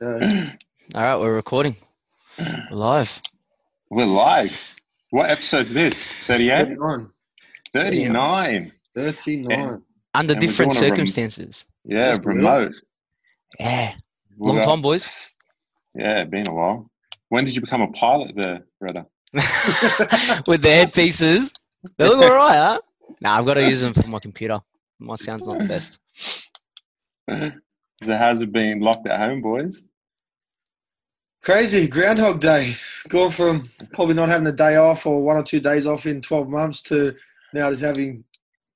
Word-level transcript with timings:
Yeah. 0.00 0.52
All 0.94 1.02
right, 1.02 1.16
we're 1.16 1.34
recording. 1.34 1.76
We're 2.38 2.66
live. 2.70 3.20
We're 3.90 4.04
live. 4.06 4.76
What 5.10 5.30
episode 5.30 5.60
is 5.60 5.72
this? 5.74 6.06
38? 6.26 6.78
39. 6.78 7.08
39. 7.72 8.72
39. 8.94 9.82
Under 10.14 10.34
we're 10.34 10.40
different 10.40 10.72
doing 10.72 10.82
a 10.82 10.86
rem- 10.86 10.90
circumstances. 10.90 11.66
Yeah, 11.84 12.02
Just 12.02 12.24
a 12.24 12.28
little. 12.28 12.34
remote. 12.36 12.74
Yeah. 13.58 13.94
Long 14.38 14.56
got- 14.56 14.64
time, 14.64 14.82
boys. 14.82 15.36
Yeah, 15.94 16.24
been 16.24 16.48
a 16.48 16.54
while. 16.54 16.90
When 17.28 17.44
did 17.44 17.54
you 17.54 17.60
become 17.60 17.82
a 17.82 17.88
pilot 17.92 18.34
there, 18.36 18.64
Retta? 18.80 19.06
With 20.46 20.62
the 20.62 20.70
headpieces. 20.72 21.52
They 21.96 22.08
look 22.08 22.22
all 22.22 22.36
right, 22.36 22.56
huh? 22.56 22.80
Nah, 23.20 23.38
I've 23.38 23.44
got 23.46 23.54
to 23.54 23.68
use 23.68 23.80
them 23.80 23.94
for 23.94 24.06
my 24.08 24.18
computer. 24.20 24.60
My 24.98 25.16
sound's 25.16 25.46
not 25.46 25.58
the 25.58 25.64
best. 25.64 25.98
So 28.00 28.16
how's 28.16 28.40
it 28.42 28.52
been 28.52 28.78
locked 28.78 29.08
at 29.08 29.20
home, 29.26 29.42
boys? 29.42 29.87
Crazy. 31.42 31.86
Groundhog 31.86 32.40
Day. 32.40 32.76
Going 33.08 33.30
from 33.30 33.68
probably 33.92 34.14
not 34.14 34.28
having 34.28 34.46
a 34.46 34.52
day 34.52 34.76
off 34.76 35.06
or 35.06 35.22
one 35.22 35.36
or 35.36 35.42
two 35.42 35.60
days 35.60 35.86
off 35.86 36.06
in 36.06 36.20
12 36.20 36.48
months 36.48 36.82
to 36.82 37.14
now 37.54 37.70
just 37.70 37.82
having 37.82 38.24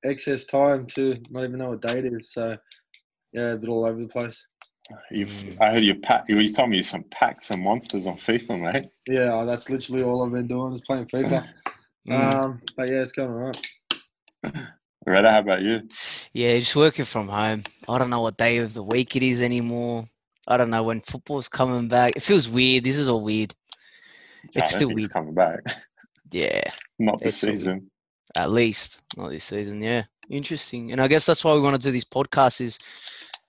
excess 0.05 0.45
time 0.45 0.87
to 0.87 1.17
not 1.31 1.45
even 1.45 1.59
know 1.59 1.71
what 1.71 1.83
day 1.83 1.99
it 1.99 2.13
is. 2.13 2.33
So, 2.33 2.57
yeah, 3.33 3.53
a 3.53 3.57
bit 3.57 3.69
all 3.69 3.85
over 3.85 3.99
the 3.99 4.09
place. 4.09 4.47
You've. 5.11 5.61
I 5.61 5.71
heard 5.71 5.85
you 5.85 5.95
pack. 5.95 6.25
You 6.29 6.49
told 6.49 6.71
me 6.71 6.79
you 6.79 6.83
some 6.83 7.05
packs 7.11 7.49
some 7.49 7.63
monsters 7.63 8.07
on 8.07 8.17
FIFA, 8.17 8.73
mate. 8.73 8.89
Yeah, 9.07 9.45
that's 9.45 9.71
literally 9.71 10.03
all 10.03 10.25
I've 10.25 10.33
been 10.33 10.49
doing 10.49 10.73
is 10.73 10.83
playing 10.83 11.07
FIFA. 11.07 11.47
Mm. 12.09 12.45
Um, 12.45 12.61
but 12.77 12.89
yeah, 12.89 13.01
it's 13.01 13.13
going 13.13 13.31
all 13.31 13.37
right. 13.37 13.69
Retta, 15.07 15.31
how 15.31 15.39
about 15.39 15.63
you? 15.63 15.83
Yeah, 16.33 16.59
just 16.59 16.75
working 16.75 17.05
from 17.05 17.29
home. 17.29 17.63
I 17.89 17.97
don't 17.97 18.11
know 18.11 18.23
what 18.23 18.37
day 18.37 18.59
of 18.59 18.75
the 18.75 18.83
week 18.83 19.15
it 19.15 19.23
is 19.23 19.41
anymore. 19.41 20.09
I 20.49 20.57
don't 20.57 20.71
know 20.71 20.83
when 20.83 21.01
football's 21.01 21.49
coming 21.49 21.89
back. 21.89 22.13
It 22.17 22.23
feels 22.23 22.49
weird. 22.49 22.85
This 22.85 22.97
is 22.97 23.09
all 23.09 23.23
weird. 23.23 23.55
It's 24.55 24.75
still 24.75 24.89
weird. 24.93 25.11
coming 25.11 25.35
back. 25.35 25.61
Yeah, 26.33 26.63
Not 26.99 27.19
this 27.19 27.43
It's 27.45 27.53
season. 27.59 27.91
at 28.39 28.51
least 28.51 29.03
not 29.19 29.29
this 29.29 29.45
season. 29.45 29.83
Yeah, 29.83 30.05
interesting. 30.31 30.91
And 30.91 30.99
I 30.99 31.07
guess 31.07 31.27
that's 31.27 31.45
why 31.45 31.53
we 31.53 31.61
want 31.61 31.75
to 31.75 31.79
do 31.89 31.93
this 31.93 32.07
podcast 32.07 32.63
is 32.63 32.79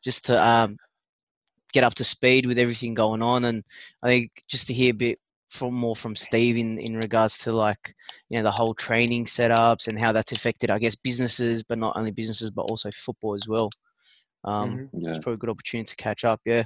just 0.03 0.25
to 0.25 0.45
um, 0.45 0.75
get 1.71 1.85
up 1.85 1.93
to 1.95 2.03
speed 2.03 2.45
with 2.45 2.57
everything 2.59 2.93
going 2.93 3.21
on, 3.21 3.45
and 3.45 3.63
I 4.03 4.07
think 4.09 4.31
just 4.49 4.67
to 4.67 4.73
hear 4.73 4.91
a 4.91 4.93
bit 4.93 5.19
from 5.49 5.73
more 5.75 5.95
from 5.95 6.13
Steve 6.13 6.57
in 6.57 6.77
in 6.77 6.97
regards 6.97 7.37
to 7.39 7.53
like 7.53 7.95
you 8.29 8.37
know 8.37 8.43
the 8.43 8.51
whole 8.51 8.73
training 8.73 9.23
setups 9.25 9.87
and 9.87 9.97
how 9.97 10.11
that's 10.11 10.33
affected, 10.33 10.69
I 10.69 10.77
guess, 10.79 10.95
businesses, 10.95 11.63
but 11.63 11.77
not 11.77 11.95
only 11.95 12.11
businesses, 12.11 12.51
but 12.51 12.63
also 12.63 12.89
football 12.93 13.33
as 13.35 13.47
well. 13.47 13.69
Um, 14.43 14.77
Mhm. 14.77 14.89
Yeah. 15.05 15.09
It's 15.11 15.19
probably 15.19 15.35
a 15.35 15.37
good 15.37 15.51
opportunity 15.51 15.87
to 15.87 15.95
catch 15.95 16.25
up. 16.25 16.41
Yeah. 16.43 16.63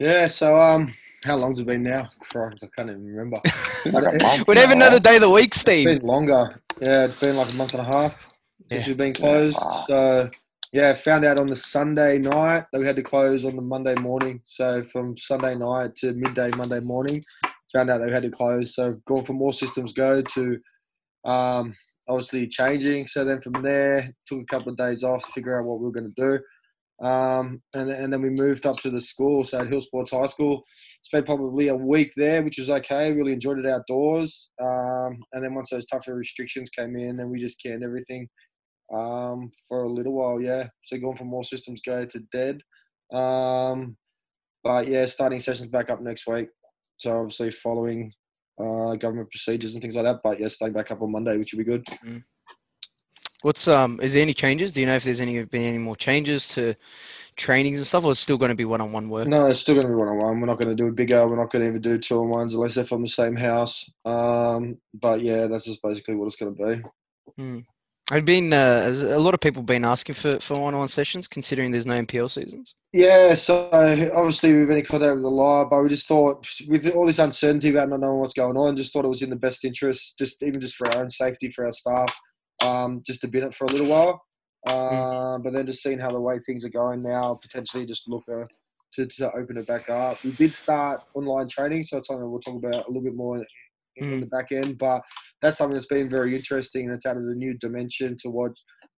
Yeah, 0.00 0.26
so 0.26 0.60
um, 0.60 0.92
how 1.24 1.36
long's 1.36 1.60
it 1.60 1.66
been 1.66 1.82
now? 1.82 2.10
Christ, 2.20 2.64
I 2.64 2.68
can't 2.76 2.90
even 2.90 3.04
remember. 3.06 3.40
Like 3.84 4.04
a 4.14 4.22
month 4.22 4.46
we 4.46 4.54
never 4.54 4.76
now, 4.76 4.90
know 4.90 4.98
day 5.00 5.16
of 5.16 5.22
the 5.22 5.30
week, 5.30 5.48
It's 5.48 5.58
Steve. 5.58 5.86
been 5.86 6.06
longer. 6.06 6.62
Yeah, 6.80 7.06
it's 7.06 7.18
been 7.18 7.36
like 7.36 7.52
a 7.52 7.56
month 7.56 7.74
and 7.74 7.80
a 7.82 7.84
half 7.84 8.28
since 8.66 8.86
Yeah. 8.86 8.90
we've 8.90 8.96
been 8.96 9.12
closed. 9.12 9.58
Wow. 9.60 9.84
So 9.88 10.28
yeah, 10.72 10.94
found 10.94 11.24
out 11.24 11.40
on 11.40 11.48
the 11.48 11.56
Sunday 11.56 12.18
night 12.18 12.64
that 12.72 12.78
we 12.80 12.86
had 12.86 12.94
to 12.96 13.02
close 13.02 13.44
on 13.44 13.56
the 13.56 13.62
Monday 13.62 13.96
morning. 13.96 14.40
So 14.44 14.84
from 14.84 15.16
Sunday 15.16 15.56
night 15.56 15.96
to 15.96 16.12
midday 16.12 16.50
Monday 16.56 16.78
morning, 16.78 17.24
found 17.72 17.90
out 17.90 17.98
that 17.98 18.06
we 18.06 18.12
had 18.12 18.22
to 18.22 18.30
close. 18.30 18.74
So 18.74 18.94
gone 19.06 19.24
from 19.24 19.42
all 19.42 19.52
systems 19.52 19.92
go 19.92 20.22
to 20.22 20.58
um, 21.24 21.74
obviously 22.08 22.46
changing. 22.46 23.08
So 23.08 23.24
then 23.24 23.40
from 23.40 23.62
there, 23.62 24.14
took 24.28 24.40
a 24.42 24.46
couple 24.46 24.70
of 24.70 24.78
days 24.78 25.02
off 25.02 25.24
to 25.26 25.32
figure 25.32 25.58
out 25.58 25.66
what 25.66 25.80
we 25.80 25.86
were 25.86 25.92
going 25.92 26.12
to 26.14 26.22
do. 26.22 26.38
Um, 27.00 27.62
and, 27.74 27.90
and 27.90 28.12
then 28.12 28.22
we 28.22 28.30
moved 28.30 28.66
up 28.66 28.76
to 28.78 28.90
the 28.90 29.00
school, 29.00 29.42
so 29.44 29.60
at 29.60 29.68
Hill 29.68 29.80
Sports 29.80 30.12
High 30.12 30.26
School. 30.26 30.62
Spent 31.02 31.26
probably 31.26 31.68
a 31.68 31.74
week 31.74 32.12
there, 32.16 32.42
which 32.42 32.58
was 32.58 32.70
okay. 32.70 33.12
Really 33.12 33.32
enjoyed 33.32 33.58
it 33.58 33.66
outdoors. 33.66 34.50
Um, 34.60 35.18
and 35.32 35.44
then 35.44 35.54
once 35.54 35.70
those 35.70 35.86
tougher 35.86 36.14
restrictions 36.14 36.70
came 36.70 36.96
in, 36.96 37.16
then 37.16 37.28
we 37.28 37.40
just 37.40 37.60
canned 37.60 37.82
everything 37.82 38.28
um, 38.92 39.50
for 39.68 39.82
a 39.82 39.92
little 39.92 40.12
while. 40.12 40.40
Yeah, 40.40 40.68
so 40.84 40.98
going 40.98 41.16
from 41.16 41.34
all 41.34 41.42
systems 41.42 41.80
go 41.84 42.04
to 42.04 42.20
dead. 42.32 42.60
Um, 43.12 43.96
but 44.62 44.86
yeah, 44.86 45.06
starting 45.06 45.40
sessions 45.40 45.68
back 45.68 45.90
up 45.90 46.00
next 46.00 46.26
week. 46.26 46.48
So 46.98 47.10
obviously 47.10 47.50
following 47.50 48.12
uh, 48.60 48.94
government 48.94 49.30
procedures 49.30 49.74
and 49.74 49.82
things 49.82 49.96
like 49.96 50.04
that. 50.04 50.20
But 50.22 50.38
yeah, 50.38 50.48
starting 50.48 50.74
back 50.74 50.90
up 50.90 51.02
on 51.02 51.10
Monday, 51.10 51.36
which 51.36 51.52
will 51.52 51.64
be 51.64 51.70
good. 51.70 51.84
What's 53.42 53.68
um? 53.68 53.98
Is 54.00 54.14
there 54.14 54.22
any 54.22 54.34
changes? 54.34 54.72
Do 54.72 54.80
you 54.80 54.86
know 54.86 54.94
if 54.94 55.04
there's 55.04 55.20
any 55.20 55.42
been 55.44 55.62
any 55.62 55.78
more 55.78 55.96
changes 55.96 56.48
to 56.48 56.74
trainings 57.36 57.78
and 57.78 57.86
stuff, 57.86 58.04
or 58.04 58.12
it's 58.12 58.20
still 58.20 58.38
going 58.38 58.50
to 58.50 58.54
be 58.54 58.64
one-on-one 58.64 59.08
work? 59.08 59.28
No, 59.28 59.46
it's 59.46 59.60
still 59.60 59.74
going 59.74 59.82
to 59.82 59.88
be 59.88 59.94
one 59.94 60.08
on 60.08 60.18
one. 60.18 60.40
We're 60.40 60.46
not 60.46 60.58
going 60.58 60.76
to 60.76 60.80
do 60.80 60.88
it 60.88 60.94
bigger. 60.94 61.26
We're 61.26 61.36
not 61.36 61.50
going 61.50 61.62
to 61.62 61.68
even 61.68 61.82
do 61.82 61.98
two 61.98 62.20
on 62.20 62.28
ones 62.28 62.54
unless 62.54 62.74
they're 62.74 62.84
from 62.84 63.02
the 63.02 63.08
same 63.08 63.36
house. 63.36 63.90
Um, 64.04 64.78
but 64.94 65.20
yeah, 65.20 65.46
that's 65.46 65.64
just 65.64 65.82
basically 65.82 66.14
what 66.14 66.26
it's 66.26 66.36
going 66.36 66.54
to 66.54 66.82
be. 67.36 67.64
I've 68.10 68.26
been 68.26 68.52
uh, 68.52 68.92
a 69.08 69.18
lot 69.18 69.32
of 69.32 69.40
people 69.40 69.62
been 69.62 69.84
asking 69.84 70.16
for 70.16 70.38
for 70.40 70.60
one-on-one 70.60 70.88
sessions, 70.88 71.26
considering 71.26 71.70
there's 71.70 71.86
no 71.86 71.94
NPL 71.94 72.30
seasons. 72.30 72.74
Yeah, 72.92 73.34
so 73.34 73.70
obviously 74.14 74.52
we've 74.52 74.68
been 74.68 74.78
in 74.78 74.84
contact 74.84 75.14
with 75.14 75.22
the 75.22 75.30
law, 75.30 75.64
but 75.64 75.82
we 75.82 75.88
just 75.88 76.06
thought 76.06 76.46
with 76.68 76.90
all 76.90 77.06
this 77.06 77.18
uncertainty 77.18 77.70
about 77.70 77.88
not 77.88 78.00
knowing 78.00 78.18
what's 78.18 78.34
going 78.34 78.56
on, 78.56 78.76
just 78.76 78.92
thought 78.92 79.06
it 79.06 79.08
was 79.08 79.22
in 79.22 79.30
the 79.30 79.36
best 79.36 79.64
interest, 79.64 80.18
just 80.18 80.42
even 80.42 80.60
just 80.60 80.74
for 80.74 80.88
our 80.88 81.02
own 81.02 81.10
safety, 81.10 81.50
for 81.50 81.64
our 81.64 81.72
staff, 81.72 82.14
um, 82.62 83.02
just 83.04 83.20
to 83.22 83.28
bin 83.28 83.44
it 83.44 83.54
for 83.54 83.64
a 83.64 83.72
little 83.72 83.88
while. 83.88 84.22
Uh, 84.66 85.38
But 85.38 85.52
then 85.52 85.66
just 85.66 85.82
seeing 85.82 85.98
how 85.98 86.12
the 86.12 86.20
way 86.20 86.38
things 86.46 86.64
are 86.64 86.70
going 86.70 87.02
now, 87.02 87.34
potentially 87.34 87.84
just 87.84 88.08
look 88.08 88.22
uh, 88.30 88.44
to, 88.94 89.06
to 89.06 89.30
open 89.34 89.58
it 89.58 89.66
back 89.66 89.88
up. 89.90 90.22
We 90.22 90.32
did 90.32 90.54
start 90.54 91.00
online 91.14 91.48
training, 91.48 91.82
so 91.82 91.98
it's 91.98 92.08
something 92.08 92.30
we'll 92.30 92.40
talk 92.40 92.56
about 92.56 92.86
a 92.86 92.88
little 92.88 93.02
bit 93.02 93.16
more 93.16 93.38
in, 93.38 93.44
in 93.96 94.20
the 94.20 94.26
back 94.26 94.52
end. 94.52 94.78
But 94.78 95.02
that's 95.40 95.58
something 95.58 95.74
that's 95.74 95.86
been 95.86 96.08
very 96.08 96.36
interesting, 96.36 96.86
and 96.86 96.94
it's 96.94 97.06
added 97.06 97.24
a 97.24 97.34
new 97.34 97.54
dimension 97.58 98.16
to 98.20 98.30
what 98.30 98.52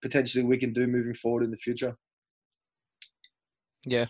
potentially 0.03 0.45
we 0.45 0.59
can 0.59 0.73
do 0.73 0.87
moving 0.87 1.15
forward 1.15 1.45
in 1.45 1.51
the 1.51 1.57
future. 1.59 1.95
Yeah, 3.85 4.07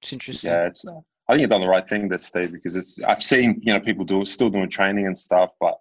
it's 0.00 0.12
interesting. 0.12 0.50
Yeah, 0.50 0.66
it's. 0.66 0.84
I 1.28 1.34
think 1.34 1.40
you've 1.42 1.50
done 1.50 1.60
the 1.60 1.68
right 1.68 1.88
thing, 1.88 2.08
there, 2.08 2.18
Steve, 2.18 2.52
because 2.52 2.76
it's. 2.76 3.00
I've 3.02 3.22
seen 3.22 3.60
you 3.62 3.72
know 3.72 3.80
people 3.80 4.04
do 4.04 4.24
still 4.24 4.50
doing 4.50 4.68
training 4.68 5.06
and 5.06 5.16
stuff, 5.16 5.50
but 5.60 5.78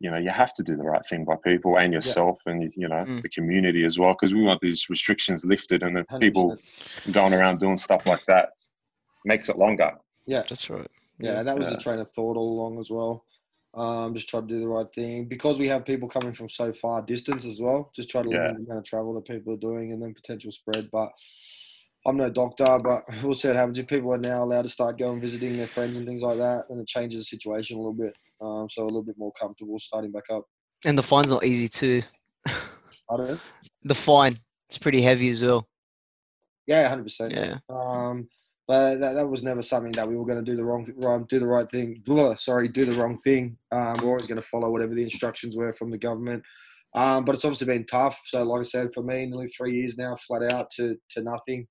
you 0.00 0.10
know 0.10 0.16
you 0.16 0.30
have 0.30 0.52
to 0.54 0.62
do 0.62 0.74
the 0.74 0.82
right 0.82 1.06
thing 1.08 1.24
by 1.24 1.36
people 1.44 1.78
and 1.78 1.92
yourself 1.92 2.38
and 2.46 2.72
you 2.76 2.88
know 2.88 3.02
Mm. 3.06 3.22
the 3.22 3.28
community 3.28 3.84
as 3.84 3.98
well, 3.98 4.14
because 4.14 4.34
we 4.34 4.42
want 4.42 4.60
these 4.60 4.88
restrictions 4.90 5.44
lifted, 5.44 5.82
and 5.82 5.94
then 5.96 6.04
100%. 6.04 6.20
people 6.20 6.56
going 7.12 7.34
around 7.34 7.60
doing 7.60 7.76
stuff 7.76 8.06
like 8.06 8.24
that 8.26 8.48
makes 9.24 9.48
it 9.48 9.56
longer. 9.56 9.92
Yeah. 10.26 10.42
That's 10.48 10.68
right. 10.70 10.88
Yeah, 11.18 11.38
and 11.40 11.48
that 11.48 11.56
was 11.58 11.66
Yeah. 11.66 11.74
the 11.76 11.82
train 11.82 11.98
of 11.98 12.10
thought 12.12 12.36
all 12.38 12.50
along 12.58 12.80
as 12.80 12.90
well. 12.90 13.24
Um, 13.74 14.14
just 14.14 14.28
try 14.28 14.40
to 14.40 14.46
do 14.46 14.58
the 14.58 14.66
right 14.68 14.90
thing 14.92 15.26
because 15.26 15.58
we 15.58 15.68
have 15.68 15.84
people 15.84 16.08
coming 16.08 16.32
from 16.32 16.48
so 16.48 16.72
far 16.72 17.02
distance 17.02 17.44
as 17.44 17.60
well. 17.60 17.90
Just 17.94 18.08
try 18.10 18.22
to 18.22 18.28
limit 18.28 18.56
the 18.56 18.64
amount 18.64 18.78
of 18.78 18.84
travel 18.84 19.12
that 19.14 19.26
people 19.26 19.52
are 19.54 19.58
doing 19.58 19.92
and 19.92 20.02
then 20.02 20.12
potential 20.14 20.50
spread. 20.50 20.88
But 20.90 21.12
I'm 22.06 22.16
no 22.16 22.30
doctor, 22.30 22.78
but 22.82 23.04
we'll 23.22 23.34
see 23.34 23.48
what 23.48 23.56
happens. 23.56 23.78
If 23.78 23.86
people 23.86 24.12
are 24.12 24.18
now 24.18 24.44
allowed 24.44 24.62
to 24.62 24.68
start 24.68 24.98
going 24.98 25.20
visiting 25.20 25.52
their 25.54 25.66
friends 25.66 25.96
and 25.96 26.06
things 26.06 26.22
like 26.22 26.38
that, 26.38 26.64
then 26.68 26.78
it 26.78 26.86
changes 26.86 27.20
the 27.20 27.24
situation 27.24 27.76
a 27.76 27.80
little 27.80 27.92
bit. 27.92 28.16
Um, 28.40 28.68
so 28.70 28.82
a 28.82 28.84
little 28.84 29.02
bit 29.02 29.18
more 29.18 29.32
comfortable 29.38 29.78
starting 29.78 30.12
back 30.12 30.24
up. 30.32 30.44
And 30.84 30.96
the 30.96 31.02
fine's 31.02 31.30
not 31.30 31.44
easy 31.44 31.68
too. 31.68 32.02
I 32.46 33.16
don't 33.16 33.28
know. 33.28 33.36
the 33.84 33.94
fine, 33.94 34.32
it's 34.68 34.78
pretty 34.78 35.02
heavy 35.02 35.28
as 35.28 35.42
well. 35.42 35.66
Yeah, 36.66 36.88
hundred 36.88 37.02
percent. 37.04 37.32
Yeah. 37.32 37.58
Um, 37.68 38.28
but 38.68 39.00
that, 39.00 39.14
that 39.14 39.26
was 39.26 39.42
never 39.42 39.62
something 39.62 39.90
that 39.92 40.08
we 40.08 40.16
were 40.16 40.24
going 40.24 40.42
to 40.42 40.48
do 40.48 40.56
the 40.56 40.64
wrong, 40.64 40.86
wrong, 40.96 41.26
do 41.28 41.40
the 41.40 41.46
right 41.46 41.68
thing. 41.68 42.00
blah, 42.06 42.36
Sorry, 42.36 42.68
do 42.68 42.84
the 42.84 42.92
wrong 42.92 43.18
thing. 43.18 43.56
Um, 43.72 43.96
we're 44.00 44.10
always 44.10 44.28
going 44.28 44.40
to 44.40 44.46
follow 44.46 44.70
whatever 44.70 44.94
the 44.94 45.02
instructions 45.02 45.56
were 45.56 45.72
from 45.72 45.90
the 45.90 45.98
government. 45.98 46.44
Um, 46.94 47.24
but 47.24 47.34
it's 47.34 47.44
obviously 47.44 47.66
been 47.66 47.84
tough. 47.86 48.20
So, 48.26 48.44
like 48.44 48.60
I 48.60 48.62
said, 48.62 48.90
for 48.94 49.02
me, 49.02 49.26
nearly 49.26 49.48
three 49.48 49.74
years 49.74 49.98
now, 49.98 50.14
flat 50.14 50.52
out 50.52 50.70
to 50.76 50.96
to 51.10 51.22
nothing, 51.22 51.66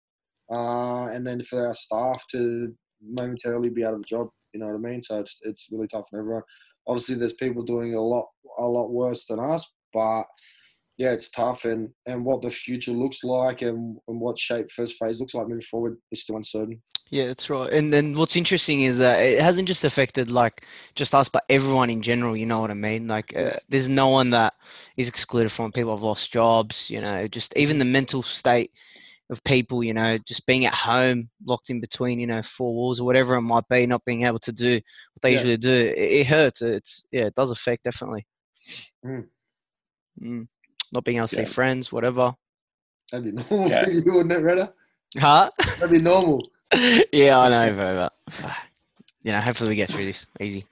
uh, 0.51 1.05
and 1.05 1.25
then 1.25 1.43
for 1.43 1.65
our 1.65 1.73
staff 1.73 2.23
to 2.31 2.73
momentarily 3.01 3.69
be 3.69 3.85
out 3.85 3.93
of 3.93 4.01
a 4.01 4.03
job. 4.03 4.29
You 4.53 4.59
know 4.59 4.67
what 4.67 4.75
I 4.75 4.91
mean? 4.91 5.03
So 5.03 5.19
it's 5.19 5.37
it's 5.41 5.67
really 5.71 5.87
tough 5.87 6.05
on 6.13 6.19
everyone. 6.19 6.43
Obviously, 6.87 7.15
there's 7.15 7.33
people 7.33 7.63
doing 7.63 7.93
a 7.93 8.01
lot 8.01 8.27
a 8.57 8.67
lot 8.67 8.91
worse 8.91 9.25
than 9.25 9.39
us, 9.39 9.67
but 9.93 10.25
yeah, 10.97 11.11
it's 11.11 11.29
tough, 11.29 11.65
and 11.65 11.89
and 12.07 12.25
what 12.25 12.41
the 12.41 12.49
future 12.49 12.91
looks 12.91 13.23
like, 13.23 13.61
and, 13.61 13.97
and 14.07 14.19
what 14.19 14.37
shape 14.37 14.71
first 14.71 14.97
phase 14.97 15.19
looks 15.19 15.33
like 15.33 15.47
moving 15.47 15.61
forward 15.61 15.97
is 16.11 16.21
still 16.21 16.35
uncertain. 16.35 16.81
Yeah, 17.09 17.27
that's 17.27 17.49
right. 17.49 17.71
And 17.71 17.91
then 17.91 18.15
what's 18.15 18.35
interesting 18.35 18.81
is 18.81 18.99
that 18.99 19.19
it 19.19 19.41
hasn't 19.41 19.67
just 19.67 19.83
affected 19.83 20.29
like 20.29 20.65
just 20.95 21.15
us, 21.15 21.29
but 21.29 21.43
everyone 21.49 21.89
in 21.89 22.01
general. 22.01 22.37
You 22.37 22.45
know 22.45 22.59
what 22.59 22.69
I 22.69 22.75
mean? 22.75 23.07
Like, 23.07 23.35
uh, 23.35 23.53
there's 23.69 23.87
no 23.87 24.09
one 24.09 24.29
that 24.31 24.53
is 24.97 25.09
excluded 25.09 25.51
from. 25.51 25.71
People 25.71 25.95
have 25.95 26.03
lost 26.03 26.31
jobs. 26.31 26.89
You 26.89 27.01
know, 27.01 27.27
just 27.27 27.55
even 27.55 27.79
the 27.79 27.85
mental 27.85 28.21
state 28.21 28.71
of 29.29 29.43
people. 29.43 29.83
You 29.83 29.93
know, 29.93 30.17
just 30.19 30.45
being 30.45 30.65
at 30.65 30.73
home, 30.73 31.29
locked 31.45 31.69
in 31.69 31.79
between, 31.79 32.19
you 32.19 32.27
know, 32.27 32.41
four 32.41 32.73
walls 32.73 32.99
or 32.99 33.05
whatever 33.05 33.35
it 33.35 33.41
might 33.41 33.67
be, 33.69 33.85
not 33.85 34.03
being 34.05 34.25
able 34.25 34.39
to 34.39 34.51
do 34.51 34.73
what 34.75 35.21
they 35.21 35.29
Yeah. 35.31 35.35
usually 35.37 35.57
do. 35.57 35.73
It, 35.73 36.11
it 36.21 36.27
hurts. 36.27 36.61
It's 36.61 37.03
yeah, 37.11 37.25
it 37.25 37.35
does 37.35 37.51
affect 37.51 37.83
definitely. 37.83 38.25
Mm. 39.05 39.27
Mm. 40.21 40.47
Not 40.91 41.03
being 41.03 41.17
able 41.17 41.27
to 41.27 41.35
see 41.35 41.45
friends, 41.45 41.91
whatever. 41.91 42.33
That'd 43.11 43.35
be 43.35 43.43
normal 43.49 43.69
Yeah. 43.69 43.85
for 43.85 43.91
you, 43.91 44.13
wouldn't 44.13 44.31
it, 44.33 44.41
Retta? 44.43 44.73
Huh? 45.17 45.49
That'd 45.79 45.91
be 45.91 45.99
normal. 45.99 46.43
yeah, 47.11 47.39
I 47.39 47.49
know, 47.49 47.73
bro. 47.79 47.95
But, 47.95 48.45
you 49.23 49.31
know, 49.31 49.39
hopefully 49.41 49.69
we 49.71 49.75
get 49.75 49.89
through 49.89 50.05
this 50.05 50.25
easy. 50.39 50.65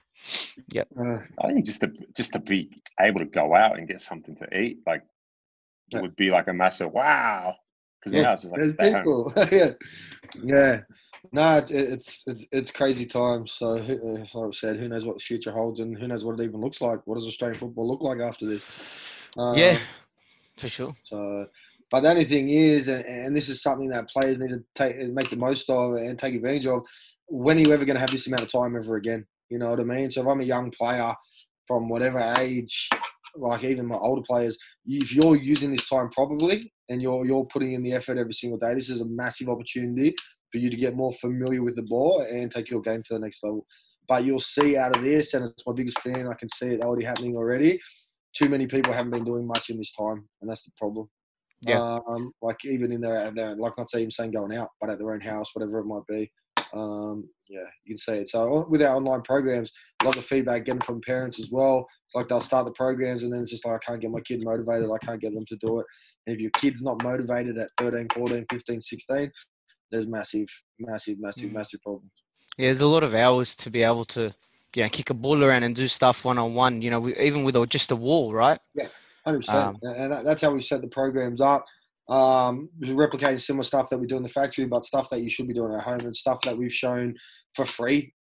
Uh, 0.76 1.18
I 1.40 1.46
think 1.52 1.64
just 1.64 1.80
to 1.80 1.92
just 2.14 2.32
to 2.32 2.38
be 2.40 2.82
able 3.00 3.20
to 3.20 3.24
go 3.24 3.54
out 3.54 3.78
and 3.78 3.88
get 3.88 4.02
something 4.02 4.34
to 4.36 4.58
eat, 4.60 4.80
like 4.86 5.02
Yeah. 5.90 6.00
would 6.02 6.16
be 6.16 6.30
like 6.30 6.48
a 6.48 6.52
massive 6.52 6.92
wow. 6.92 7.56
Because 8.08 8.14
Yeah, 8.14 8.22
now 8.22 8.32
it's 8.32 8.42
just 8.42 8.52
like 8.52 8.60
there's 8.60 8.72
stay 8.72 8.94
people. 8.94 9.32
yeah, 9.52 9.70
yeah. 10.44 10.80
No, 11.32 11.58
it's 11.58 11.70
it's 11.70 12.22
it's, 12.26 12.46
it's 12.52 12.70
crazy 12.70 13.04
times. 13.06 13.52
So, 13.52 13.76
who- 13.76 14.16
like 14.16 14.34
I 14.34 14.50
said, 14.52 14.78
who 14.78 14.88
knows 14.88 15.04
what 15.04 15.16
the 15.16 15.20
future 15.20 15.50
holds, 15.50 15.80
and 15.80 15.96
who 15.98 16.08
knows 16.08 16.24
what 16.24 16.40
it 16.40 16.44
even 16.44 16.60
looks 16.60 16.80
like. 16.80 17.00
What 17.06 17.16
does 17.16 17.26
Australian 17.26 17.58
football 17.58 17.88
look 17.88 18.02
like 18.02 18.20
after 18.20 18.46
this? 18.46 18.64
Um, 19.36 19.58
Yeah, 19.58 19.78
for 20.56 20.68
sure. 20.68 20.92
So, 21.04 21.46
but 21.90 22.00
the 22.00 22.10
only 22.10 22.24
thing 22.24 22.48
is, 22.48 22.88
and, 22.88 23.04
and 23.04 23.36
this 23.36 23.48
is 23.48 23.62
something 23.62 23.88
that 23.90 24.08
players 24.08 24.38
need 24.38 24.50
to 24.50 24.62
take 24.74 24.96
make 25.12 25.28
the 25.28 25.36
most 25.36 25.68
of 25.68 25.94
and 25.94 26.18
take 26.18 26.34
advantage 26.34 26.66
of. 26.66 26.82
When 27.26 27.58
are 27.58 27.60
you 27.60 27.72
ever 27.72 27.84
going 27.84 27.96
to 27.96 28.00
have 28.00 28.10
this 28.10 28.26
amount 28.26 28.42
of 28.42 28.52
time 28.52 28.74
ever 28.74 28.96
again? 28.96 29.26
You 29.50 29.58
know 29.58 29.70
what 29.70 29.80
I 29.80 29.84
mean? 29.84 30.10
So 30.10 30.22
if 30.22 30.28
I'm 30.28 30.40
a 30.40 30.44
young 30.44 30.70
player 30.70 31.12
from 31.66 31.88
whatever 31.90 32.20
age, 32.38 32.88
like 33.36 33.64
even 33.64 33.86
my 33.86 33.96
older 33.96 34.22
players, 34.26 34.56
if 34.86 35.14
you're 35.14 35.36
using 35.36 35.70
this 35.70 35.88
time 35.88 36.08
properly 36.08 36.72
and 36.88 37.02
you're 37.02 37.24
you're 37.26 37.44
putting 37.46 37.72
in 37.72 37.82
the 37.82 37.92
effort 37.92 38.18
every 38.18 38.32
single 38.32 38.58
day, 38.58 38.74
this 38.74 38.90
is 38.90 39.00
a 39.00 39.06
massive 39.06 39.48
opportunity 39.48 40.14
for 40.50 40.58
you 40.58 40.70
to 40.70 40.76
get 40.76 40.96
more 40.96 41.12
familiar 41.14 41.62
with 41.62 41.76
the 41.76 41.82
ball 41.82 42.22
and 42.22 42.50
take 42.50 42.70
your 42.70 42.80
game 42.80 43.02
to 43.04 43.14
the 43.14 43.20
next 43.20 43.42
level. 43.42 43.66
But 44.08 44.24
you'll 44.24 44.40
see 44.40 44.76
out 44.76 44.96
of 44.96 45.04
this, 45.04 45.34
and 45.34 45.44
it's 45.44 45.66
my 45.66 45.74
biggest 45.74 46.00
fan. 46.00 46.28
I 46.28 46.34
can 46.34 46.48
see 46.48 46.68
it 46.68 46.80
already 46.80 47.04
happening 47.04 47.36
already. 47.36 47.78
Too 48.34 48.48
many 48.48 48.66
people 48.66 48.92
haven't 48.92 49.10
been 49.10 49.24
doing 49.24 49.46
much 49.46 49.68
in 49.68 49.76
this 49.76 49.92
time, 49.92 50.26
and 50.40 50.50
that's 50.50 50.62
the 50.62 50.70
problem. 50.78 51.08
Yeah. 51.60 51.98
Um, 52.06 52.32
like 52.40 52.64
even 52.64 52.92
in 52.92 53.00
their, 53.00 53.30
their 53.32 53.56
like 53.56 53.72
not 53.76 53.88
even 53.94 54.10
saying 54.10 54.30
going 54.30 54.56
out, 54.56 54.68
but 54.80 54.90
at 54.90 54.98
their 54.98 55.12
own 55.12 55.20
house, 55.20 55.50
whatever 55.54 55.80
it 55.80 55.86
might 55.86 56.06
be. 56.08 56.30
Um, 56.72 57.28
yeah, 57.48 57.64
you 57.84 57.94
can 57.94 57.98
see 57.98 58.12
it. 58.12 58.28
So 58.28 58.66
with 58.68 58.82
our 58.82 58.96
online 58.96 59.22
programs, 59.22 59.72
a 60.02 60.04
lot 60.04 60.16
of 60.16 60.24
feedback 60.24 60.64
getting 60.64 60.82
from 60.82 61.00
parents 61.00 61.40
as 61.40 61.48
well. 61.50 61.86
It's 62.06 62.14
like 62.14 62.28
they'll 62.28 62.40
start 62.40 62.66
the 62.66 62.72
programs 62.72 63.22
and 63.22 63.32
then 63.32 63.40
it's 63.40 63.50
just 63.50 63.64
like 63.64 63.76
I 63.76 63.78
can't 63.84 64.00
get 64.00 64.10
my 64.10 64.20
kid 64.20 64.44
motivated. 64.44 64.88
I 64.90 65.04
can't 65.04 65.20
get 65.20 65.34
them 65.34 65.46
to 65.46 65.56
do 65.56 65.80
it. 65.80 65.86
And 66.28 66.36
if 66.36 66.42
your 66.42 66.50
kid's 66.50 66.82
not 66.82 67.02
motivated 67.02 67.56
at 67.56 67.70
13, 67.78 68.06
14, 68.12 68.44
15, 68.52 68.80
16, 68.82 69.32
there's 69.90 70.06
massive, 70.06 70.46
massive, 70.78 71.18
massive, 71.18 71.48
Mm. 71.48 71.54
massive 71.54 71.80
problems. 71.80 72.10
Yeah, 72.58 72.66
there's 72.66 72.82
a 72.82 72.86
lot 72.86 73.02
of 73.02 73.14
hours 73.14 73.54
to 73.56 73.70
be 73.70 73.82
able 73.82 74.04
to, 74.06 74.34
you 74.76 74.82
know, 74.82 74.90
kick 74.90 75.08
a 75.08 75.14
ball 75.14 75.42
around 75.42 75.62
and 75.62 75.74
do 75.74 75.88
stuff 75.88 76.26
one 76.26 76.36
on 76.36 76.54
one. 76.54 76.82
You 76.82 76.90
know, 76.90 77.00
we, 77.00 77.16
even 77.16 77.44
with 77.44 77.56
a, 77.56 77.66
just 77.66 77.92
a 77.92 77.96
wall, 77.96 78.34
right? 78.34 78.60
Yeah, 78.74 78.88
Hundred 79.24 79.38
percent, 79.38 79.56
Um, 79.56 79.78
and 79.84 80.12
that, 80.12 80.24
that's 80.24 80.42
how 80.42 80.50
we 80.52 80.60
set 80.60 80.82
the 80.82 80.88
programs 80.88 81.40
up. 81.40 81.64
Um, 82.10 82.68
replicating 82.82 83.40
similar 83.40 83.62
stuff 83.62 83.88
that 83.88 83.98
we 83.98 84.06
do 84.06 84.16
in 84.18 84.22
the 84.22 84.28
factory, 84.28 84.66
but 84.66 84.84
stuff 84.84 85.08
that 85.08 85.22
you 85.22 85.30
should 85.30 85.48
be 85.48 85.54
doing 85.54 85.74
at 85.74 85.80
home 85.80 86.00
and 86.00 86.14
stuff 86.14 86.42
that 86.42 86.58
we've 86.58 86.72
shown 86.72 87.14
for 87.54 87.64
free 87.64 88.12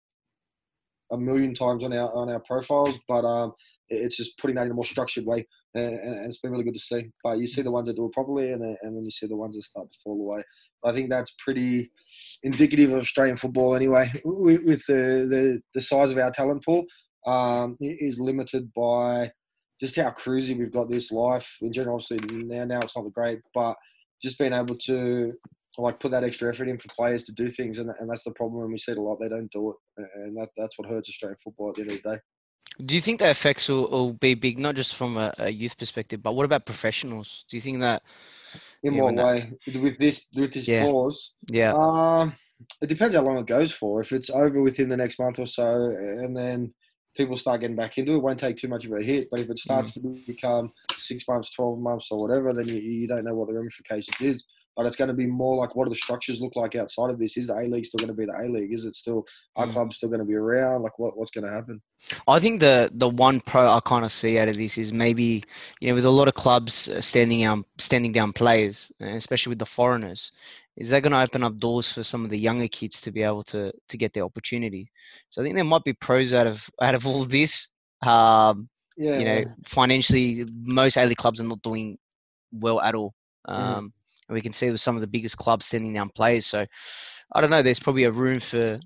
a 1.12 1.18
million 1.18 1.54
times 1.54 1.84
on 1.84 1.92
our 1.92 2.12
on 2.14 2.30
our 2.30 2.40
profiles. 2.40 2.96
But 3.08 3.24
um, 3.24 3.52
it's 3.88 4.16
just 4.16 4.38
putting 4.38 4.56
that 4.56 4.66
in 4.66 4.72
a 4.72 4.74
more 4.74 4.84
structured 4.84 5.24
way, 5.24 5.46
and, 5.76 5.94
and 5.98 6.26
it's 6.26 6.38
been 6.38 6.52
really 6.52 6.64
good 6.64 6.74
to 6.74 6.80
see. 6.80 7.10
But 7.22 7.38
you 7.38 7.46
see 7.46 7.62
the 7.62 7.70
ones 7.70 7.86
that 7.86 7.96
do 7.96 8.06
it 8.06 8.12
properly, 8.12 8.52
and 8.52 8.62
then, 8.62 8.76
and 8.82 8.96
then 8.96 9.04
you 9.04 9.10
see 9.10 9.26
the 9.26 9.36
ones 9.36 9.56
that 9.56 9.62
start 9.62 9.90
to 9.90 9.98
fall 10.04 10.20
away. 10.20 10.42
I 10.84 10.92
think 10.92 11.10
that's 11.10 11.34
pretty 11.38 11.90
indicative 12.42 12.92
of 12.92 13.00
Australian 13.00 13.36
football, 13.36 13.74
anyway. 13.74 14.10
With, 14.24 14.62
with 14.64 14.86
the, 14.86 15.26
the 15.28 15.60
the 15.74 15.80
size 15.80 16.10
of 16.10 16.18
our 16.18 16.30
talent 16.30 16.64
pool, 16.64 16.84
um, 17.26 17.76
is 17.80 18.20
limited 18.20 18.72
by 18.74 19.32
just 19.80 19.96
how 19.96 20.10
cruisy 20.10 20.56
we've 20.56 20.72
got 20.72 20.90
this 20.90 21.10
life 21.10 21.56
in 21.60 21.72
general. 21.72 21.96
Obviously, 21.96 22.44
now 22.44 22.64
now 22.64 22.80
it's 22.80 22.96
not 22.96 23.04
the 23.04 23.10
great, 23.10 23.40
but 23.54 23.76
just 24.22 24.38
being 24.38 24.52
able 24.52 24.76
to 24.86 25.34
like 25.78 26.00
put 26.00 26.10
that 26.10 26.24
extra 26.24 26.48
effort 26.48 26.68
in 26.68 26.78
for 26.78 26.88
players 26.88 27.24
to 27.24 27.32
do 27.32 27.48
things, 27.48 27.78
and, 27.78 27.90
and 27.98 28.10
that's 28.10 28.24
the 28.24 28.30
problem. 28.32 28.62
when 28.62 28.70
we 28.70 28.78
see 28.78 28.92
it 28.92 28.98
a 28.98 29.02
lot, 29.02 29.18
they 29.20 29.28
don't 29.28 29.50
do 29.52 29.70
it, 29.70 30.06
and 30.14 30.36
that, 30.36 30.48
that's 30.56 30.78
what 30.78 30.88
hurts 30.88 31.10
Australian 31.10 31.36
football 31.42 31.70
at 31.70 31.76
the 31.76 31.82
end 31.82 31.90
of 31.90 32.02
the 32.02 32.10
day. 32.14 32.20
Do 32.84 32.94
you 32.94 33.00
think 33.00 33.20
the 33.20 33.30
effects 33.30 33.68
will, 33.68 33.88
will 33.90 34.12
be 34.12 34.34
big, 34.34 34.58
not 34.58 34.74
just 34.74 34.94
from 34.96 35.16
a, 35.16 35.32
a 35.38 35.50
youth 35.50 35.78
perspective, 35.78 36.22
but 36.22 36.32
what 36.34 36.44
about 36.44 36.66
professionals? 36.66 37.44
Do 37.48 37.56
you 37.56 37.60
think 37.60 37.80
that, 37.80 38.02
In 38.82 38.96
what 38.96 39.16
that- 39.16 39.24
way? 39.24 39.52
With 39.80 39.98
this 39.98 40.26
with 40.34 40.52
this 40.52 40.68
Yeah. 40.68 40.84
pause, 40.84 41.32
yeah, 41.50 41.72
Um, 41.74 42.34
it 42.82 42.88
depends 42.88 43.14
how 43.14 43.22
long 43.22 43.38
it 43.38 43.46
goes 43.46 43.72
for. 43.72 44.00
If 44.00 44.12
it's 44.12 44.28
over 44.30 44.60
within 44.62 44.88
the 44.88 44.96
next 44.96 45.18
month 45.18 45.38
or 45.38 45.46
so, 45.46 45.94
and 45.96 46.36
then 46.36 46.74
people 47.16 47.36
start 47.36 47.62
getting 47.62 47.76
back 47.76 47.96
into 47.96 48.12
it, 48.12 48.16
it 48.16 48.22
won't 48.22 48.38
take 48.38 48.56
too 48.56 48.68
much 48.68 48.84
of 48.84 48.92
a 48.92 49.02
hit. 49.02 49.28
But 49.30 49.40
if 49.40 49.48
it 49.48 49.58
starts 49.58 49.92
to 49.92 50.00
become 50.26 50.70
six 50.98 51.24
months, 51.26 51.50
twelve 51.50 51.78
months, 51.78 52.08
or 52.10 52.20
whatever, 52.20 52.52
then 52.52 52.68
you, 52.68 52.76
you 52.76 53.06
don't 53.08 53.24
know 53.24 53.34
what 53.34 53.48
the 53.48 53.54
ramifications 53.54 54.20
is. 54.20 54.44
But 54.76 54.86
it's 54.86 54.96
going 54.96 55.08
to 55.08 55.14
be 55.14 55.26
more 55.26 55.56
like 55.56 55.74
what 55.74 55.84
do 55.84 55.90
the 55.90 55.96
structures 55.96 56.40
look 56.40 56.54
like 56.56 56.74
outside 56.74 57.10
of 57.10 57.18
this? 57.18 57.36
Is 57.36 57.46
the 57.46 57.54
A 57.54 57.64
League 57.66 57.86
still 57.86 57.98
going 57.98 58.08
to 58.08 58.14
be 58.14 58.26
the 58.26 58.38
A 58.38 58.44
League? 58.48 58.72
Is 58.72 58.84
it 58.84 58.94
still 58.94 59.24
our 59.56 59.66
Mm. 59.66 59.72
club 59.72 59.92
still 59.94 60.08
going 60.10 60.18
to 60.20 60.26
be 60.26 60.34
around? 60.34 60.82
Like 60.82 60.98
what, 60.98 61.16
what's 61.16 61.30
going 61.30 61.44
to 61.46 61.50
happen? 61.50 61.80
I 62.28 62.38
think 62.38 62.60
the 62.60 62.90
the 62.94 63.08
one 63.08 63.40
pro 63.40 63.68
I 63.70 63.80
kind 63.80 64.04
of 64.04 64.12
see 64.12 64.38
out 64.38 64.48
of 64.48 64.56
this 64.56 64.76
is 64.78 64.92
maybe 64.92 65.42
you 65.80 65.88
know 65.88 65.94
with 65.94 66.04
a 66.04 66.10
lot 66.10 66.28
of 66.28 66.34
clubs 66.34 66.88
uh, 66.88 67.00
standing 67.00 67.40
down 67.40 67.64
standing 67.78 68.12
down 68.12 68.32
players, 68.32 68.92
uh, 69.02 69.06
especially 69.06 69.50
with 69.50 69.58
the 69.58 69.66
foreigners, 69.66 70.30
is 70.76 70.90
that 70.90 71.00
going 71.02 71.12
to 71.12 71.22
open 71.22 71.42
up 71.42 71.56
doors 71.58 71.90
for 71.90 72.04
some 72.04 72.24
of 72.24 72.30
the 72.30 72.38
younger 72.38 72.68
kids 72.68 73.00
to 73.00 73.10
be 73.12 73.22
able 73.22 73.42
to 73.44 73.72
to 73.88 73.96
get 73.96 74.12
the 74.12 74.20
opportunity? 74.20 74.90
So 75.30 75.40
I 75.40 75.44
think 75.44 75.54
there 75.56 75.64
might 75.64 75.84
be 75.84 75.94
pros 75.94 76.34
out 76.34 76.46
of 76.46 76.68
out 76.82 76.94
of 76.94 77.06
all 77.06 77.24
this. 77.24 77.68
Um, 78.06 78.68
Yeah, 78.98 79.18
you 79.18 79.24
know, 79.24 79.42
financially, 79.66 80.44
most 80.52 80.96
A 80.98 81.04
League 81.06 81.16
clubs 81.16 81.40
are 81.40 81.44
not 81.48 81.62
doing 81.62 81.98
well 82.52 82.80
at 82.80 82.94
all. 82.94 83.14
Mhm. 83.48 83.54
Um, 83.54 83.92
and 84.28 84.34
we 84.34 84.40
can 84.40 84.52
see 84.52 84.70
with 84.70 84.80
some 84.80 84.94
of 84.96 85.00
the 85.00 85.06
biggest 85.06 85.36
clubs 85.36 85.66
standing 85.66 85.92
down 85.92 86.10
players. 86.10 86.46
So 86.46 86.66
I 87.34 87.40
don't 87.40 87.50
know. 87.50 87.62
There's 87.62 87.80
probably 87.80 88.04
a 88.04 88.12
room 88.12 88.40
for 88.40 88.78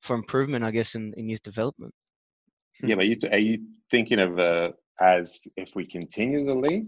for 0.00 0.14
improvement, 0.14 0.64
I 0.64 0.70
guess, 0.70 0.94
in, 0.94 1.12
in 1.16 1.28
youth 1.28 1.42
development. 1.42 1.92
Yeah, 2.82 2.94
but 2.94 3.06
you, 3.06 3.16
are 3.32 3.38
you 3.38 3.58
thinking 3.90 4.20
of 4.20 4.38
uh, 4.38 4.70
as 5.00 5.46
if 5.56 5.74
we 5.74 5.84
continue 5.84 6.44
the 6.44 6.54
league 6.54 6.86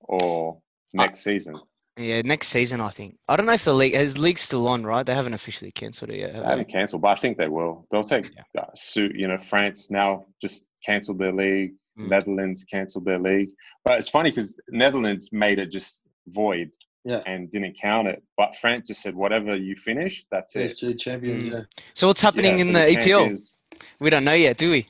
or 0.00 0.58
next 0.92 1.24
season? 1.24 1.58
Yeah, 1.96 2.22
next 2.22 2.48
season 2.48 2.80
I 2.80 2.90
think. 2.90 3.16
I 3.28 3.36
don't 3.36 3.46
know 3.46 3.52
if 3.52 3.64
the 3.64 3.74
league 3.74 3.94
is 3.94 4.18
league 4.18 4.38
still 4.38 4.68
on, 4.68 4.84
right? 4.84 5.06
They 5.06 5.14
haven't 5.14 5.34
officially 5.34 5.70
cancelled 5.72 6.10
it 6.10 6.18
yet. 6.18 6.28
They 6.28 6.34
have 6.34 6.42
they? 6.44 6.50
haven't 6.50 6.68
cancelled, 6.68 7.02
but 7.02 7.08
I 7.08 7.14
think 7.14 7.38
they 7.38 7.48
will. 7.48 7.86
They'll 7.90 8.02
take 8.02 8.30
Yeah. 8.34 8.62
uh, 8.62 8.66
suit. 8.74 9.14
You 9.16 9.28
know, 9.28 9.38
France 9.38 9.90
now 9.90 10.26
just 10.40 10.66
cancelled 10.84 11.18
their 11.18 11.32
league. 11.32 11.74
Mm. 11.98 12.08
Netherlands 12.08 12.64
cancelled 12.64 13.04
their 13.04 13.20
league. 13.20 13.50
But 13.84 13.98
it's 13.98 14.08
funny 14.08 14.30
because 14.30 14.58
Netherlands 14.70 15.30
made 15.32 15.60
it 15.60 15.70
just 15.70 16.02
void 16.28 16.70
Yeah. 17.04 17.22
and 17.26 17.50
didn't 17.50 17.74
count 17.78 18.08
it. 18.08 18.22
But 18.36 18.56
France 18.56 18.88
just 18.88 19.02
said, 19.02 19.14
whatever 19.14 19.54
you 19.56 19.76
finish, 19.76 20.24
that's 20.30 20.56
it. 20.56 20.78
PSG 20.78 20.98
champions. 20.98 21.44
Mm. 21.44 21.52
Yeah, 21.52 21.60
So 21.94 22.06
what's 22.08 22.22
happening 22.22 22.58
Yeah, 22.58 22.64
in 22.64 22.66
so 22.68 22.72
the, 22.72 22.78
EPL? 22.96 23.04
champions- 23.18 23.54
We 24.00 24.10
don't 24.10 24.24
know 24.24 24.32
yet, 24.32 24.56
do 24.56 24.70
we? 24.70 24.86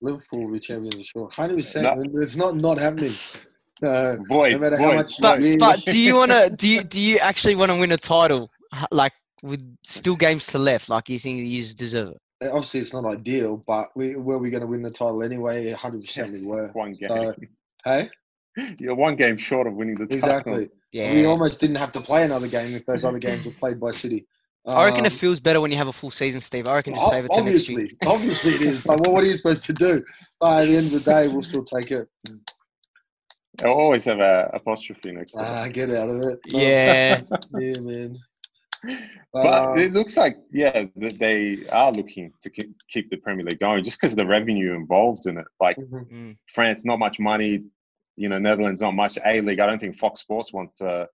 Liverpool 0.00 0.44
will 0.44 0.52
be 0.52 0.58
champions 0.58 0.96
for 0.96 1.02
sure. 1.04 1.28
Hundred 1.32 1.56
percent. 1.56 1.84
No. 2.14 2.22
It's 2.22 2.36
not 2.36 2.54
not 2.56 2.78
happening. 2.78 3.14
Uh, 3.82 4.16
Void, 4.28 4.52
no 4.52 4.58
matter 4.58 4.76
how 4.76 4.88
void. 4.88 4.96
much 4.96 5.14
But 5.20 5.40
you 5.40 5.56
but 5.58 5.80
do 5.84 5.98
you 5.98 6.14
want 6.16 6.30
to 6.32 6.50
do 6.56 6.68
you, 6.68 6.84
do 6.84 7.00
you 7.00 7.18
actually 7.18 7.54
want 7.56 7.70
to 7.72 7.78
win 7.78 7.92
a 7.92 7.96
title 7.96 8.50
like 8.90 9.12
with 9.42 9.62
still 9.84 10.14
games 10.16 10.46
to 10.48 10.58
left? 10.58 10.88
Like 10.88 11.08
you 11.08 11.18
think 11.18 11.38
you 11.40 11.64
deserve 11.74 12.10
it? 12.10 12.18
obviously 12.48 12.78
it's 12.80 12.92
not 12.92 13.04
ideal, 13.06 13.56
but 13.66 13.88
we 13.96 14.14
were 14.14 14.38
we 14.38 14.50
going 14.50 14.60
to 14.60 14.66
win 14.68 14.82
the 14.82 14.90
title 14.90 15.22
anyway? 15.24 15.70
Hundred 15.72 16.02
percent 16.04 16.32
we 16.32 16.38
Yes, 16.38 16.46
were. 16.48 16.68
one 16.74 16.92
game. 16.92 17.08
So, 17.08 17.34
hey, 17.84 18.10
You're 18.80 18.94
one 18.94 19.16
game 19.16 19.36
short 19.36 19.66
of 19.66 19.74
winning 19.74 19.94
the 19.96 20.06
title. 20.06 20.18
exactly. 20.18 20.70
Yeah. 20.92 21.12
We 21.12 21.24
almost 21.26 21.60
didn't 21.60 21.76
have 21.76 21.92
to 21.92 22.00
play 22.00 22.24
another 22.24 22.48
game 22.48 22.74
if 22.74 22.86
those 22.86 23.04
other 23.04 23.18
games 23.18 23.44
were 23.44 23.52
played 23.52 23.78
by 23.78 23.90
City. 23.90 24.26
I 24.66 24.86
reckon 24.86 25.06
it 25.06 25.12
Um, 25.12 25.18
feels 25.18 25.40
better 25.40 25.60
when 25.60 25.70
you 25.70 25.78
have 25.78 25.88
a 25.88 25.92
full 25.92 26.10
season, 26.10 26.40
Steve. 26.40 26.68
I 26.68 26.74
reckon 26.74 26.94
just 26.94 27.10
save 27.10 27.24
it 27.24 27.30
to 27.32 27.42
next 27.42 27.68
year. 27.70 27.78
obviously, 27.80 27.98
obviously 28.06 28.54
it 28.56 28.62
is. 28.62 28.80
But 28.82 29.00
what, 29.00 29.12
what 29.12 29.24
are 29.24 29.26
you 29.26 29.34
supposed 29.36 29.64
to 29.64 29.72
do? 29.72 30.04
But 30.40 30.62
at 30.62 30.68
the 30.68 30.76
end 30.76 30.86
of 30.88 31.04
the 31.04 31.10
day, 31.10 31.28
we'll 31.28 31.42
still 31.42 31.64
take 31.64 31.90
it. 31.90 32.06
I'll 33.64 33.72
always 33.72 34.04
have 34.04 34.20
a 34.20 34.50
apostrophe 34.52 35.12
next 35.12 35.32
to 35.32 35.40
it. 35.40 35.44
Ah, 35.46 35.68
get 35.68 35.90
out 35.90 36.10
of 36.10 36.22
it. 36.22 36.38
Yeah. 36.46 37.22
yeah, 37.58 37.80
man. 37.80 38.18
But 39.32 39.46
um, 39.46 39.78
it 39.78 39.92
looks 39.92 40.16
like, 40.16 40.36
yeah, 40.52 40.84
that 40.96 41.18
they 41.18 41.66
are 41.72 41.90
looking 41.92 42.32
to 42.42 42.50
keep, 42.50 42.74
keep 42.88 43.10
the 43.10 43.16
Premier 43.16 43.44
League 43.44 43.58
going 43.58 43.82
just 43.82 43.98
because 44.00 44.12
of 44.12 44.18
the 44.18 44.26
revenue 44.26 44.74
involved 44.74 45.26
in 45.26 45.38
it. 45.38 45.46
Like 45.60 45.76
mhm. 45.76 46.12
Mm. 46.12 46.36
France, 46.46 46.84
not 46.84 46.98
much 46.98 47.18
money. 47.18 47.64
You 48.18 48.28
know, 48.28 48.38
Netherlands, 48.38 48.80
not 48.82 48.94
much. 48.94 49.16
A 49.24 49.40
League, 49.40 49.60
I 49.60 49.66
don't 49.66 49.78
think 49.80 49.96
Fox 49.96 50.20
Sports 50.22 50.52
want 50.52 50.70
uh, 50.80 51.06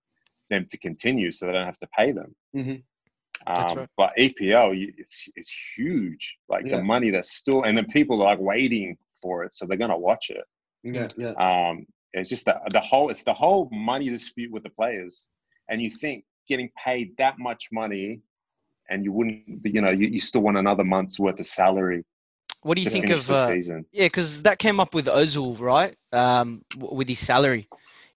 them 0.49 0.65
to 0.69 0.77
continue, 0.79 1.31
so 1.31 1.45
they 1.45 1.51
don't 1.53 1.65
have 1.65 1.79
to 1.79 1.87
pay 1.97 2.11
them. 2.11 2.35
Mhm. 2.55 2.83
Um, 3.47 3.77
right. 3.77 3.89
But 3.97 4.13
EPL, 4.17 4.73
it's 4.97 5.27
it's 5.35 5.53
huge. 5.77 6.37
Like 6.49 6.65
Yeah. 6.65 6.77
the 6.77 6.83
money 6.83 7.11
that's 7.11 7.31
still, 7.35 7.63
and 7.63 7.75
then 7.77 7.85
people 7.85 8.21
are 8.21 8.25
like 8.31 8.39
waiting 8.39 8.97
for 9.21 9.43
it, 9.43 9.53
so 9.53 9.65
they're 9.65 9.77
gonna 9.77 9.97
watch 9.97 10.29
it. 10.29 10.43
yeah, 10.83 11.07
yeah. 11.17 11.31
Um, 11.31 11.85
it's 12.13 12.29
just 12.29 12.45
the, 12.45 12.59
the 12.71 12.79
whole 12.79 13.09
it's 13.09 13.23
the 13.23 13.33
whole 13.33 13.69
money 13.71 14.09
dispute 14.09 14.51
with 14.51 14.63
the 14.63 14.69
players, 14.69 15.27
and 15.69 15.81
you 15.81 15.89
think 15.89 16.23
getting 16.47 16.69
paid 16.77 17.15
that 17.17 17.37
much 17.39 17.69
money, 17.71 18.21
and 18.89 19.03
you 19.03 19.11
wouldn't, 19.11 19.65
you 19.65 19.81
know, 19.81 19.89
you, 19.89 20.07
you 20.07 20.19
still 20.19 20.41
want 20.41 20.57
another 20.57 20.83
month's 20.83 21.19
worth 21.19 21.39
of 21.39 21.47
salary 21.47 22.03
What 22.65 22.77
do 22.77 22.81
you 22.81 22.85
to 22.85 22.89
think 22.89 23.11
of? 23.11 23.27
the 23.27 23.33
Uh, 23.33 23.47
season. 23.47 23.85
yeah, 23.91 24.05
because 24.05 24.41
that 24.41 24.57
came 24.57 24.79
up 24.79 24.95
with 24.95 25.05
Ozil, 25.05 25.59
right? 25.59 25.95
Um, 26.11 26.63
with 26.79 27.07
his 27.07 27.19
salary, 27.19 27.67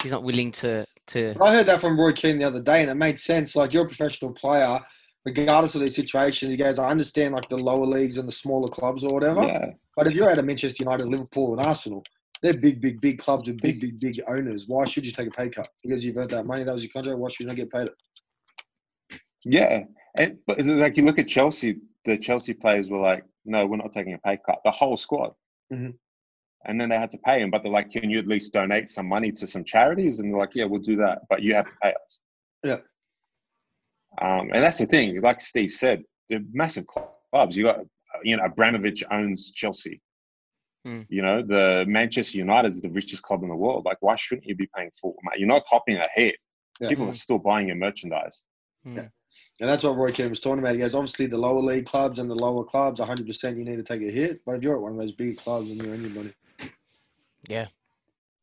he's 0.02 0.12
not 0.12 0.24
willing 0.24 0.52
to 0.54 0.88
to. 1.08 1.36
I 1.40 1.54
heard 1.54 1.68
that 1.68 1.82
from 1.82 2.00
Roy 2.00 2.14
Keane 2.14 2.40
the 2.40 2.46
other 2.46 2.60
day, 2.62 2.82
and 2.82 2.90
it 2.90 2.96
made 2.96 3.20
sense. 3.20 3.56
Like 3.56 3.74
you're 3.74 3.86
a 3.86 3.88
professional 3.88 4.32
player, 4.32 4.80
regardless 5.24 5.76
of 5.76 5.82
their 5.82 5.90
situation, 5.90 6.50
he 6.50 6.58
goes, 6.58 6.80
I 6.80 6.90
understand 6.90 7.36
like 7.36 7.48
the 7.48 7.60
lower 7.60 7.86
leagues 7.86 8.18
and 8.18 8.28
the 8.28 8.32
smaller 8.32 8.70
clubs 8.70 9.04
or 9.04 9.14
whatever. 9.14 9.44
Yeah, 9.44 9.72
But 9.96 10.08
if 10.08 10.14
you're 10.16 10.32
out 10.32 10.40
of 10.40 10.46
Manchester 10.46 10.84
United, 10.84 11.06
Liverpool, 11.06 11.56
and 11.56 11.64
Arsenal, 11.64 12.04
they're 12.42 12.56
big, 12.58 12.82
big, 12.82 13.00
big 13.02 13.20
clubs 13.20 13.48
with 13.48 13.62
big, 13.62 13.80
big, 13.80 14.00
big 14.00 14.22
owners. 14.28 14.66
Why 14.68 14.86
should 14.86 15.06
you 15.06 15.12
take 15.12 15.28
a 15.28 15.32
pay 15.32 15.50
cut? 15.50 15.70
Because 15.84 16.04
you've 16.04 16.18
earned 16.18 16.32
that 16.32 16.48
money. 16.48 16.64
That 16.64 16.74
was 16.74 16.84
your 16.84 16.92
contract. 16.92 17.20
Why 17.20 17.30
should 17.30 17.42
you 17.42 17.48
not 17.48 17.56
get 17.56 17.72
paid 17.72 17.88
it? 17.88 19.20
yeah. 19.46 19.84
And 20.18 20.40
but 20.48 20.60
like 20.66 20.98
you 20.98 21.06
look 21.06 21.20
at 21.20 21.28
Chelsea, 21.28 21.78
the 22.06 22.18
Chelsea 22.18 22.54
players 22.54 22.90
were 22.90 23.00
like, 23.00 23.24
"No, 23.50 23.66
we're 23.66 23.78
not 23.78 23.92
taking 23.92 24.14
a 24.14 24.18
pay 24.20 24.38
cut." 24.46 24.60
The 24.64 24.72
whole 24.72 24.96
squad. 24.98 25.34
Mhm. 25.74 25.98
And 26.66 26.80
then 26.80 26.90
they 26.90 26.98
had 26.98 27.10
to 27.12 27.18
pay 27.20 27.42
him, 27.42 27.50
but 27.52 27.64
they're 27.64 27.72
like, 27.72 27.90
"Can 27.90 28.10
you 28.10 28.20
at 28.20 28.28
least 28.28 28.54
donate 28.54 28.88
some 28.88 29.08
money 29.08 29.32
to 29.32 29.48
some 29.48 29.64
charities?" 29.64 30.20
And 30.20 30.32
they're 30.32 30.40
like, 30.40 30.56
"Yeah, 30.56 30.66
we'll 30.66 30.82
do 30.82 30.96
that, 30.98 31.24
but 31.30 31.42
you 31.42 31.54
have 31.56 31.68
to 31.68 31.76
pay 31.82 31.94
us." 32.06 32.20
Yeah. 32.64 32.80
Um, 34.22 34.52
and 34.54 34.64
that's 34.64 34.80
the 34.80 34.86
thing. 34.86 35.22
Like 35.22 35.40
Steve 35.42 35.72
said, 35.72 36.04
they're 36.28 36.42
massive 36.52 36.86
clubs. 36.88 37.56
You 37.56 37.64
got, 37.64 37.80
you 38.24 38.36
know, 38.36 38.44
Abramovich 38.44 39.04
owns 39.12 39.52
Chelsea. 39.54 40.02
Hmm. 40.86 41.02
You 41.10 41.22
know, 41.22 41.42
the 41.42 41.86
Manchester 41.88 42.38
United 42.38 42.70
is 42.70 42.82
the 42.82 42.90
richest 42.90 43.24
club 43.24 43.44
in 43.44 43.50
the 43.50 43.56
world. 43.56 43.86
Like, 43.86 43.98
why 44.02 44.16
shouldn't 44.16 44.48
you 44.48 44.56
be 44.56 44.68
paying 44.76 44.92
full? 44.92 45.16
You're 45.38 45.48
not 45.48 45.66
copying 45.68 46.00
a 46.00 46.06
hit. 46.14 46.36
Yeah. 46.80 46.90
People 46.90 47.06
Hmm. 47.06 47.10
are 47.12 47.14
still 47.14 47.38
buying 47.40 47.68
your 47.68 47.76
merchandise. 47.78 48.46
Mm. 48.86 49.12
And 49.60 49.70
that's 49.70 49.84
what 49.84 49.98
Roy 49.98 50.12
Keane 50.12 50.30
was 50.30 50.40
talking 50.40 50.60
about. 50.60 50.74
He 50.74 50.80
goes, 50.80 50.96
obviously, 50.96 51.28
the 51.28 51.38
lower 51.38 51.60
league 51.60 51.86
clubs 51.86 52.20
and 52.20 52.30
the 52.30 52.36
lower 52.36 52.64
clubs, 52.64 53.00
100% 53.00 53.58
you 53.58 53.66
need 53.66 53.76
to 53.76 53.84
take 53.84 54.02
a 54.02 54.12
hit. 54.12 54.42
But 54.46 54.54
if 54.54 54.64
you're 54.64 54.76
at 54.76 54.82
one 54.82 54.94
of 54.94 54.98
those 54.98 55.12
big 55.12 55.38
clubs 55.38 55.70
and 55.70 55.82
you're 55.82 55.94
anybody, 55.94 56.34
Yeah. 57.48 57.68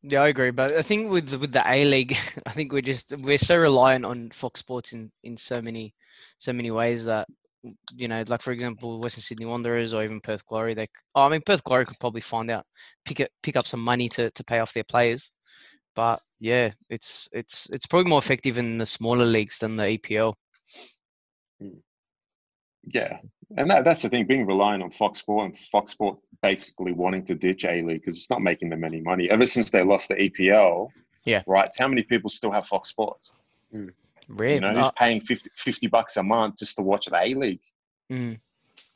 Yeah, 0.03 0.21
I 0.21 0.27
agree. 0.27 0.51
But 0.51 0.73
I 0.73 0.83
think 0.83 1.11
with 1.11 1.33
with 1.33 1.51
the 1.51 1.63
A 1.65 1.83
League, 1.85 2.15
I 2.45 2.51
think 2.51 2.71
we're 2.71 2.81
just 2.81 3.13
we're 3.17 3.39
so 3.39 3.57
reliant 3.57 4.05
on 4.05 4.29
Fox 4.29 4.59
Sports 4.59 4.93
in 4.93 5.11
in 5.23 5.35
so 5.35 5.61
many 5.61 5.93
so 6.37 6.53
many 6.53 6.71
ways 6.71 7.05
that 7.05 7.27
you 7.95 8.07
know, 8.07 8.23
like 8.27 8.41
for 8.41 8.51
example, 8.51 8.99
Western 9.01 9.21
Sydney 9.21 9.45
Wanderers 9.45 9.93
or 9.93 10.03
even 10.03 10.21
Perth 10.21 10.45
Glory. 10.45 10.73
They, 10.73 10.87
oh, 11.15 11.23
I 11.23 11.29
mean, 11.29 11.41
Perth 11.45 11.63
Glory 11.63 11.85
could 11.85 11.99
probably 11.99 12.21
find 12.21 12.49
out 12.51 12.65
pick 13.05 13.19
it 13.19 13.31
pick 13.43 13.55
up 13.55 13.67
some 13.67 13.83
money 13.83 14.09
to 14.09 14.29
to 14.31 14.43
pay 14.43 14.59
off 14.59 14.73
their 14.73 14.83
players. 14.83 15.31
But 15.95 16.21
yeah, 16.39 16.71
it's 16.89 17.27
it's 17.31 17.67
it's 17.71 17.87
probably 17.87 18.09
more 18.09 18.19
effective 18.19 18.57
in 18.57 18.77
the 18.77 18.85
smaller 18.85 19.25
leagues 19.25 19.57
than 19.59 19.75
the 19.75 19.97
EPL. 19.97 20.33
Yeah, 22.89 23.17
and 23.57 23.69
that, 23.69 23.83
that's 23.83 24.01
the 24.01 24.09
thing. 24.09 24.25
Being 24.25 24.45
reliant 24.45 24.83
on 24.83 24.91
Fox 24.91 25.19
Sport 25.19 25.45
and 25.45 25.57
Fox 25.57 25.91
Sport 25.91 26.17
basically 26.41 26.91
wanting 26.91 27.23
to 27.25 27.35
ditch 27.35 27.65
A 27.65 27.81
League 27.81 28.01
because 28.01 28.15
it's 28.15 28.29
not 28.29 28.41
making 28.41 28.69
them 28.69 28.83
any 28.83 29.01
money. 29.01 29.29
Ever 29.29 29.45
since 29.45 29.71
they 29.71 29.83
lost 29.83 30.09
the 30.09 30.15
EPL, 30.15 30.89
Yeah. 31.25 31.43
right. 31.47 31.67
How 31.77 31.87
many 31.87 32.03
people 32.03 32.29
still 32.29 32.51
have 32.51 32.67
Fox 32.67 32.89
Sports? 32.89 33.33
Rare. 34.29 34.55
You 34.55 34.59
know, 34.61 34.73
who's 34.73 34.91
paying 34.97 35.21
50, 35.21 35.49
50 35.55 35.87
bucks 35.87 36.17
a 36.17 36.23
month 36.23 36.57
just 36.59 36.75
to 36.75 36.81
watch 36.81 37.05
the 37.05 37.15
A 37.17 37.33
League? 37.33 37.61
mm. 38.11 38.39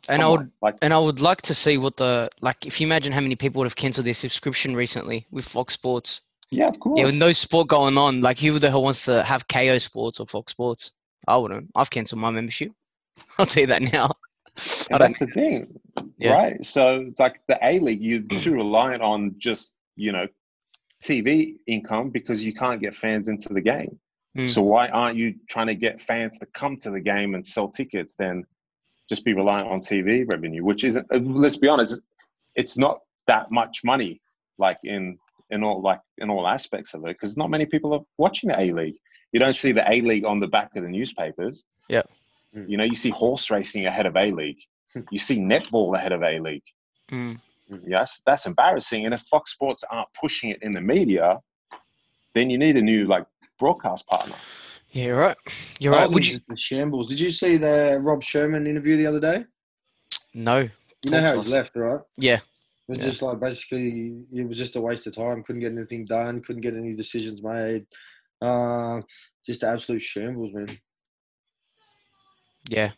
And 0.09 0.23
I 0.23 0.27
would 0.27 0.39
on, 0.39 0.51
like, 0.63 0.77
And 0.81 0.93
I 0.93 0.97
would 0.97 1.21
like 1.21 1.43
to 1.43 1.53
see 1.53 1.77
what 1.77 1.95
the 1.97 2.27
like. 2.41 2.65
If 2.65 2.81
you 2.81 2.87
imagine 2.87 3.13
how 3.13 3.21
many 3.21 3.35
people 3.35 3.59
would 3.59 3.67
have 3.67 3.75
cancelled 3.75 4.07
their 4.07 4.15
subscription 4.15 4.75
recently 4.75 5.27
with 5.29 5.45
Fox 5.45 5.75
Sports. 5.75 6.21
yeah, 6.49 6.67
of 6.67 6.79
course. 6.79 6.97
Yeah, 6.97 7.05
with 7.05 7.19
no 7.19 7.31
sport 7.33 7.67
going 7.67 7.97
on, 7.99 8.21
like 8.21 8.39
who 8.39 8.57
the 8.57 8.69
hell 8.71 8.81
wants 8.81 9.05
to 9.05 9.21
have 9.23 9.47
Kayo 9.47 9.79
Sports 9.79 10.19
or 10.19 10.25
Fox 10.25 10.51
Sports? 10.53 10.91
I 11.27 11.37
wouldn't. 11.37 11.69
I've 11.75 11.91
cancelled 11.91 12.19
my 12.19 12.31
membership. 12.31 12.71
I'll 13.37 13.45
tell 13.45 13.61
you 13.61 13.67
that 13.67 13.81
now. 13.81 14.05
I 14.07 14.61
And 14.61 14.87
don't. 14.89 14.99
that's 14.99 15.19
the 15.19 15.27
thing, 15.27 15.79
Yeah. 16.17 16.33
right? 16.33 16.65
So, 16.65 17.11
like 17.19 17.39
the 17.47 17.57
A 17.63 17.79
League, 17.79 18.01
you're 18.01 18.21
too 18.21 18.53
reliant 18.53 19.01
on 19.01 19.35
just 19.37 19.77
you 19.95 20.11
know 20.11 20.27
TV 21.03 21.55
income 21.67 22.09
because 22.09 22.45
you 22.45 22.53
can't 22.53 22.79
get 22.81 22.93
fans 22.93 23.27
into 23.27 23.49
the 23.53 23.61
game. 23.61 23.99
Mm. 24.37 24.49
So 24.49 24.61
why 24.61 24.87
aren't 24.89 25.17
you 25.17 25.35
trying 25.49 25.67
to 25.67 25.75
get 25.75 25.99
fans 25.99 26.37
to 26.39 26.45
come 26.53 26.77
to 26.77 26.91
the 26.91 26.99
game 27.01 27.33
and 27.35 27.45
sell 27.45 27.67
tickets? 27.69 28.15
Then 28.17 28.45
just 29.09 29.25
be 29.25 29.33
reliant 29.33 29.67
on 29.69 29.79
TV 29.79 30.25
revenue, 30.29 30.63
which 30.63 30.83
isn't. 30.83 31.05
uh, 31.13 31.17
Let's 31.17 31.57
be 31.57 31.67
honest, 31.67 32.01
it's 32.55 32.77
not 32.77 32.99
that 33.27 33.51
much 33.51 33.81
money. 33.83 34.21
Like 34.57 34.77
in 34.83 35.17
in 35.49 35.63
all 35.63 35.81
like 35.81 35.99
in 36.19 36.29
all 36.29 36.47
aspects 36.47 36.93
of 36.93 37.01
it, 37.05 37.07
because 37.17 37.35
not 37.35 37.49
many 37.49 37.65
people 37.65 37.93
are 37.93 38.01
watching 38.17 38.49
the 38.49 38.59
A 38.61 38.71
League. 38.71 38.95
You 39.33 39.39
don't 39.39 39.55
see 39.55 39.71
the 39.71 39.89
A 39.91 40.01
League 40.01 40.25
on 40.25 40.39
the 40.39 40.47
back 40.47 40.69
of 40.75 40.83
the 40.83 40.89
newspapers. 40.89 41.63
Yeah. 41.89 42.03
You 42.53 42.75
know, 42.77 42.83
you 42.83 42.95
see 42.95 43.09
horse 43.09 43.49
racing 43.49 43.85
ahead 43.85 44.05
of 44.05 44.15
A 44.17 44.31
League. 44.31 44.59
You 45.09 45.17
see 45.19 45.37
netball 45.37 45.95
ahead 45.97 46.11
of 46.11 46.21
A 46.21 46.39
League. 46.39 46.63
Mm. 47.09 47.39
Yes, 47.87 48.21
that's 48.25 48.45
embarrassing. 48.45 49.05
And 49.05 49.13
if 49.13 49.21
Fox 49.21 49.53
Sports 49.53 49.83
aren't 49.89 50.09
pushing 50.19 50.49
it 50.49 50.61
in 50.61 50.71
the 50.71 50.81
media, 50.81 51.39
then 52.35 52.49
you 52.49 52.57
need 52.57 52.75
a 52.75 52.81
new 52.81 53.05
like 53.05 53.25
broadcast 53.57 54.05
partner. 54.07 54.35
Yeah, 54.89 55.05
you're 55.05 55.17
right. 55.19 55.37
You're 55.79 55.93
right. 55.93 56.01
think 56.03 56.13
Would 56.15 56.23
it's 56.23 56.31
you? 56.31 56.37
just 56.39 56.51
a 56.51 56.57
shambles. 56.57 57.07
Did 57.07 57.19
you 57.21 57.29
see 57.29 57.55
the 57.55 57.99
Rob 58.01 58.21
Sherman 58.21 58.67
interview 58.67 58.97
the 58.97 59.07
other 59.07 59.21
day? 59.21 59.45
No. 60.33 60.67
You 61.05 61.11
know 61.11 61.21
how 61.21 61.35
he's 61.35 61.47
left, 61.47 61.71
right? 61.77 62.01
Yeah. 62.17 62.35
It 62.35 62.41
was 62.89 62.97
Yeah. 62.99 63.05
just 63.05 63.21
like 63.21 63.39
basically 63.39 64.25
it 64.33 64.45
was 64.45 64.57
just 64.57 64.75
a 64.75 64.81
waste 64.81 65.07
of 65.07 65.15
time. 65.15 65.43
Couldn't 65.43 65.61
get 65.61 65.71
anything 65.71 66.03
done. 66.03 66.41
Couldn't 66.41 66.61
get 66.61 66.75
any 66.75 66.93
decisions 66.93 67.41
made. 67.41 67.85
Uh, 68.41 69.01
just 69.45 69.63
absolute 69.63 70.01
shambles, 70.01 70.53
man. 70.53 70.77
Yeah. 72.69 72.91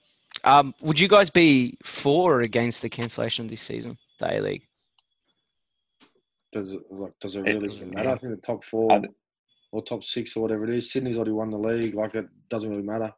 Um, 0.44 0.74
would 0.82 1.00
you 1.00 1.08
guys 1.08 1.30
be 1.30 1.78
for 1.84 2.36
or 2.38 2.42
against 2.42 2.82
the 2.82 2.90
cancellation 2.90 3.46
of 3.46 3.52
this 3.52 3.62
season, 3.62 3.98
the 4.20 4.38
A 4.38 4.42
League? 4.42 4.68
Does 6.52 6.74
it 6.74 6.82
like 6.92 7.14
does 7.20 7.36
it 7.36 7.48
It- 7.48 7.54
really 7.54 7.74
even 7.74 7.92
matter? 7.92 8.10
yeah. 8.10 8.14
I 8.14 8.18
think 8.18 8.36
the 8.36 8.42
top 8.42 8.64
four 8.64 8.92
I- 8.92 9.02
or 9.72 9.84
top 9.84 10.04
six 10.04 10.36
or 10.36 10.42
whatever 10.44 10.64
it 10.66 10.70
is. 10.70 10.92
Sydney's 10.92 11.18
already 11.18 11.32
won 11.32 11.50
the 11.50 11.58
league. 11.58 11.96
Like 11.96 12.16
it 12.16 12.28
doesn't 12.50 12.70
really 12.70 12.84
matter. 12.84 13.12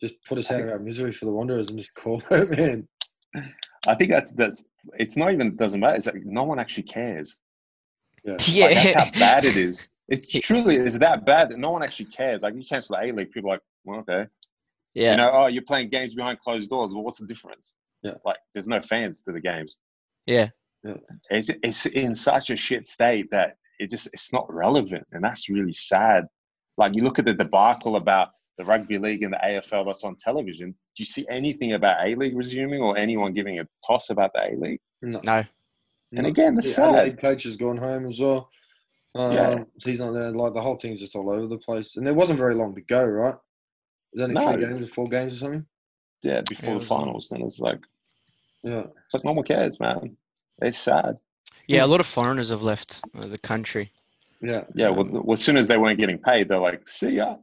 Just 0.00 0.14
put 0.28 0.38
us 0.38 0.50
I 0.50 0.56
out 0.56 0.62
of 0.62 0.68
our 0.70 0.78
misery 0.80 1.12
for 1.12 1.26
the 1.26 1.30
Wanderers 1.32 1.68
and 1.70 1.78
just 1.78 1.94
call 2.02 2.22
it, 2.30 2.58
man. 2.58 2.88
I 3.86 3.94
think 3.94 4.10
that's 4.10 4.32
that's. 4.32 4.64
It's 4.98 5.16
not 5.16 5.32
even 5.32 5.54
doesn't 5.56 5.78
matter. 5.80 5.96
It's 5.96 6.06
like 6.06 6.24
no 6.24 6.42
one 6.44 6.58
actually 6.58 6.84
cares. 6.84 7.40
Yeah. 8.24 8.36
Yeah. 8.46 8.66
Like, 8.66 8.74
that's 8.74 8.94
how 8.94 9.10
bad 9.18 9.44
it 9.44 9.56
is. 9.56 9.88
It's 10.08 10.26
truly 10.46 10.76
is 10.76 10.98
that 10.98 11.24
bad 11.24 11.50
that 11.50 11.58
no 11.58 11.70
one 11.70 11.82
actually 11.84 12.06
cares. 12.06 12.42
Like 12.42 12.54
you 12.54 12.64
cancel 12.64 12.96
the 12.96 13.06
A 13.06 13.12
League, 13.12 13.30
people 13.30 13.50
are 13.50 13.54
like, 13.54 13.62
well, 13.84 14.00
okay, 14.00 14.26
yeah. 14.94 15.12
you 15.12 15.16
know, 15.18 15.30
oh, 15.32 15.46
you're 15.46 15.62
playing 15.62 15.88
games 15.90 16.14
behind 16.14 16.38
closed 16.38 16.70
doors. 16.70 16.94
Well, 16.94 17.02
what's 17.04 17.18
the 17.18 17.26
difference? 17.26 17.74
Yeah. 18.02 18.14
like 18.24 18.38
there's 18.52 18.66
no 18.66 18.80
fans 18.80 19.22
to 19.22 19.32
the 19.32 19.40
games. 19.40 19.78
yeah. 20.26 20.48
It's 21.30 21.48
it's 21.62 21.86
in 21.86 22.12
such 22.14 22.50
a 22.50 22.56
shit 22.56 22.86
state 22.88 23.30
that 23.30 23.54
it 23.78 23.88
just 23.90 24.08
it's 24.12 24.32
not 24.32 24.52
relevant, 24.52 25.06
and 25.12 25.22
that's 25.22 25.48
really 25.48 25.72
sad. 25.72 26.24
Like 26.76 26.94
you 26.96 27.04
look 27.04 27.20
at 27.20 27.24
the 27.24 27.34
debacle 27.34 27.94
about 27.96 28.30
the 28.58 28.64
rugby 28.64 28.98
league 28.98 29.22
and 29.22 29.32
the 29.32 29.38
AFL 29.38 29.86
that's 29.86 30.02
on 30.02 30.16
television. 30.16 30.70
Do 30.72 31.00
you 31.02 31.04
see 31.04 31.24
anything 31.30 31.74
about 31.74 32.04
A 32.04 32.16
League 32.16 32.36
resuming 32.36 32.82
or 32.82 32.98
anyone 32.98 33.32
giving 33.32 33.60
a 33.60 33.66
toss 33.86 34.10
about 34.10 34.32
the 34.34 34.40
A 34.40 34.50
League? 34.58 34.80
No. 35.02 35.20
No. 35.22 35.44
And 36.16 36.26
again, 36.26 36.54
that's 36.54 36.66
the 36.66 36.72
sad. 36.74 36.94
Adelaide 36.96 37.18
coach 37.20 37.44
has 37.44 37.56
gone 37.56 37.76
home 37.76 38.06
as 38.06 38.18
well. 38.20 38.50
Um, 39.14 39.32
Yeah. 39.32 39.64
he's 39.84 39.98
not 40.00 40.12
there. 40.12 40.30
Like 40.32 40.52
the 40.52 40.60
whole 40.60 40.76
thing's 40.76 41.00
just 41.00 41.14
all 41.14 41.32
over 41.32 41.46
the 41.46 41.58
place, 41.58 41.96
and 41.96 42.04
there 42.06 42.12
wasn't 42.14 42.38
very 42.40 42.54
long 42.56 42.74
to 42.74 42.80
go, 42.82 43.04
right? 43.04 43.36
There's 44.12 44.28
only 44.28 44.34
No. 44.34 44.52
three 44.52 44.64
games 44.66 44.82
or 44.82 44.86
four 44.86 45.06
games 45.08 45.34
or 45.34 45.38
something. 45.38 45.66
Yeah, 46.22 46.40
before 46.42 46.74
Yeah, 46.74 46.78
the 46.80 46.86
finals, 46.86 47.28
then 47.30 47.42
it's 47.42 47.60
like 47.60 47.80
Yeah, 48.62 48.84
it's 49.04 49.14
like 49.14 49.24
no 49.24 49.32
one 49.32 49.44
cares, 49.44 49.78
man. 49.80 50.16
It's 50.60 50.78
sad. 50.78 51.18
Yeah, 51.66 51.84
a 51.84 51.86
lot 51.86 52.00
of 52.00 52.06
foreigners 52.06 52.50
have 52.50 52.62
left 52.62 53.00
uh, 53.16 53.26
the 53.26 53.38
country. 53.38 53.92
yeah. 54.40 54.64
Yeah, 54.74 54.90
well, 54.90 55.08
well, 55.10 55.32
as 55.32 55.42
soon 55.42 55.56
as 55.56 55.66
they 55.68 55.78
weren't 55.78 55.98
getting 55.98 56.18
paid, 56.18 56.48
they're 56.48 56.58
like, 56.58 56.88
"See 56.88 57.16
ya." 57.16 57.36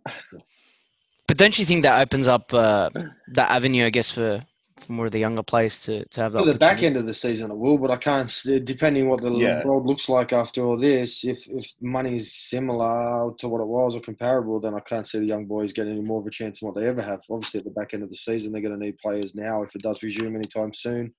But 1.28 1.38
don't 1.38 1.58
you 1.60 1.66
think 1.66 1.84
that 1.84 2.02
opens 2.02 2.28
up 2.28 2.54
uh, 2.54 2.90
that 3.34 3.52
avenue, 3.52 3.86
I 3.86 3.90
guess, 3.92 4.10
for, 4.12 4.42
for 4.89 4.93
more 4.93 5.05
of 5.05 5.12
the 5.12 5.19
younger 5.19 5.43
players 5.43 5.79
to, 5.81 6.03
to 6.03 6.22
have 6.22 6.34
that? 6.34 6.39
For 6.39 6.51
the 6.51 6.58
back 6.58 6.81
end 6.81 6.98
of 6.98 7.05
the 7.05 7.13
season, 7.13 7.51
it 7.51 7.58
will, 7.58 7.77
but 7.77 7.91
I 7.91 7.98
can't. 7.98 8.27
Depending 8.63 9.08
what 9.08 9.22
the 9.22 9.31
Yeah. 9.31 9.63
world 9.63 9.86
looks 9.86 10.10
like 10.10 10.34
after 10.34 10.65
all 10.65 10.79
this, 10.79 11.24
if 11.24 11.48
if 11.48 11.72
money's 11.79 12.34
similar 12.34 13.31
to 13.38 13.48
what 13.48 13.62
it 13.62 13.67
was 13.67 13.96
or 13.96 14.01
comparable, 14.01 14.60
then 14.60 14.74
I 14.74 14.79
can't 14.79 15.05
see 15.05 15.19
the 15.19 15.27
young 15.27 15.46
boys 15.46 15.74
getting 15.74 15.91
any 15.93 16.01
more 16.01 16.19
of 16.22 16.25
a 16.25 16.31
chance 16.31 16.60
than 16.60 16.69
what 16.69 16.75
they 16.75 16.88
ever 16.88 17.03
have. 17.03 17.22
Obviously, 17.29 17.60
at 17.60 17.65
the 17.65 17.72
back 17.72 17.93
end 17.93 18.01
of 18.01 18.10
the 18.10 18.15
season, 18.15 18.51
they're 18.51 18.63
going 18.63 18.74
to 18.79 18.84
need 18.84 18.98
players 18.98 19.36
now 19.36 19.62
if 19.62 19.75
it 19.75 19.84
does 19.84 20.01
resume 20.01 20.34
anytime 20.34 20.74
soon. 20.74 21.13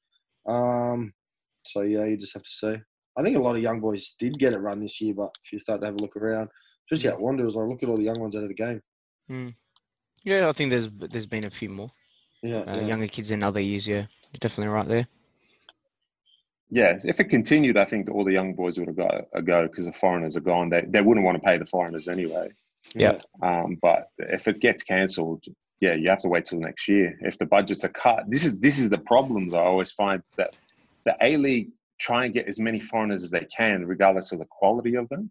Um, 0.49 1.13
so 1.65 1.83
yeah, 1.83 2.07
you 2.07 2.17
just 2.17 2.35
have 2.35 2.43
to 2.43 2.51
see. 2.51 2.77
I 3.17 3.23
think 3.23 3.37
a 3.37 3.41
lot 3.41 3.55
of 3.55 3.63
young 3.63 3.79
boys 3.79 4.17
did 4.19 4.37
get 4.37 4.53
it 4.53 4.59
run 4.59 4.81
this 4.81 5.01
year, 5.01 5.15
but 5.15 5.31
if 5.45 5.53
you 5.53 5.61
start 5.61 5.81
to 5.83 5.87
have 5.87 5.95
a 5.95 6.03
look 6.03 6.17
around, 6.17 6.49
especially 6.91 7.11
at 7.11 7.21
Wanderers, 7.21 7.57
I 7.57 7.61
look 7.61 7.85
at 7.85 7.89
all 7.89 7.97
the 7.97 8.03
young 8.03 8.19
ones 8.19 8.35
out 8.35 8.43
of 8.43 8.49
the 8.49 8.55
game. 8.55 8.81
Mm. 9.31 9.55
Yeah, 10.25 10.49
I 10.49 10.53
think 10.53 10.71
there's 10.71 10.89
there's 10.91 11.27
been 11.27 11.45
a 11.45 11.51
few 11.51 11.69
more 11.69 11.93
Yeah, 12.43 12.59
uh, 12.59 12.75
yeah. 12.77 12.87
younger 12.87 13.07
kids 13.07 13.31
in 13.31 13.43
other 13.43 13.61
years. 13.61 13.87
Yeah, 13.87 14.07
you're 14.33 14.41
definitely 14.41 14.73
right 14.73 14.89
there. 14.89 15.07
Yeah, 16.71 16.97
if 17.05 17.19
it 17.19 17.25
continued, 17.25 17.77
I 17.77 17.85
think 17.85 18.09
all 18.11 18.25
the 18.25 18.33
young 18.33 18.55
boys 18.55 18.79
would 18.79 18.87
have 18.89 18.97
got 18.97 19.25
a 19.35 19.43
go 19.43 19.67
because 19.67 19.87
the 19.87 19.93
foreigners 19.93 20.37
are 20.37 20.41
gone. 20.41 20.71
They 20.71 20.83
they 20.87 21.01
wouldn't 21.03 21.27
want 21.27 21.37
to 21.37 21.43
pay 21.43 21.59
the 21.59 21.67
foreigners 21.67 22.09
anyway. 22.09 22.51
Yeah. 22.95 23.19
Um, 23.43 23.77
but 23.83 24.09
if 24.19 24.49
it 24.49 24.61
gets 24.61 24.83
cancelled, 24.83 25.45
yeah, 25.81 25.95
you 25.95 26.07
have 26.09 26.21
to 26.21 26.29
wait 26.29 26.45
till 26.47 26.61
next 26.61 26.89
year. 26.89 27.19
If 27.21 27.39
the 27.39 27.47
budgets 27.47 27.85
are 27.85 27.91
cut, 27.91 28.25
this 28.29 28.45
is 28.47 28.61
this 28.61 28.79
is 28.79 28.89
the 28.89 28.99
problem. 28.99 29.51
Though 29.51 29.59
I 29.59 29.65
always 29.65 29.93
find 29.93 30.23
that 30.37 30.57
the 31.05 31.17
A 31.21 31.37
League 31.37 31.71
try 31.99 32.25
and 32.25 32.33
get 32.33 32.49
as 32.49 32.59
many 32.59 32.81
foreigners 32.81 33.23
as 33.25 33.31
they 33.31 33.47
can, 33.55 33.85
regardless 33.85 34.33
of 34.33 34.39
the 34.39 34.47
quality 34.47 34.95
of 34.95 35.09
them, 35.09 35.31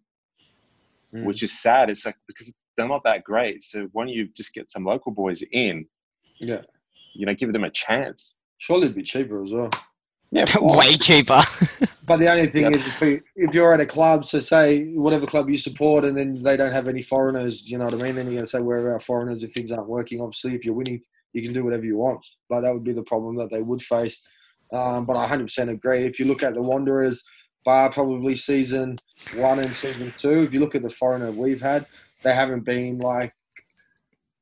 Mm. 1.12 1.24
which 1.24 1.42
is 1.42 1.60
sad. 1.60 1.90
It's 1.90 2.06
like 2.06 2.14
because 2.28 2.54
they're 2.76 2.86
not 2.86 3.02
that 3.04 3.24
great. 3.24 3.64
So 3.64 3.88
why 3.92 4.04
don't 4.04 4.14
you 4.14 4.28
just 4.28 4.54
get 4.54 4.70
some 4.70 4.84
local 4.84 5.10
boys 5.12 5.42
in? 5.52 5.86
yeah. 6.38 6.62
You 7.14 7.26
know, 7.26 7.34
give 7.34 7.52
them 7.52 7.64
a 7.64 7.70
chance. 7.70 8.36
Surely 8.58 8.84
it'd 8.84 8.96
be 8.96 9.02
cheaper 9.02 9.42
as 9.42 9.52
well. 9.52 9.70
Yeah, 10.30 10.44
Way 10.60 10.96
cheaper. 10.96 11.42
But 12.06 12.16
the 12.18 12.28
only 12.28 12.48
thing 12.48 12.62
Yeah. 12.72 12.76
is, 12.78 12.86
if, 12.88 13.00
you- 13.02 13.22
if 13.36 13.54
you're 13.54 13.72
at 13.72 13.78
a 13.80 13.86
club, 13.86 14.24
so 14.24 14.40
say 14.40 14.94
whatever 14.94 15.26
club 15.26 15.48
you 15.48 15.56
support, 15.56 16.04
and 16.04 16.16
then 16.16 16.42
they 16.42 16.56
don't 16.56 16.72
have 16.72 16.88
any 16.88 17.02
foreigners, 17.02 17.70
you 17.70 17.78
know 17.78 17.84
what 17.84 17.94
I 17.94 17.98
mean? 17.98 18.16
Then 18.16 18.24
you're 18.26 18.34
going 18.34 18.44
to 18.44 18.50
say, 18.50 18.60
where 18.60 18.78
are 18.86 18.94
our 18.94 19.00
foreigners 19.00 19.44
if 19.44 19.52
things 19.52 19.70
aren't 19.70 19.88
working? 19.88 20.20
Obviously, 20.20 20.56
if 20.56 20.64
you're 20.64 20.74
winning, 20.74 21.02
you 21.34 21.42
can 21.42 21.52
do 21.52 21.62
whatever 21.62 21.84
you 21.84 21.96
want. 21.98 22.18
But 22.48 22.62
that 22.62 22.74
would 22.74 22.82
be 22.82 22.92
the 22.92 23.04
problem 23.04 23.36
that 23.36 23.52
they 23.52 23.62
would 23.62 23.80
face. 23.80 24.20
Um, 24.72 25.06
but 25.06 25.16
I 25.16 25.28
100% 25.28 25.70
agree. 25.70 26.04
If 26.04 26.18
you 26.18 26.24
look 26.26 26.42
at 26.42 26.54
the 26.54 26.62
Wanderers, 26.62 27.22
bar 27.64 27.92
probably 27.92 28.34
season 28.34 28.96
one 29.36 29.60
and 29.60 29.72
season 29.76 30.12
two, 30.18 30.40
if 30.42 30.52
you 30.52 30.58
look 30.58 30.74
at 30.74 30.82
the 30.82 30.90
foreigner 30.90 31.30
we've 31.30 31.60
had, 31.60 31.86
they 32.24 32.34
haven't 32.34 32.64
been 32.64 32.98
like 32.98 33.32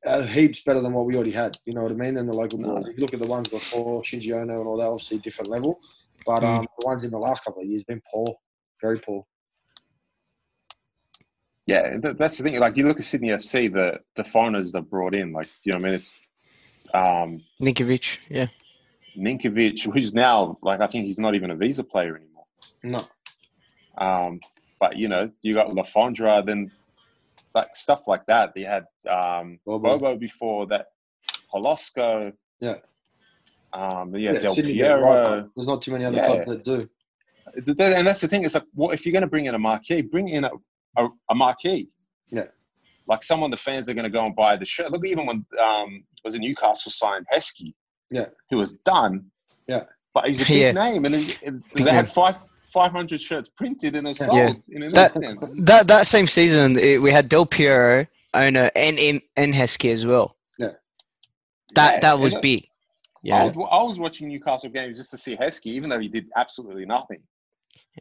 uh, 0.05 0.21
heaps 0.23 0.61
better 0.61 0.81
than 0.81 0.93
what 0.93 1.05
we 1.05 1.15
already 1.15 1.31
had. 1.31 1.57
You 1.65 1.73
know 1.73 1.83
what 1.83 1.91
I 1.91 1.95
mean? 1.95 2.13
Than 2.15 2.27
the 2.27 2.33
local 2.33 2.59
No. 2.59 2.77
If 2.77 2.87
you 2.97 3.01
look 3.01 3.13
at 3.13 3.19
the 3.19 3.27
ones 3.27 3.49
before 3.49 4.01
Shinji 4.01 4.33
Ono 4.33 4.57
and 4.59 4.67
all 4.67 4.77
that, 4.77 4.85
obviously 4.87 5.17
different 5.17 5.49
level. 5.49 5.79
But 6.25 6.43
Mm. 6.43 6.59
um, 6.59 6.67
the 6.79 6.85
ones 6.85 7.03
in 7.03 7.11
the 7.11 7.19
last 7.19 7.43
couple 7.43 7.61
of 7.61 7.67
years 7.67 7.81
have 7.81 7.87
been 7.87 8.01
poor, 8.11 8.27
very 8.81 8.99
poor. 8.99 9.25
Yeah, 11.65 11.97
that's 12.01 12.37
the 12.37 12.43
thing. 12.43 12.59
Like 12.59 12.77
you 12.77 12.87
look 12.87 12.97
at 12.97 13.03
Sydney 13.03 13.29
FC, 13.29 13.71
the 13.71 13.99
the 14.15 14.23
foreigners 14.23 14.71
they've 14.71 14.89
brought 14.89 15.15
in, 15.15 15.31
like 15.31 15.49
you 15.63 15.71
know, 15.71 15.77
what 15.77 15.85
I 15.85 15.89
mean, 15.89 15.93
it's 15.95 16.11
um, 16.93 17.43
Ninkovic, 17.61 18.17
yeah. 18.29 18.47
Ninkovic, 19.15 19.91
who's 19.93 20.13
now 20.13 20.57
like 20.63 20.81
I 20.81 20.87
think 20.87 21.05
he's 21.05 21.19
not 21.19 21.35
even 21.35 21.51
a 21.51 21.55
visa 21.55 21.83
player 21.83 22.15
anymore. 22.15 22.45
No, 22.83 22.99
Um, 24.03 24.39
but 24.79 24.97
you 24.97 25.07
know, 25.09 25.29
you 25.41 25.53
got 25.53 25.73
Le 25.75 25.83
Fondre, 25.83 26.43
then 26.43 26.71
like 27.55 27.75
stuff 27.75 28.03
like 28.07 28.25
that. 28.27 28.53
They 28.55 28.61
had 28.63 28.85
um, 29.09 29.59
Bobo. 29.65 29.91
Bobo 29.91 30.17
before 30.17 30.67
that, 30.67 30.87
Holosko. 31.53 32.31
Yeah. 32.59 32.75
Um, 33.73 34.15
yeah, 34.15 34.31
Del 34.39 34.55
Sydney 34.55 34.73
get 34.75 34.91
it 34.91 34.93
right, 34.95 35.23
Piero. 35.25 35.49
there's 35.55 35.67
not 35.67 35.81
too 35.81 35.91
many 35.91 36.05
other 36.05 36.17
Yeah. 36.17 36.25
clubs 36.25 36.47
that 36.47 36.63
do. 36.63 36.89
Th- 37.65 37.77
th- 37.77 37.95
and 37.97 38.07
that's 38.07 38.21
the 38.21 38.27
thing. 38.27 38.43
It's 38.43 38.55
like, 38.55 38.63
what 38.73 38.93
if 38.93 39.05
you're 39.05 39.13
going 39.13 39.21
to 39.21 39.27
bring 39.27 39.45
in 39.45 39.55
a 39.55 39.59
marquee? 39.59 40.01
Bring 40.01 40.27
in 40.29 40.43
a, 40.43 40.49
a, 40.97 41.07
a 41.29 41.35
marquee. 41.35 41.89
Yeah. 42.29 42.45
Like 43.07 43.23
someone 43.23 43.49
the 43.51 43.57
fans 43.57 43.89
are 43.89 43.93
going 43.93 44.03
to 44.05 44.09
go 44.09 44.23
and 44.25 44.35
buy 44.35 44.55
the 44.57 44.65
shirt. 44.65 44.91
Look, 44.91 45.05
even 45.05 45.25
when 45.25 45.45
um, 45.59 46.03
was 46.23 46.35
it 46.35 46.39
Newcastle 46.39 46.91
signed 46.91 47.25
Heskey? 47.33 47.73
Yeah. 48.11 48.27
Who 48.49 48.57
was 48.57 48.73
done. 48.85 49.25
Yeah. 49.67 49.83
But 50.13 50.27
he's 50.27 50.41
a 50.41 50.45
big 50.45 50.57
Yeah. 50.57 50.71
name, 50.71 51.05
and 51.05 51.15
it, 51.15 51.41
it- 51.43 51.53
they 51.75 51.83
name. 51.83 51.93
had 51.93 52.07
five 52.07 52.37
five 52.71 52.91
hundred 52.91 53.21
shirts 53.21 53.49
printed 53.49 53.95
and 53.95 54.15
sold 54.15 54.35
Yeah. 54.37 54.53
in 54.69 54.83
an 54.83 54.91
That- 54.93 55.15
instant. 55.15 55.65
That 55.65 55.87
that 55.87 56.07
same 56.07 56.27
season, 56.27 56.77
it, 56.77 57.01
we 57.01 57.11
had 57.11 57.29
Del 57.29 57.45
Piero, 57.45 58.05
owner, 58.33 58.71
and 58.75 58.99
and, 58.99 59.21
and 59.37 59.53
Heskey 59.53 59.91
as 59.91 60.05
well. 60.05 60.35
Yeah. 60.57 60.71
That 61.75 61.95
Yeah, 61.95 61.99
that 62.01 62.19
was 62.19 62.33
and 62.33 62.41
big. 62.41 62.61
I, 62.63 62.67
Yeah. 63.23 63.45
was, 63.45 63.67
I 63.71 63.83
was 63.83 63.99
watching 63.99 64.27
Newcastle 64.29 64.69
games 64.69 64.97
just 64.97 65.11
to 65.11 65.17
see 65.17 65.35
Heskey, 65.35 65.67
even 65.67 65.89
though 65.89 65.99
he 65.99 66.07
did 66.07 66.27
absolutely 66.35 66.85
nothing. 66.85 67.21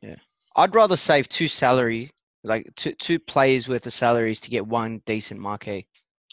Yeah. 0.02 0.16
I'd 0.56 0.74
rather 0.74 0.96
save 0.96 1.28
two 1.28 1.48
salary, 1.48 2.10
like 2.44 2.68
two 2.76 2.92
two 2.94 3.18
players 3.18 3.68
worth 3.68 3.86
of 3.86 3.92
salaries 3.92 4.40
to 4.40 4.50
get 4.50 4.66
one 4.66 5.02
decent 5.06 5.40
marquee, 5.40 5.86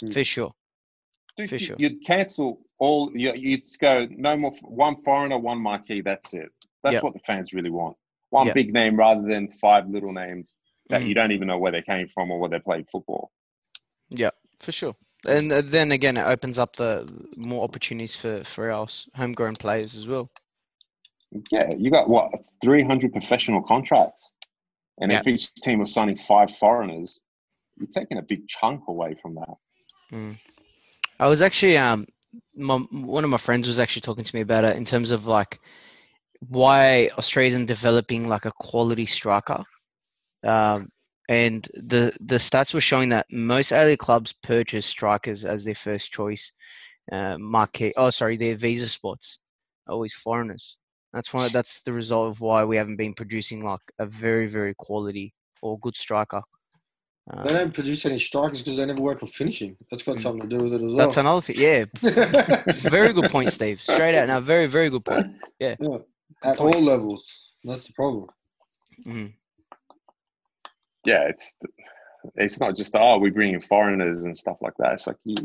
Mm. 0.04 0.14
for 0.14 0.24
sure. 0.24 0.54
Dude, 1.38 1.50
For 1.50 1.60
sure. 1.60 1.76
You'd 1.80 2.02
cancel 2.06 2.62
all. 2.80 3.12
You, 3.14 3.34
you'd 3.36 3.66
go 3.82 4.08
no 4.10 4.38
more. 4.38 4.52
One 4.64 4.96
foreigner, 4.96 5.38
one 5.38 5.60
marquee. 5.60 6.00
That's 6.02 6.34
it. 6.34 6.50
That's 6.82 6.94
Yep. 6.96 7.04
what 7.04 7.14
the 7.14 7.20
fans 7.20 7.54
really 7.54 7.70
want. 7.70 7.98
One 8.30 8.52
big 8.54 8.74
name 8.74 8.98
rather 8.98 9.22
than 9.22 9.52
five 9.52 9.90
little 9.90 10.12
names 10.12 10.58
that 10.90 11.02
Mm. 11.02 11.08
you 11.08 11.14
don't 11.16 11.32
even 11.32 11.48
know 11.48 11.58
where 11.58 11.72
they 11.72 11.82
came 11.82 12.08
from 12.08 12.32
or 12.32 12.40
where 12.40 12.50
they 12.50 12.60
played 12.60 12.90
football. 12.90 13.32
Yeah, 14.10 14.32
for 14.60 14.72
sure. 14.72 14.96
And 15.28 15.52
uh, 15.52 15.62
then 15.62 15.92
again, 15.92 16.18
it 16.18 16.24
opens 16.24 16.60
up 16.60 16.76
the 16.76 17.08
more 17.38 17.64
opportunities 17.64 18.16
for 18.16 18.44
for 18.44 18.72
our 18.72 18.88
homegrown 19.16 19.56
players 19.56 19.96
as 19.96 20.08
well. 20.08 20.30
Yeah, 21.52 21.70
you 21.78 21.90
got 21.90 22.08
what 22.10 22.32
three 22.64 22.84
hundred 22.84 23.12
professional 23.12 23.62
contracts, 23.62 24.34
and 25.00 25.12
if 25.12 25.28
each 25.28 25.54
team 25.56 25.80
was 25.80 25.94
signing 25.94 26.16
five 26.16 26.52
foreigners, 26.52 27.24
you're 27.78 27.88
taking 27.88 28.18
a 28.18 28.22
big 28.22 28.48
chunk 28.48 28.84
away 28.88 29.16
from 29.22 29.36
that. 29.36 29.56
Mm. 30.12 30.38
I 31.20 31.28
was 31.28 31.42
actually 31.42 31.78
um, 31.78 32.06
my, 32.56 32.78
one 32.78 33.24
of 33.24 33.30
my 33.30 33.38
friends 33.38 33.68
was 33.68 33.80
actually 33.80 34.02
talking 34.02 34.24
to 34.24 34.36
me 34.36 34.42
about 34.42 34.64
it 34.64 34.78
in 34.78 34.86
terms 34.86 35.12
of 35.12 35.26
like 35.26 35.60
why 36.40 37.10
Australia's 37.18 37.58
developing 37.66 38.28
like 38.28 38.46
a 38.46 38.52
quality 38.60 39.06
striker. 39.06 39.64
Um, 40.44 40.90
and 41.28 41.68
the 41.74 42.14
the 42.20 42.36
stats 42.36 42.74
were 42.74 42.82
showing 42.82 43.10
that 43.10 43.26
most 43.32 43.72
early 43.72 43.98
clubs 43.98 44.34
purchase 44.44 44.86
strikers 44.86 45.44
as 45.44 45.64
their 45.64 45.74
first 45.76 46.12
choice 46.12 46.52
uh, 47.12 47.38
marquee. 47.40 47.94
Oh, 47.98 48.12
sorry, 48.12 48.38
their 48.38 48.56
visa 48.56 48.88
spots 48.88 49.40
always 49.88 50.14
foreigners. 50.14 50.78
That's 51.14 51.34
why 51.34 51.50
that's 51.50 51.82
the 51.82 51.94
result 51.94 52.30
of 52.30 52.42
why 52.42 52.64
we 52.66 52.78
haven't 52.78 52.98
been 52.98 53.14
producing 53.14 53.64
like 53.64 53.80
a 54.00 54.06
very 54.06 54.48
very 54.48 54.76
quality 54.76 55.34
or 55.62 55.80
good 55.80 55.96
striker. 55.96 56.42
They 57.34 57.50
Uh, 57.50 57.54
don't 57.54 57.74
produce 57.74 58.06
any 58.06 58.20
strikers 58.20 58.60
because 58.62 58.78
they 58.78 58.86
never 58.86 59.02
work 59.02 59.24
on 59.24 59.30
finishing. 59.30 59.76
That's 59.90 60.04
got 60.04 60.18
Mm. 60.18 60.22
something 60.22 60.48
to 60.50 60.58
do 60.58 60.64
with 60.64 60.74
it 60.74 60.86
as 60.86 60.94
well. 60.94 60.98
that's 60.98 61.18
another 61.18 61.42
thing. 61.42 61.56
Yeah, 61.58 61.86
very 62.68 63.14
good 63.14 63.30
point, 63.30 63.50
Steve. 63.52 63.82
Straight 63.82 64.16
out 64.16 64.28
now, 64.28 64.40
very 64.42 64.68
very 64.68 64.92
good 64.92 65.06
point. 65.06 65.26
At 66.46 66.60
all 66.60 66.82
levels. 66.82 67.52
That's 67.64 67.84
the 67.84 67.94
problem. 67.94 68.30
Mhm. 69.06 69.34
Yeah, 71.06 71.24
it's 71.28 71.56
it's 72.36 72.60
not 72.60 72.76
just 72.76 72.96
oh 72.96 73.18
we 73.18 73.30
bring 73.30 73.54
in 73.54 73.62
foreigners 73.62 74.24
and 74.24 74.38
stuff 74.38 74.58
like 74.62 74.74
that. 74.80 74.94
It's 74.94 75.08
like 75.08 75.18
you, 75.26 75.36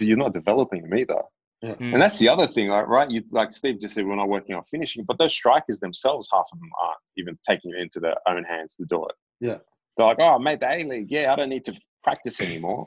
you're 0.00 0.16
not 0.16 0.32
developing 0.32 0.82
them 0.82 0.94
either. 0.98 1.22
Mm. 1.64 1.94
And 1.94 2.02
that's 2.02 2.18
the 2.18 2.28
other 2.28 2.46
thing, 2.46 2.68
like, 2.68 2.86
right? 2.86 3.10
You 3.10 3.22
like 3.30 3.50
Steve 3.50 3.80
just 3.80 3.94
said, 3.94 4.06
we're 4.06 4.16
not 4.16 4.28
working 4.28 4.54
on 4.54 4.62
finishing, 4.64 5.04
but 5.04 5.18
those 5.18 5.32
strikers 5.32 5.80
themselves, 5.80 6.28
half 6.32 6.46
of 6.52 6.58
them 6.58 6.70
aren't 6.80 6.98
even 7.16 7.38
taking 7.48 7.72
it 7.72 7.80
into 7.80 7.98
their 7.98 8.16
own 8.28 8.44
hands 8.44 8.76
to 8.76 8.84
do 8.84 9.04
it. 9.06 9.14
Yeah. 9.40 9.58
They're 9.96 10.06
like, 10.06 10.18
oh, 10.20 10.34
I 10.34 10.38
made 10.38 10.60
the 10.60 10.70
A 10.70 10.84
League. 10.84 11.10
Yeah, 11.10 11.32
I 11.32 11.36
don't 11.36 11.48
need 11.48 11.64
to 11.64 11.74
practice 12.04 12.40
anymore. 12.42 12.86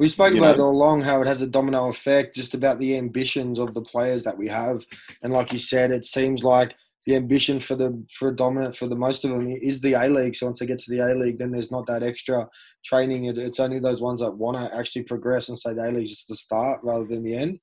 We 0.00 0.08
spoke 0.08 0.32
You 0.32 0.38
about 0.40 0.56
know? 0.56 0.62
it 0.62 0.66
all 0.66 0.72
along 0.72 1.02
how 1.02 1.20
it 1.20 1.26
has 1.28 1.42
a 1.42 1.46
domino 1.46 1.88
effect 1.88 2.34
just 2.34 2.54
about 2.54 2.78
the 2.78 2.96
ambitions 2.96 3.58
of 3.58 3.74
the 3.74 3.82
players 3.82 4.22
that 4.24 4.36
we 4.38 4.48
have. 4.48 4.86
And 5.22 5.30
like 5.30 5.52
you 5.52 5.58
said, 5.58 5.90
it 5.90 6.06
seems 6.06 6.42
like 6.42 6.74
the 7.04 7.16
ambition 7.16 7.60
for 7.60 7.76
the 7.76 8.02
for 8.18 8.28
a 8.28 8.34
dominant 8.34 8.76
for 8.76 8.86
the 8.86 8.96
most 8.96 9.26
of 9.26 9.30
them 9.30 9.46
is 9.46 9.82
the 9.82 9.92
A 9.92 10.08
League. 10.08 10.34
So 10.34 10.46
once 10.46 10.60
they 10.60 10.64
get 10.66 10.78
to 10.78 10.90
the 10.90 11.00
A 11.00 11.12
League, 11.14 11.38
then 11.38 11.50
there's 11.50 11.70
not 11.70 11.86
that 11.86 12.02
extra 12.02 12.48
training. 12.82 13.24
It's, 13.26 13.60
only 13.60 13.78
those 13.78 14.00
ones 14.00 14.22
that 14.22 14.30
want 14.32 14.56
to 14.56 14.74
actually 14.74 15.02
progress 15.02 15.50
and 15.50 15.58
say 15.58 15.74
the 15.74 15.86
A 15.86 15.92
League 15.92 16.04
is 16.04 16.10
just 16.10 16.28
the 16.28 16.34
start 16.34 16.80
rather 16.82 17.04
than 17.04 17.22
the 17.22 17.36
end. 17.36 17.58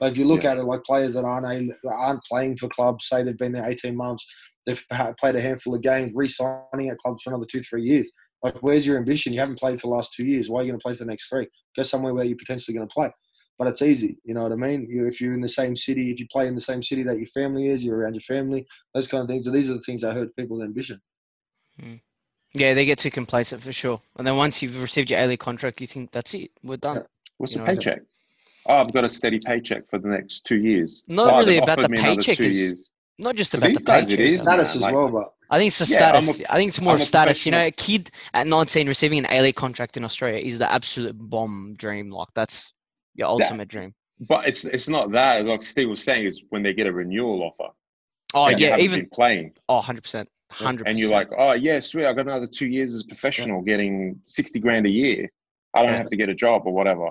But 0.00 0.12
if 0.12 0.18
you 0.18 0.24
look 0.24 0.44
Yeah. 0.44 0.52
at 0.52 0.58
it, 0.58 0.64
like 0.64 0.84
players 0.84 1.12
that 1.12 1.26
aren't 1.26 1.46
a, 1.46 1.66
that 1.82 1.94
aren't 1.94 2.24
playing 2.24 2.56
for 2.56 2.68
clubs, 2.68 3.06
say 3.06 3.22
they've 3.22 3.36
been 3.36 3.52
there 3.52 3.70
18 3.70 3.94
months, 3.94 4.26
they've 4.66 4.82
played 5.20 5.36
a 5.36 5.42
handful 5.42 5.74
of 5.74 5.82
games, 5.82 6.12
re-signing 6.14 6.88
at 6.88 6.96
clubs 6.98 7.22
for 7.22 7.30
another 7.30 7.46
two, 7.50 7.60
three 7.62 7.82
years. 7.82 8.10
Like, 8.42 8.56
where's 8.60 8.86
your 8.86 8.96
ambition? 8.96 9.32
You 9.32 9.40
haven't 9.40 9.58
played 9.58 9.80
for 9.80 9.86
the 9.86 9.92
last 9.94 10.12
two 10.12 10.24
years. 10.24 10.50
Why 10.50 10.60
are 10.60 10.62
you 10.64 10.70
going 10.70 10.78
to 10.80 10.82
play 10.82 10.94
for 10.94 11.04
the 11.04 11.10
next 11.10 11.28
three? 11.28 11.46
Go 11.76 11.82
somewhere 11.82 12.12
where 12.14 12.24
you're 12.24 12.36
potentially 12.36 12.76
going 12.76 12.88
to 12.88 12.92
play. 12.92 13.10
But 13.58 13.68
it's 13.68 13.82
easy, 13.82 14.18
you 14.24 14.34
know 14.34 14.42
what 14.42 14.50
I 14.52 14.56
mean? 14.56 14.86
You, 14.88 15.06
if 15.06 15.20
you're 15.20 15.34
in 15.34 15.40
the 15.40 15.48
same 15.48 15.76
city, 15.76 16.10
if 16.10 16.18
you 16.18 16.26
play 16.32 16.48
in 16.48 16.54
the 16.54 16.60
same 16.60 16.82
city 16.82 17.02
that 17.04 17.18
your 17.18 17.26
family 17.28 17.68
is, 17.68 17.84
you're 17.84 17.96
around 17.98 18.14
your 18.14 18.22
family, 18.22 18.66
those 18.94 19.06
kind 19.06 19.22
of 19.22 19.28
things. 19.28 19.44
So 19.44 19.50
these 19.52 19.70
are 19.70 19.74
the 19.74 19.80
things 19.82 20.00
that 20.00 20.14
hurt 20.14 20.34
people's 20.34 20.64
ambition. 20.64 21.00
Hmm. 21.78 21.96
Yeah, 22.54 22.74
they 22.74 22.84
get 22.84 22.98
too 22.98 23.10
complacent 23.10 23.62
for 23.62 23.72
sure. 23.72 24.00
And 24.16 24.26
then 24.26 24.36
once 24.36 24.62
you've 24.62 24.82
received 24.82 25.10
your 25.10 25.20
A 25.20 25.36
contract, 25.36 25.80
you 25.80 25.86
think 25.86 26.10
that's 26.10 26.34
it, 26.34 26.50
we're 26.64 26.76
done. 26.78 26.96
Yeah. 26.96 27.02
What's 27.38 27.52
You 27.54 27.60
the 27.60 27.66
know, 27.66 27.72
paycheck? 27.74 28.00
Oh, 28.66 28.76
I've 28.76 28.92
got 28.92 29.04
a 29.04 29.08
steady 29.08 29.38
paycheck 29.38 29.88
for 29.88 29.98
the 29.98 30.08
next 30.08 30.44
two 30.46 30.56
years. 30.56 31.04
Not 31.06 31.32
Oh, 31.32 31.38
really 31.38 31.58
about 31.58 31.80
the 31.80 31.88
paycheck 31.88 32.36
two 32.38 32.44
is- 32.44 32.58
years. 32.58 32.90
Not 33.18 33.36
just 33.36 33.50
For 33.52 33.58
about 33.58 33.68
these 33.68 33.78
the 33.78 33.84
guys, 33.84 34.10
it 34.10 34.16
paycheck. 34.16 34.32
is, 34.32 34.40
Status 34.40 34.68
man, 34.74 34.76
as 34.76 34.82
like- 34.82 34.94
well, 34.94 35.08
but 35.10 35.34
I 35.52 35.58
think 35.58 35.68
it's 35.68 35.80
a 35.82 35.84
Yeah, 35.92 35.98
status. 35.98 36.40
a- 36.40 36.52
I 36.52 36.56
think 36.56 36.70
it's 36.70 36.80
more 36.80 36.92
I'm 36.94 36.96
of 36.96 37.02
a 37.02 37.04
status. 37.04 37.44
You 37.44 37.52
know, 37.52 37.66
a 37.66 37.70
kid 37.70 38.10
at 38.32 38.46
19 38.46 38.88
receiving 38.88 39.18
an 39.18 39.26
A 39.30 39.42
League 39.42 39.54
contract 39.54 39.98
in 39.98 40.04
Australia 40.04 40.40
is 40.40 40.58
the 40.58 40.72
absolute 40.72 41.14
bomb 41.18 41.74
dream. 41.76 42.10
Like 42.10 42.28
that's 42.34 42.72
your 43.14 43.28
ultimate 43.28 43.68
dream. 43.68 43.94
But 44.28 44.48
it's 44.48 44.64
it's 44.64 44.88
not 44.88 45.12
that. 45.12 45.44
Like 45.44 45.62
Steve 45.62 45.90
was 45.90 46.02
saying, 46.02 46.24
is 46.24 46.42
when 46.48 46.62
they 46.62 46.72
get 46.72 46.86
a 46.86 46.92
renewal 46.92 47.42
offer. 47.42 47.70
Oh 48.32 48.48
yeah, 48.48 48.78
even 48.78 49.06
playing, 49.12 49.52
oh 49.68 49.74
100 49.76 50.02
percent, 50.02 50.26
100. 50.48 50.86
and 50.88 50.98
you're 50.98 51.10
like, 51.10 51.28
oh 51.36 51.52
yeah, 51.52 51.78
sweet, 51.80 52.06
I 52.06 52.14
got 52.14 52.22
another 52.26 52.46
two 52.46 52.66
years 52.66 52.94
as 52.94 53.02
a 53.02 53.06
professional, 53.06 53.60
getting 53.60 54.18
sixty 54.22 54.58
grand 54.58 54.86
a 54.86 54.90
year. 54.90 55.30
I 55.74 55.80
don't 55.82 55.90
Yeah. 55.90 55.96
have 55.98 56.08
to 56.08 56.16
get 56.16 56.30
a 56.30 56.34
job 56.34 56.62
or 56.64 56.72
whatever. 56.72 57.10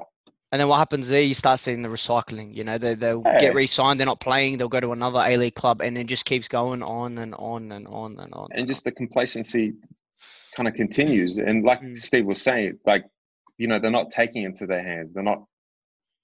And 0.52 0.60
then 0.60 0.68
what 0.68 0.78
happens 0.80 1.08
there? 1.08 1.22
You 1.22 1.34
start 1.34 1.60
seeing 1.62 1.82
the 1.82 1.88
recycling. 1.90 2.54
You 2.56 2.64
know, 2.66 2.78
they 2.78 2.96
they'll 2.96 3.24
Yeah. 3.26 3.40
get 3.40 3.56
re-signed. 3.56 4.00
They're 4.00 4.06
not 4.06 4.20
playing. 4.20 4.58
They'll 4.58 4.68
go 4.68 4.82
to 4.82 4.92
another 4.92 5.20
A 5.26 5.38
League 5.38 5.56
club, 5.56 5.82
and 5.82 5.98
it 5.98 6.06
just 6.08 6.26
keeps 6.26 6.48
going 6.50 6.84
on 6.84 7.18
and 7.20 7.34
on 7.36 7.72
and 7.72 7.88
on 7.88 8.20
and 8.20 8.34
on. 8.34 8.50
and 8.52 8.68
just 8.68 8.84
the 8.84 8.92
complacency 8.92 9.74
kind 10.56 10.68
of 10.68 10.74
continues. 10.76 11.38
And 11.38 11.64
like 11.64 11.80
Mm. 11.82 11.98
Steve 11.98 12.26
was 12.26 12.42
saying, 12.42 12.80
like 12.86 13.06
you 13.58 13.68
know, 13.68 13.78
they're 13.80 13.92
not 13.92 14.10
taking 14.10 14.42
it 14.44 14.48
into 14.48 14.66
their 14.66 14.82
hands. 14.84 15.14
They're 15.14 15.22
not, 15.24 15.44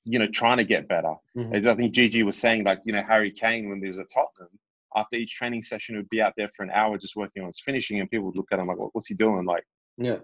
you 0.05 0.17
know, 0.17 0.27
trying 0.27 0.57
to 0.57 0.63
get 0.63 0.87
better. 0.87 1.13
Mhm. 1.37 1.53
As 1.53 1.67
I 1.67 1.75
think 1.75 1.93
Gigi 1.93 2.23
was 2.23 2.35
saying, 2.37 2.63
like 2.63 2.79
you 2.83 2.91
know, 2.93 3.03
Harry 3.03 3.31
Kane 3.31 3.69
when 3.69 3.79
he 3.79 3.87
was 3.87 3.99
at 3.99 4.07
Tottenham, 4.13 4.49
after 4.95 5.15
each 5.17 5.35
training 5.35 5.61
session, 5.61 5.95
would 5.95 6.09
be 6.09 6.21
out 6.21 6.33
there 6.35 6.49
for 6.49 6.63
an 6.63 6.71
hour 6.71 6.97
just 6.97 7.15
working 7.15 7.43
on 7.43 7.47
his 7.49 7.61
finishing, 7.61 7.99
and 8.01 8.09
people 8.09 8.25
would 8.25 8.35
look 8.37 8.51
at 8.51 8.59
him 8.59 8.67
like, 8.67 8.77
"What- 8.77 8.93
"What's 8.95 9.07
he 9.07 9.13
doing?" 9.15 9.45
Like, 9.45 9.63
yeah. 9.97 10.19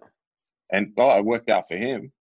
and 0.72 0.92
oh, 0.98 1.18
it 1.18 1.24
worked 1.24 1.50
out 1.50 1.68
for 1.68 1.78
him. 1.78 2.12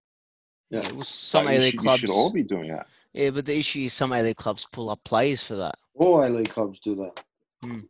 Yeah, 0.72 0.80
Yeah. 0.80 0.88
it 0.88 1.04
some 1.04 1.44
So 1.44 1.48
A 1.50 1.58
League 1.58 1.76
clubs. 1.78 2.00
should 2.00 2.10
all 2.10 2.30
be 2.30 2.42
doing 2.42 2.70
that. 2.70 2.86
Yeah, 3.12 3.28
but 3.30 3.44
the 3.44 3.56
issue 3.58 3.80
is 3.80 3.92
some 3.92 4.10
A-League 4.14 4.36
clubs 4.38 4.66
pull 4.72 4.88
up 4.88 5.04
players 5.04 5.42
for 5.42 5.54
that. 5.56 5.74
All 5.96 6.24
A 6.24 6.28
League 6.30 6.48
clubs 6.48 6.80
do 6.80 6.94
that. 6.94 7.20
Hmm. 7.62 7.80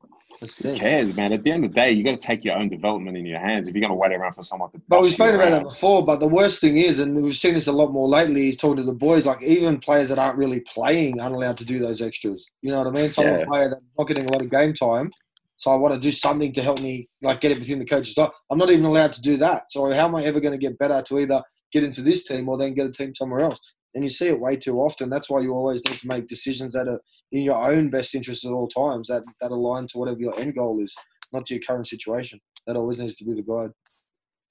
That's 0.40 0.57
the 0.57 0.62
Who 0.71 0.75
thing. 0.75 0.81
cares, 0.81 1.14
man? 1.14 1.33
At 1.33 1.45
the 1.45 1.53
end 1.53 1.64
of 1.64 1.71
the 1.71 1.75
day, 1.77 1.92
you 1.92 2.03
got 2.03 2.11
to 2.21 2.27
take 2.27 2.45
your 2.45 2.57
own 2.57 2.66
development 2.68 3.16
in 3.16 3.25
your 3.25 3.38
hands. 3.38 3.68
If 3.68 3.77
you're 3.77 3.83
going 3.83 3.92
to 3.92 3.95
wait 3.95 4.11
around 4.11 4.33
for 4.33 4.42
someone 4.42 4.68
to, 4.73 4.83
But 4.88 5.03
we've 5.03 5.12
spoken 5.12 5.37
about 5.37 5.51
that 5.53 5.62
before. 5.62 6.05
But 6.05 6.18
the 6.18 6.27
worst 6.27 6.61
thing 6.61 6.77
is, 6.77 6.99
and 6.99 7.23
we've 7.23 7.37
seen 7.37 7.55
this 7.55 7.68
a 7.68 7.73
lot 7.73 7.92
more 7.92 8.09
lately, 8.09 8.49
is 8.49 8.57
talking 8.57 8.79
to 8.79 8.83
the 8.83 8.92
boys. 8.92 9.25
Like 9.25 9.40
even 9.45 9.79
players 9.79 10.09
that 10.09 10.18
aren't 10.18 10.37
really 10.37 10.59
playing 10.61 11.21
aren't 11.21 11.37
allowed 11.37 11.59
to 11.59 11.64
do 11.64 11.79
those 11.79 12.03
extras. 12.03 12.51
You 12.62 12.73
know 12.73 12.79
what 12.83 12.88
I 12.88 12.90
mean? 13.03 13.12
Some 13.12 13.25
Yeah. 13.27 13.45
player 13.47 13.68
that's 13.68 13.83
not 13.97 14.09
getting 14.09 14.25
a 14.25 14.33
lot 14.33 14.42
of 14.42 14.51
game 14.51 14.75
time, 14.75 15.12
so 15.59 15.71
I 15.71 15.77
want 15.77 15.95
to 15.95 16.01
do 16.01 16.11
something 16.11 16.53
to 16.55 16.62
help 16.62 16.81
me, 16.81 17.09
like 17.21 17.40
get 17.40 17.53
it 17.53 17.61
within 17.61 17.79
the 17.79 17.85
coach's 17.85 18.18
eye. 18.18 18.29
I'm 18.51 18.59
not 18.59 18.71
even 18.73 18.87
allowed 18.87 19.12
to 19.12 19.23
do 19.23 19.37
that. 19.37 19.71
So 19.71 19.92
how 19.92 20.07
am 20.09 20.16
I 20.16 20.25
ever 20.25 20.40
going 20.40 20.59
to 20.59 20.59
get 20.59 20.77
better 20.79 21.01
to 21.03 21.18
either 21.21 21.40
get 21.72 21.85
into 21.85 22.02
this 22.02 22.24
team 22.24 22.48
or 22.48 22.58
then 22.58 22.74
get 22.74 22.87
a 22.87 22.92
team 22.92 23.14
somewhere 23.14 23.40
else? 23.40 23.58
And 23.94 24.02
you 24.02 24.11
see 24.11 24.28
it 24.28 24.40
way 24.40 24.56
too 24.56 24.78
often. 24.78 25.11
That's 25.11 25.28
why 25.28 25.40
you 25.40 25.52
always 25.52 25.82
need 25.88 25.98
to 25.98 26.08
make 26.08 26.26
decisions 26.26 26.72
that 26.72 26.88
are 26.88 27.00
in 27.30 27.42
your 27.42 27.56
own 27.56 27.90
best 27.90 28.14
interest 28.14 28.44
at 28.44 28.52
all 28.52 28.68
times. 28.68 29.08
That 29.08 29.22
that 29.40 29.50
align 29.50 29.87
to 29.88 29.98
whatever 29.98 30.20
your 30.20 30.38
end 30.38 30.54
goal 30.54 30.80
is, 30.82 30.94
not 31.32 31.46
to 31.46 31.54
your 31.54 31.62
current 31.62 31.87
situation. 31.87 32.40
That 32.66 32.76
always 32.76 32.98
needs 32.98 33.16
to 33.16 33.24
be 33.24 33.35
the 33.35 33.42
guide. 33.42 33.70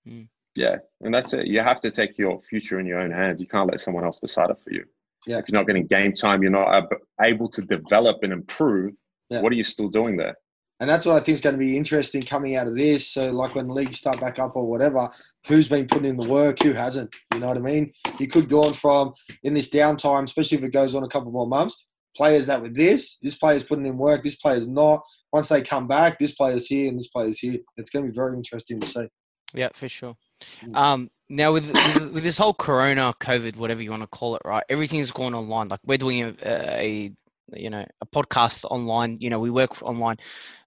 Hmm. 0.05 0.23
Yeah, 0.55 0.77
and 0.99 1.13
that's 1.13 1.33
it. 1.33 1.47
You 1.47 1.61
have 1.61 1.79
to 1.79 1.91
take 1.91 2.17
your 2.17 2.41
future 2.41 2.79
in 2.79 2.85
your 2.85 2.99
own 2.99 3.11
hands. 3.11 3.41
You 3.41 3.47
can't 3.47 3.71
let 3.71 3.79
someone 3.79 4.03
else 4.03 4.19
decide 4.19 4.49
it 4.49 4.59
for 4.63 4.73
you. 4.73 4.83
Yeah. 5.25 5.37
If 5.37 5.45
you're 5.47 5.59
not 5.59 5.67
getting 5.67 5.87
game 5.87 6.13
time, 6.13 6.41
you're 6.41 6.51
not 6.51 6.85
able 7.21 7.47
to 7.49 7.61
develop 7.61 8.17
and 8.23 8.33
improve. 8.33 8.93
Yeah. 9.29 9.41
What 9.41 9.51
are 9.51 9.55
you 9.55 9.63
still 9.63 9.87
doing 9.87 10.17
there? 10.17 10.35
And 10.79 10.89
that's 10.89 11.05
what 11.05 11.15
I 11.15 11.19
think 11.19 11.35
is 11.35 11.41
going 11.41 11.53
to 11.53 11.59
be 11.59 11.77
interesting 11.77 12.23
coming 12.23 12.55
out 12.55 12.67
of 12.67 12.75
this. 12.75 13.07
So, 13.07 13.31
like 13.31 13.53
when 13.53 13.69
leagues 13.69 13.99
start 13.99 14.19
back 14.19 14.39
up 14.39 14.55
or 14.55 14.67
whatever, 14.67 15.09
who's 15.47 15.67
been 15.67 15.87
putting 15.87 16.09
in 16.09 16.17
the 16.17 16.27
work, 16.27 16.61
who 16.61 16.73
hasn't? 16.73 17.13
You 17.33 17.39
know 17.39 17.47
what 17.47 17.57
I 17.57 17.61
mean? 17.61 17.91
You 18.19 18.27
could 18.27 18.49
go 18.49 18.63
on 18.63 18.73
from 18.73 19.13
in 19.43 19.53
this 19.53 19.69
downtime, 19.69 20.23
especially 20.23 20.57
if 20.57 20.63
it 20.63 20.73
goes 20.73 20.95
on 20.95 21.03
a 21.03 21.09
couple 21.09 21.31
more 21.31 21.47
months. 21.47 21.75
Players 22.15 22.45
that 22.47 22.61
with 22.61 22.75
this, 22.75 23.17
this 23.21 23.35
player's 23.35 23.63
putting 23.63 23.85
in 23.85 23.97
work, 23.97 24.23
this 24.23 24.35
player's 24.35 24.67
not. 24.67 25.01
Once 25.31 25.47
they 25.47 25.61
come 25.61 25.87
back, 25.87 26.19
this 26.19 26.33
player's 26.33 26.67
here 26.67 26.89
and 26.89 26.97
this 26.97 27.07
player's 27.07 27.39
here. 27.39 27.59
It's 27.77 27.89
going 27.89 28.05
to 28.05 28.11
be 28.11 28.15
very 28.15 28.35
interesting 28.35 28.79
to 28.81 28.87
see. 28.87 29.07
Yeah, 29.53 29.69
for 29.73 29.87
sure. 29.87 30.15
Mm. 30.63 30.75
Um, 30.75 31.09
now 31.29 31.53
with, 31.53 31.67
with 31.67 32.11
with 32.11 32.23
this 32.23 32.37
whole 32.37 32.53
Corona, 32.53 33.13
COVID, 33.21 33.55
whatever 33.55 33.81
you 33.81 33.91
want 33.91 34.03
to 34.03 34.07
call 34.07 34.35
it, 34.35 34.41
right? 34.43 34.63
Everything's 34.69 35.11
going 35.11 35.33
online. 35.33 35.69
Like 35.69 35.79
we're 35.85 35.97
doing 35.97 36.23
a, 36.23 36.35
a 36.45 37.11
you 37.53 37.69
know 37.69 37.85
a 38.01 38.05
podcast 38.05 38.65
online. 38.65 39.17
You 39.19 39.29
know, 39.29 39.39
we 39.39 39.49
work 39.49 39.81
online, 39.81 40.17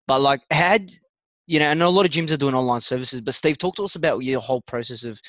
but 0.07 0.21
like 0.23 0.41
had 0.51 0.91
you 1.47 1.59
know, 1.59 1.67
and 1.67 1.83
a 1.83 1.89
lot 1.89 2.07
of 2.07 2.13
gyms 2.13 2.31
are 2.33 2.37
doing 2.37 2.55
online 2.55 2.81
services. 2.81 3.21
But 3.21 3.35
Steve, 3.35 3.59
talk 3.59 3.77
to 3.77 3.85
us 3.85 3.97
about 3.97 4.21
your 4.21 4.41
whole 4.41 4.63
process 4.63 5.05
of 5.05 5.21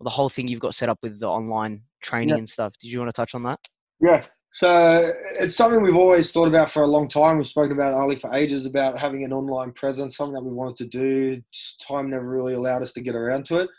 the 0.00 0.10
whole 0.10 0.28
thing 0.28 0.48
you've 0.48 0.60
got 0.60 0.74
set 0.74 0.88
up 0.88 0.98
with 1.02 1.20
the 1.20 1.28
online 1.28 1.82
training 2.02 2.30
Yeah. 2.30 2.36
and 2.36 2.48
stuff. 2.48 2.72
Did 2.80 2.90
you 2.90 2.98
want 2.98 3.08
to 3.08 3.12
touch 3.16 3.34
on 3.34 3.42
that? 3.44 3.60
Yeah. 4.00 4.22
So 4.54 5.10
it's 5.40 5.56
something 5.56 5.80
we've 5.82 5.96
always 5.96 6.30
thought 6.30 6.48
about 6.48 6.70
for 6.70 6.82
a 6.82 6.86
long 6.86 7.08
time. 7.08 7.38
We've 7.38 7.46
spoken 7.46 7.72
about 7.72 7.94
Ali 7.94 8.16
for 8.16 8.34
ages 8.34 8.66
about 8.66 8.98
having 8.98 9.24
an 9.24 9.32
online 9.32 9.72
presence, 9.72 10.16
something 10.16 10.34
that 10.34 10.44
we 10.44 10.52
wanted 10.52 10.76
to 10.78 10.86
do. 10.98 11.42
Just 11.52 11.84
Time 11.88 12.10
never 12.10 12.28
really 12.28 12.52
allowed 12.54 12.82
us 12.82 12.92
to 12.92 13.00
get 13.00 13.14
around 13.14 13.46
to 13.46 13.60
it. 13.60 13.70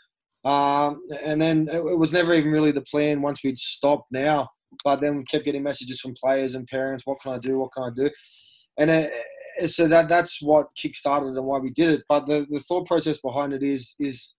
Um, 0.44 1.00
and 1.22 1.40
then 1.40 1.68
it, 1.70 1.76
it 1.76 1.98
was 1.98 2.12
never 2.12 2.34
even 2.34 2.50
really 2.50 2.72
the 2.72 2.82
plan 2.82 3.22
once 3.22 3.40
we'd 3.44 3.58
stopped 3.58 4.10
now. 4.10 4.48
But 4.82 5.00
then 5.00 5.16
we 5.16 5.24
kept 5.24 5.44
getting 5.44 5.62
messages 5.62 6.00
from 6.00 6.14
players 6.20 6.56
and 6.56 6.66
parents. 6.66 7.04
What 7.06 7.20
can 7.20 7.32
I 7.32 7.38
do? 7.38 7.58
What 7.58 7.70
can 7.72 7.84
I 7.84 7.90
do? 7.94 8.10
And 8.78 8.90
it, 8.90 9.12
it- 9.12 9.24
so 9.66 9.86
that 9.88 10.08
that's 10.08 10.40
what 10.42 10.68
kickstarted 10.76 11.36
and 11.36 11.46
why 11.46 11.58
we 11.58 11.70
did 11.70 11.90
it. 11.90 12.02
But 12.08 12.26
the, 12.26 12.46
the 12.48 12.60
thought 12.60 12.86
process 12.86 13.18
behind 13.18 13.52
it 13.52 13.62
is 13.62 13.94
is 13.98 14.34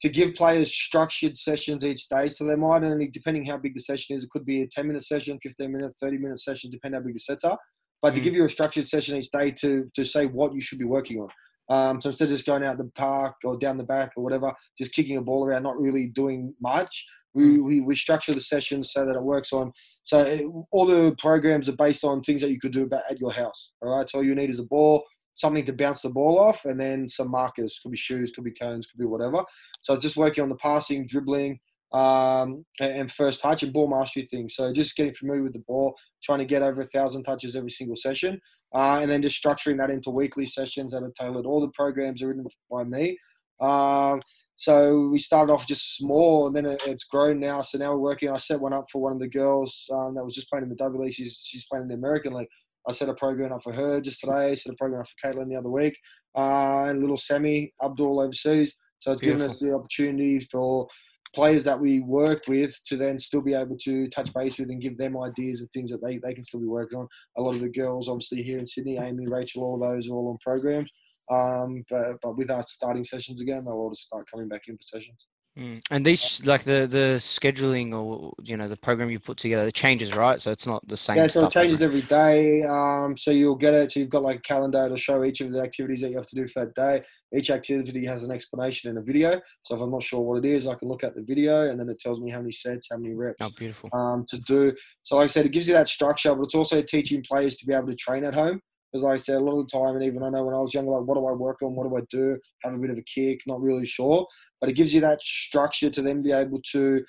to 0.00 0.08
give 0.08 0.34
players 0.34 0.72
structured 0.72 1.36
sessions 1.36 1.84
each 1.84 2.08
day. 2.08 2.28
So 2.28 2.44
they 2.44 2.54
might 2.54 2.84
only, 2.84 3.08
depending 3.08 3.44
how 3.44 3.58
big 3.58 3.74
the 3.74 3.80
session 3.80 4.16
is, 4.16 4.24
it 4.24 4.30
could 4.30 4.44
be 4.44 4.62
a 4.62 4.68
10 4.68 4.86
minute 4.86 5.02
session, 5.02 5.38
15 5.42 5.72
minute, 5.72 5.92
30 6.00 6.18
minute 6.18 6.40
session, 6.40 6.70
depending 6.70 7.00
how 7.00 7.04
big 7.04 7.14
the 7.14 7.20
sets 7.20 7.44
are. 7.44 7.58
But 8.00 8.14
to 8.14 8.20
Mm. 8.20 8.24
give 8.24 8.34
you 8.34 8.44
a 8.44 8.48
structured 8.48 8.86
session 8.86 9.16
each 9.16 9.30
day 9.30 9.50
to 9.50 9.90
to 9.94 10.04
say 10.04 10.26
what 10.26 10.54
you 10.54 10.60
should 10.60 10.78
be 10.78 10.84
working 10.84 11.18
on. 11.20 11.28
Um, 11.70 12.00
so 12.00 12.08
instead 12.08 12.26
of 12.26 12.30
just 12.30 12.46
going 12.46 12.64
out 12.64 12.78
the 12.78 12.90
park 12.96 13.34
or 13.44 13.58
down 13.58 13.76
the 13.76 13.84
back 13.84 14.12
or 14.16 14.24
whatever, 14.24 14.54
just 14.78 14.94
kicking 14.94 15.16
a 15.18 15.20
ball 15.20 15.44
around, 15.44 15.64
not 15.64 15.78
really 15.78 16.08
doing 16.08 16.54
much, 16.62 17.04
we, 17.38 17.60
we, 17.60 17.80
we 17.80 17.96
structure 17.96 18.34
the 18.34 18.40
sessions 18.40 18.92
so 18.92 19.06
that 19.06 19.16
it 19.16 19.22
works 19.22 19.52
on. 19.52 19.72
So 20.02 20.18
it, 20.18 20.46
all 20.72 20.86
the 20.86 21.14
programs 21.18 21.68
are 21.68 21.76
based 21.76 22.04
on 22.04 22.22
things 22.22 22.40
that 22.42 22.50
you 22.50 22.58
could 22.58 22.72
do 22.72 22.82
about 22.82 23.02
at 23.10 23.20
your 23.20 23.32
house. 23.32 23.72
All 23.80 23.96
right. 23.96 24.08
So 24.08 24.18
all 24.18 24.24
you 24.24 24.34
need 24.34 24.50
is 24.50 24.60
a 24.60 24.64
ball, 24.64 25.04
something 25.34 25.64
to 25.66 25.72
bounce 25.72 26.02
the 26.02 26.10
ball 26.10 26.38
off, 26.38 26.64
and 26.64 26.80
then 26.80 27.08
some 27.08 27.30
markers. 27.30 27.78
Could 27.82 27.92
be 27.92 27.98
shoes, 27.98 28.30
could 28.30 28.44
be 28.44 28.52
cones, 28.52 28.86
could 28.86 28.98
be 28.98 29.06
whatever. 29.06 29.44
So 29.82 29.94
it's 29.94 30.02
just 30.02 30.16
working 30.16 30.42
on 30.42 30.48
the 30.48 30.56
passing, 30.56 31.06
dribbling, 31.06 31.60
um, 31.92 32.64
and, 32.80 32.92
and 33.00 33.12
first 33.12 33.40
touch 33.40 33.62
and 33.62 33.72
ball 33.72 33.88
mastery 33.88 34.26
things. 34.30 34.54
So 34.56 34.72
just 34.72 34.96
getting 34.96 35.14
familiar 35.14 35.42
with 35.42 35.54
the 35.54 35.64
ball, 35.66 35.94
trying 36.22 36.40
to 36.40 36.44
get 36.44 36.62
over 36.62 36.80
a 36.80 36.84
thousand 36.84 37.22
touches 37.22 37.56
every 37.56 37.70
single 37.70 37.96
session, 37.96 38.40
uh, 38.74 38.98
and 39.00 39.10
then 39.10 39.22
just 39.22 39.42
structuring 39.42 39.78
that 39.78 39.90
into 39.90 40.10
weekly 40.10 40.46
sessions 40.46 40.92
that 40.92 41.02
are 41.02 41.12
tailored. 41.18 41.46
All 41.46 41.60
the 41.60 41.70
programs 41.70 42.22
are 42.22 42.28
written 42.28 42.44
by 42.70 42.84
me. 42.84 43.16
Um, 43.60 44.20
so 44.58 45.06
we 45.06 45.20
started 45.20 45.52
off 45.52 45.68
just 45.68 45.96
small, 45.96 46.48
and 46.48 46.56
then 46.56 46.66
it, 46.66 46.82
it's 46.84 47.04
grown 47.04 47.38
now. 47.38 47.60
So 47.60 47.78
now 47.78 47.92
we're 47.92 48.00
working. 48.00 48.28
I 48.28 48.38
set 48.38 48.60
one 48.60 48.72
up 48.72 48.86
for 48.90 49.00
one 49.00 49.12
of 49.12 49.20
the 49.20 49.28
girls 49.28 49.88
um, 49.94 50.16
that 50.16 50.24
was 50.24 50.34
just 50.34 50.50
playing 50.50 50.64
in 50.64 50.68
the 50.68 50.74
W 50.74 51.00
League. 51.00 51.14
She's 51.14 51.40
she's 51.44 51.64
playing 51.70 51.84
in 51.84 51.88
the 51.88 51.94
American 51.94 52.34
League. 52.34 52.48
I 52.86 52.90
set 52.92 53.08
a 53.08 53.14
program 53.14 53.52
up 53.52 53.62
for 53.62 53.72
her 53.72 54.00
just 54.00 54.18
today. 54.18 54.56
Set 54.56 54.72
a 54.72 54.76
program 54.76 55.02
up 55.02 55.06
for 55.06 55.28
Caitlin 55.28 55.48
the 55.48 55.56
other 55.56 55.70
week, 55.70 55.96
uh, 56.36 56.86
and 56.88 57.00
little 57.00 57.16
Sammy 57.16 57.72
Abdul 57.80 58.20
overseas. 58.20 58.76
So 58.98 59.12
it's 59.12 59.22
given 59.22 59.42
us 59.42 59.60
the 59.60 59.74
opportunity 59.74 60.40
for 60.50 60.88
players 61.32 61.62
that 61.62 61.78
we 61.78 62.00
work 62.00 62.42
with 62.48 62.74
to 62.86 62.96
then 62.96 63.16
still 63.16 63.42
be 63.42 63.54
able 63.54 63.76
to 63.78 64.08
touch 64.08 64.34
base 64.34 64.58
with 64.58 64.70
and 64.70 64.82
give 64.82 64.98
them 64.98 65.16
ideas 65.22 65.60
and 65.60 65.70
things 65.70 65.90
that 65.90 66.02
they, 66.02 66.18
they 66.18 66.34
can 66.34 66.42
still 66.42 66.58
be 66.58 66.66
working 66.66 66.98
on. 66.98 67.06
A 67.36 67.42
lot 67.42 67.54
of 67.54 67.60
the 67.60 67.68
girls, 67.68 68.08
obviously 68.08 68.42
here 68.42 68.58
in 68.58 68.66
Sydney, 68.66 68.96
Amy, 68.96 69.28
Rachel, 69.28 69.62
all 69.62 69.78
those 69.78 70.08
are 70.08 70.14
all 70.14 70.30
on 70.30 70.38
programs. 70.42 70.90
Um, 71.30 71.84
but, 71.90 72.16
but 72.22 72.36
with 72.36 72.50
us 72.50 72.72
starting 72.72 73.04
sessions 73.04 73.40
again, 73.40 73.64
they'll 73.64 73.74
all 73.74 73.90
just 73.90 74.02
start 74.02 74.26
coming 74.30 74.48
back 74.48 74.62
in 74.68 74.76
for 74.76 74.82
sessions. 74.82 75.26
Mm. 75.58 75.80
And 75.90 76.06
these 76.06 76.44
like 76.46 76.62
the 76.62 76.86
the 76.86 77.16
scheduling 77.18 77.92
or 77.92 78.32
you 78.44 78.56
know 78.56 78.68
the 78.68 78.76
program 78.76 79.10
you 79.10 79.18
put 79.18 79.38
together 79.38 79.66
it 79.66 79.74
changes, 79.74 80.14
right? 80.14 80.40
So 80.40 80.52
it's 80.52 80.68
not 80.68 80.86
the 80.86 80.96
same. 80.96 81.16
Yeah, 81.16 81.26
so 81.26 81.46
it 81.46 81.50
changes 81.50 81.82
every- 81.82 81.98
every 81.98 82.08
day. 82.08 82.62
Um, 82.62 83.16
so 83.16 83.32
you'll 83.32 83.56
get 83.56 83.74
it. 83.74 83.90
So 83.90 83.98
you've 83.98 84.08
got 84.08 84.22
like 84.22 84.38
a 84.38 84.42
calendar 84.42 84.88
to 84.88 84.96
show 84.96 85.24
each 85.24 85.40
of 85.40 85.50
the 85.50 85.60
activities 85.60 86.00
that 86.02 86.10
you 86.10 86.16
have 86.16 86.26
to 86.26 86.36
do 86.36 86.46
for 86.46 86.64
that 86.64 86.74
day. 86.76 87.02
Each 87.36 87.50
activity 87.50 88.04
has 88.06 88.22
an 88.22 88.30
explanation 88.30 88.90
and 88.90 88.98
a 88.98 89.02
video. 89.02 89.40
So 89.64 89.74
if 89.74 89.80
I'm 89.82 89.90
not 89.90 90.04
sure 90.04 90.20
what 90.20 90.44
it 90.44 90.48
is, 90.48 90.68
I 90.68 90.76
can 90.76 90.86
look 90.86 91.02
at 91.02 91.16
the 91.16 91.22
video 91.22 91.68
and 91.68 91.78
then 91.80 91.88
it 91.88 91.98
tells 91.98 92.20
me 92.20 92.30
how 92.30 92.38
many 92.38 92.52
sets, 92.52 92.86
how 92.92 92.98
many 92.98 93.14
reps. 93.14 93.38
Oh, 93.40 93.50
beautiful. 93.58 93.90
um, 93.92 94.26
to 94.28 94.38
do. 94.38 94.72
So, 95.02 95.16
like 95.16 95.24
I 95.24 95.26
said, 95.26 95.44
it 95.44 95.52
gives 95.52 95.66
you 95.66 95.74
that 95.74 95.88
structure, 95.88 96.32
but 96.36 96.44
it's 96.44 96.54
also 96.54 96.82
teaching 96.82 97.24
players 97.28 97.56
to 97.56 97.66
be 97.66 97.74
able 97.74 97.88
to 97.88 97.96
train 97.96 98.22
at 98.24 98.34
home. 98.34 98.60
Because, 98.90 99.04
like 99.04 99.14
I 99.14 99.16
said, 99.18 99.36
a 99.36 99.40
lot 99.40 99.58
of 99.58 99.66
the 99.66 99.78
time, 99.78 99.94
and 99.96 100.04
even 100.04 100.22
I 100.22 100.30
know 100.30 100.44
when 100.44 100.54
I 100.54 100.60
was 100.60 100.72
younger, 100.72 100.92
like, 100.92 101.06
what 101.06 101.16
do 101.16 101.26
I 101.26 101.32
work 101.32 101.62
on? 101.62 101.74
What 101.74 101.88
do 101.88 101.96
I 101.96 102.02
do? 102.10 102.38
Have 102.64 102.74
a 102.74 102.78
bit 102.78 102.90
of 102.90 102.98
a 102.98 103.02
kick, 103.02 103.40
not 103.46 103.60
really 103.60 103.86
sure. 103.86 104.26
But 104.60 104.70
it 104.70 104.76
gives 104.76 104.94
you 104.94 105.00
that 105.02 105.20
structure 105.20 105.90
to 105.90 106.02
then 106.02 106.22
be 106.22 106.32
able 106.32 106.60
to 106.72 107.04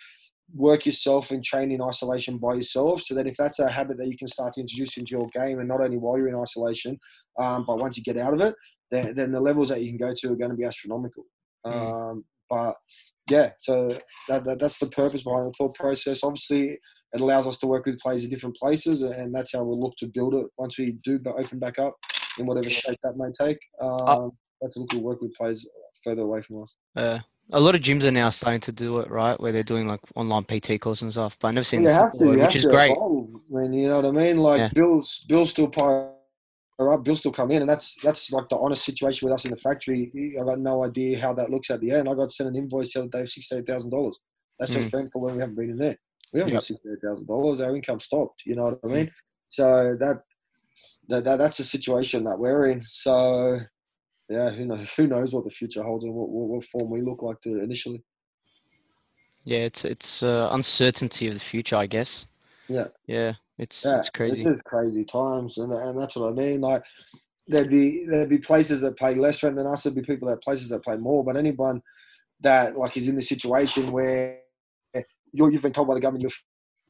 work 0.53 0.85
yourself 0.85 1.31
and 1.31 1.43
train 1.43 1.71
in 1.71 1.81
isolation 1.81 2.37
by 2.37 2.55
yourself. 2.55 3.01
So 3.03 3.15
that 3.15 3.27
if 3.27 3.37
that's 3.37 3.59
a 3.59 3.69
habit 3.69 3.97
that 3.97 4.07
you 4.07 4.17
can 4.17 4.27
start 4.27 4.53
to 4.53 4.61
introduce 4.61 4.97
into 4.97 5.11
your 5.11 5.27
game, 5.33 5.59
and 5.59 5.67
not 5.67 5.81
only 5.81 5.97
while 5.97 6.17
you're 6.17 6.27
in 6.27 6.35
isolation, 6.35 6.97
um, 7.39 7.65
but 7.67 7.79
once 7.79 7.97
you 7.97 8.03
get 8.03 8.17
out 8.17 8.33
of 8.33 8.41
it, 8.41 8.55
then, 8.91 9.13
then 9.15 9.31
the 9.31 9.39
levels 9.39 9.69
that 9.69 9.81
you 9.81 9.89
can 9.89 9.97
go 9.97 10.13
to 10.15 10.31
are 10.31 10.35
going 10.35 10.51
to 10.51 10.57
be 10.57 10.65
astronomical. 10.65 11.23
Mm. 11.65 12.11
Um, 12.11 12.25
but 12.49 12.75
yeah, 13.29 13.51
so 13.59 13.99
that, 14.27 14.43
that, 14.45 14.59
that's 14.59 14.79
the 14.79 14.87
purpose 14.87 15.23
behind 15.23 15.45
the 15.45 15.53
thought 15.57 15.75
process. 15.75 16.23
Obviously, 16.23 16.79
it 17.13 17.21
allows 17.21 17.47
us 17.47 17.57
to 17.59 17.67
work 17.67 17.85
with 17.85 17.99
players 17.99 18.23
in 18.23 18.29
different 18.29 18.55
places, 18.55 19.01
and 19.01 19.33
that's 19.33 19.53
how 19.53 19.63
we'll 19.63 19.79
look 19.79 19.95
to 19.97 20.07
build 20.07 20.35
it 20.35 20.45
once 20.57 20.77
we 20.77 20.93
do 21.03 21.19
open 21.37 21.59
back 21.59 21.79
up 21.79 21.95
in 22.37 22.45
whatever 22.45 22.69
shape 22.69 22.99
that 23.03 23.17
may 23.17 23.31
take. 23.45 23.57
Um, 23.81 24.31
that's 24.61 24.75
a 24.75 24.79
look 24.79 24.89
to 24.89 24.99
work 24.99 25.21
with 25.21 25.33
players 25.33 25.65
further 26.03 26.21
away 26.21 26.41
from 26.41 26.63
us. 26.63 26.75
Uh, 26.95 27.19
a 27.51 27.59
lot 27.59 27.75
of 27.75 27.81
gyms 27.81 28.03
are 28.03 28.11
now 28.11 28.29
starting 28.29 28.61
to 28.61 28.71
do 28.71 28.99
it, 28.99 29.09
right? 29.09 29.39
Where 29.39 29.51
they're 29.51 29.63
doing 29.63 29.87
like 29.87 30.01
online 30.15 30.43
PT 30.43 30.79
courses 30.79 31.01
and 31.03 31.11
stuff. 31.11 31.37
But 31.39 31.49
I've 31.49 31.53
never 31.55 31.63
seen 31.65 31.81
you 31.81 31.87
the 31.87 31.93
have 31.93 32.11
to, 32.13 32.25
you 32.25 32.29
which 32.31 32.39
have 32.41 32.55
is 32.55 32.63
to 32.63 32.69
great. 32.69 32.91
evolve. 32.91 33.29
I 33.35 33.61
mean, 33.61 33.73
you 33.73 33.87
know 33.87 34.01
what 34.01 34.05
I 34.05 34.11
mean? 34.11 34.37
Like 34.37 34.59
Yeah. 34.59 34.69
Bill's, 34.73 35.25
Bill's 35.27 35.49
still 35.49 35.67
part. 35.67 36.13
Right, 36.81 37.03
Bill 37.03 37.15
still 37.17 37.33
come 37.33 37.51
in, 37.51 37.59
and 37.59 37.69
that's 37.69 37.95
that's 38.01 38.31
like 38.31 38.47
the 38.47 38.55
honest 38.55 38.85
situation 38.85 39.27
with 39.27 39.33
us 39.35 39.43
in 39.43 39.51
the 39.51 39.57
factory. 39.57 40.09
I 40.39 40.45
got 40.45 40.59
no 40.59 40.85
idea 40.85 41.19
how 41.19 41.33
that 41.33 41.49
looks 41.49 41.69
at 41.69 41.81
the 41.81 41.91
end. 41.91 42.07
I 42.07 42.13
got 42.13 42.31
sent 42.31 42.47
an 42.47 42.55
invoice 42.55 42.93
the 42.93 43.01
other 43.01 43.09
day 43.09 43.21
of 43.23 43.29
sixty 43.29 43.53
eight 43.57 43.67
thousand 43.67 43.89
dollars. 43.89 44.17
That's 44.57 44.71
just 44.71 44.93
rent 44.93 45.09
for 45.11 45.21
when 45.21 45.35
we 45.35 45.41
haven't 45.41 45.57
been 45.57 45.71
in 45.71 45.77
there. 45.77 45.97
We 46.33 46.39
Mm. 46.39 46.45
Yep. 46.45 46.53
got 46.53 46.63
sixty 46.63 46.89
eight 46.89 47.01
thousand 47.03 47.27
dollars. 47.27 47.61
Our 47.61 47.75
income 47.75 47.99
stopped. 47.99 48.43
You 48.45 48.55
know 48.55 48.65
what 48.65 48.79
I 48.83 48.87
Mm. 48.87 48.93
mean? 48.93 49.11
So 49.47 49.95
that, 49.99 50.21
that 51.07 51.23
that 51.25 51.37
that's 51.37 51.57
the 51.57 51.63
situation 51.63 52.23
that 52.25 52.39
we're 52.39 52.67
in. 52.67 52.81
So 52.83 53.59
yeah, 54.29 54.49
who 54.51 54.65
knows? 54.65 54.93
Who 54.95 55.07
knows 55.07 55.33
what 55.33 55.43
the 55.43 55.49
future 55.49 55.81
holds 55.81 56.05
and 56.05 56.13
what, 56.13 56.29
what, 56.29 56.49
what 56.49 56.63
form 56.65 56.89
we 56.91 57.01
look 57.01 57.23
like 57.23 57.41
to 57.41 57.61
initially. 57.61 58.03
Yeah, 59.43 59.59
it's 59.59 59.85
it's 59.85 60.21
uh, 60.21 60.49
uncertainty 60.51 61.27
of 61.27 61.33
the 61.33 61.39
future, 61.39 61.75
I 61.75 61.87
guess. 61.87 62.27
Yeah. 62.67 62.87
Yeah, 63.07 63.33
it's 63.57 63.83
Yeah, 63.83 63.97
it's 63.97 64.09
crazy. 64.11 64.43
This 64.43 64.55
is 64.55 64.61
crazy 64.61 65.03
times, 65.03 65.57
and 65.57 65.71
and 65.73 65.97
that's 65.97 66.15
what 66.15 66.29
I 66.29 66.33
mean. 66.33 66.61
Like 66.61 66.83
there'd 67.47 67.69
be 67.71 68.05
there'd 68.05 68.29
be 68.29 68.37
places 68.37 68.81
that 68.81 68.97
pay 68.97 69.15
less 69.15 69.41
rent 69.41 69.55
than 69.55 69.65
us. 69.65 69.83
There'd 69.83 69.95
be 69.95 70.03
people 70.03 70.27
that 70.29 70.43
places 70.43 70.69
that 70.69 70.83
pay 70.85 70.97
more. 70.97 71.23
But 71.23 71.37
anyone 71.37 71.81
that 72.41 72.77
like 72.77 72.95
is 72.97 73.07
in 73.07 73.15
the 73.15 73.21
situation 73.23 73.91
where 73.91 74.39
you're, 75.33 75.51
you've 75.51 75.61
been 75.61 75.73
told 75.73 75.87
by 75.87 75.93
the 75.93 75.99
government 75.99 76.21
you're 76.23 76.31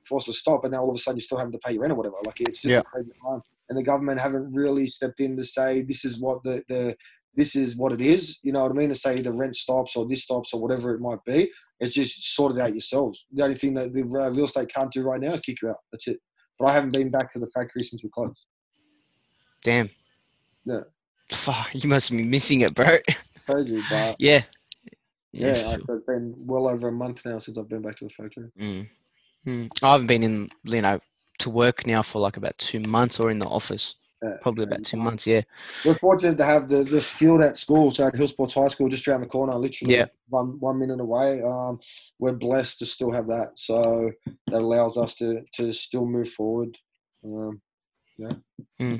forced 0.08 0.28
to 0.28 0.34
stop, 0.34 0.64
and 0.64 0.74
now 0.74 0.82
all 0.82 0.90
of 0.90 0.96
a 0.96 1.00
sudden 1.00 1.18
you're 1.18 1.24
still 1.24 1.38
having 1.38 1.52
to 1.54 1.60
pay 1.60 1.74
your 1.74 1.82
rent 1.82 1.92
or 1.94 1.96
whatever. 1.96 2.16
Like 2.26 2.42
it's 2.42 2.62
just 2.62 2.72
Yeah. 2.72 2.80
a 2.80 2.84
crazy 2.84 3.12
time, 3.24 3.42
and 3.70 3.78
the 3.78 3.84
government 3.84 4.20
haven't 4.22 4.54
really 4.54 4.88
stepped 4.88 5.20
in 5.20 5.38
to 5.38 5.44
say 5.44 5.82
this 5.82 6.06
is 6.06 6.20
what 6.20 6.44
the 6.44 6.64
the 6.70 6.96
this 7.36 7.56
is 7.56 7.76
what 7.78 7.92
it 7.94 8.02
is. 8.02 8.40
You 8.44 8.52
know 8.52 8.64
what 8.64 8.72
I 8.72 8.76
mean? 8.76 8.90
To 8.90 8.96
say 8.96 9.22
the 9.22 9.32
rent 9.32 9.56
stops 9.56 9.96
or 9.96 10.06
this 10.08 10.24
stops 10.24 10.54
or 10.54 10.60
whatever 10.62 10.94
it 10.96 11.00
might 11.00 11.24
be. 11.26 11.52
It's 11.80 11.94
just 11.94 12.36
sort 12.36 12.54
it 12.58 12.60
out 12.62 12.74
yourselves. 12.74 13.26
The 13.32 13.44
only 13.44 13.56
thing 13.56 13.74
that 13.76 13.94
the 13.94 14.02
uh, 14.02 14.32
real 14.32 14.46
estate 14.46 14.74
can't 14.74 14.92
do 14.92 15.04
right 15.04 15.22
now 15.22 15.34
is 15.34 15.40
kick 15.42 15.62
you 15.62 15.70
out. 15.70 15.78
That's 15.92 16.08
it. 16.08 16.20
But 16.58 16.66
I 16.66 16.74
haven't 16.74 16.94
been 16.94 17.10
back 17.10 17.30
to 17.34 17.40
the 17.40 17.48
factory 17.48 17.84
since 17.84 18.04
we 18.04 18.10
closed. 18.10 18.38
Damn. 19.64 19.90
Yeah. 20.66 20.82
Fuck, 21.32 21.70
you 21.74 21.88
must 21.88 22.12
be 22.12 22.24
missing 22.24 22.62
it, 22.62 22.74
bro. 22.74 22.98
Crazy, 23.46 23.82
but 23.90 24.16
yeah. 24.20 24.44
Yeah, 25.32 25.68
like, 25.68 25.82
sure. 25.86 25.98
it's 25.98 26.06
been 26.06 26.34
well 26.38 26.68
over 26.68 26.88
a 26.88 26.92
month 26.92 27.26
now 27.26 27.40
since 27.40 27.58
I've 27.58 27.70
been 27.70 27.82
back 27.82 27.98
to 27.98 28.06
the 28.06 28.10
factory. 28.10 28.52
Mm. 28.60 28.90
Mm. 29.46 29.70
I 29.82 29.92
haven't 29.92 30.08
been 30.08 30.24
in, 30.24 30.50
you 30.64 30.82
know, 30.82 31.00
to 31.40 31.50
work 31.50 31.88
now 31.88 32.02
for 32.02 32.20
like 32.20 32.38
about 32.38 32.58
two 32.58 32.80
months 32.82 33.20
or 33.20 33.32
in 33.32 33.40
the 33.40 33.46
office. 33.46 33.96
Yeah, 34.22 34.36
Probably 34.42 34.66
about 34.66 34.84
two 34.84 34.98
months, 34.98 35.26
yeah. 35.26 35.42
We're 35.86 35.94
fortunate 35.94 36.38
to 36.40 36.44
have 36.46 36.68
the, 36.68 36.84
the 36.84 37.00
field 37.00 37.42
at 37.42 37.56
school, 37.56 37.90
so 37.90 38.06
at 38.06 38.16
Hill 38.16 38.28
Sports 38.28 38.54
High 38.54 38.68
School, 38.68 38.90
just 38.90 39.08
around 39.08 39.22
the 39.22 39.28
corner, 39.28 39.56
literally 39.56 39.96
Yeah. 39.96 40.08
one 40.28 40.60
one 40.60 40.78
minute 40.78 41.00
away. 41.00 41.42
Um, 41.42 41.80
we're 42.20 42.34
blessed 42.34 42.80
to 42.80 42.86
still 42.86 43.12
have 43.12 43.28
that, 43.28 43.52
so 43.56 44.12
that 44.48 44.60
allows 44.62 44.98
us 44.98 45.16
to 45.16 45.46
to 45.54 45.72
still 45.72 46.06
move 46.06 46.30
forward. 46.30 46.78
Um, 47.24 47.62
Yeah, 48.18 48.34
no, 48.80 49.00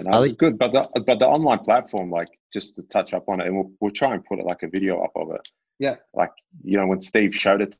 Ali? 0.00 0.22
this 0.28 0.30
is 0.32 0.36
good. 0.36 0.58
But 0.58 0.72
the 0.72 1.02
but 1.06 1.18
the 1.18 1.26
online 1.26 1.60
platform, 1.60 2.10
like 2.10 2.28
just 2.52 2.76
to 2.76 2.82
touch 2.84 3.14
up 3.14 3.24
on 3.28 3.40
it, 3.40 3.46
and 3.46 3.56
we'll 3.56 3.70
we'll 3.80 3.90
try 3.90 4.14
and 4.14 4.24
put 4.24 4.38
it 4.38 4.46
like 4.46 4.62
a 4.62 4.68
video 4.68 5.02
up 5.02 5.12
of 5.16 5.30
it. 5.32 5.46
Yeah. 5.78 5.96
Like 6.14 6.30
you 6.64 6.78
know, 6.78 6.86
when 6.86 7.00
Steve 7.00 7.34
showed 7.34 7.60
it 7.62 7.76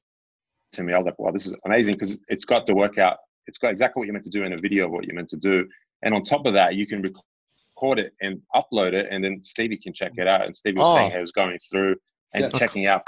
to 0.72 0.82
me, 0.82 0.92
I 0.92 0.98
was 0.98 1.06
like, 1.06 1.18
"Wow, 1.18 1.30
this 1.30 1.46
is 1.46 1.54
amazing!" 1.64 1.94
Because 1.94 2.20
it's 2.28 2.44
got 2.44 2.66
the 2.66 2.74
workout. 2.74 3.18
It's 3.46 3.58
got 3.58 3.70
exactly 3.70 4.00
what 4.00 4.06
you're 4.06 4.12
meant 4.14 4.24
to 4.24 4.30
do 4.30 4.42
in 4.44 4.52
a 4.52 4.56
video 4.56 4.86
of 4.86 4.92
what 4.92 5.04
you're 5.04 5.14
meant 5.14 5.28
to 5.30 5.36
do, 5.36 5.66
and 6.02 6.14
on 6.14 6.22
top 6.22 6.46
of 6.46 6.54
that, 6.54 6.74
you 6.74 6.86
can 6.86 7.02
record 7.02 7.98
it 7.98 8.12
and 8.20 8.40
upload 8.54 8.92
it, 8.92 9.06
and 9.10 9.22
then 9.24 9.42
Stevie 9.42 9.78
can 9.78 9.92
check 9.92 10.12
it 10.16 10.26
out. 10.26 10.44
And 10.44 10.54
Stevie 10.54 10.78
was 10.78 10.92
saying 10.94 11.08
Oh. 11.08 11.10
how 11.10 11.16
he 11.16 11.20
was 11.22 11.32
going 11.32 11.58
through 11.70 11.96
and 12.34 12.42
Yeah. 12.44 12.48
checking 12.50 12.86
out 12.86 13.06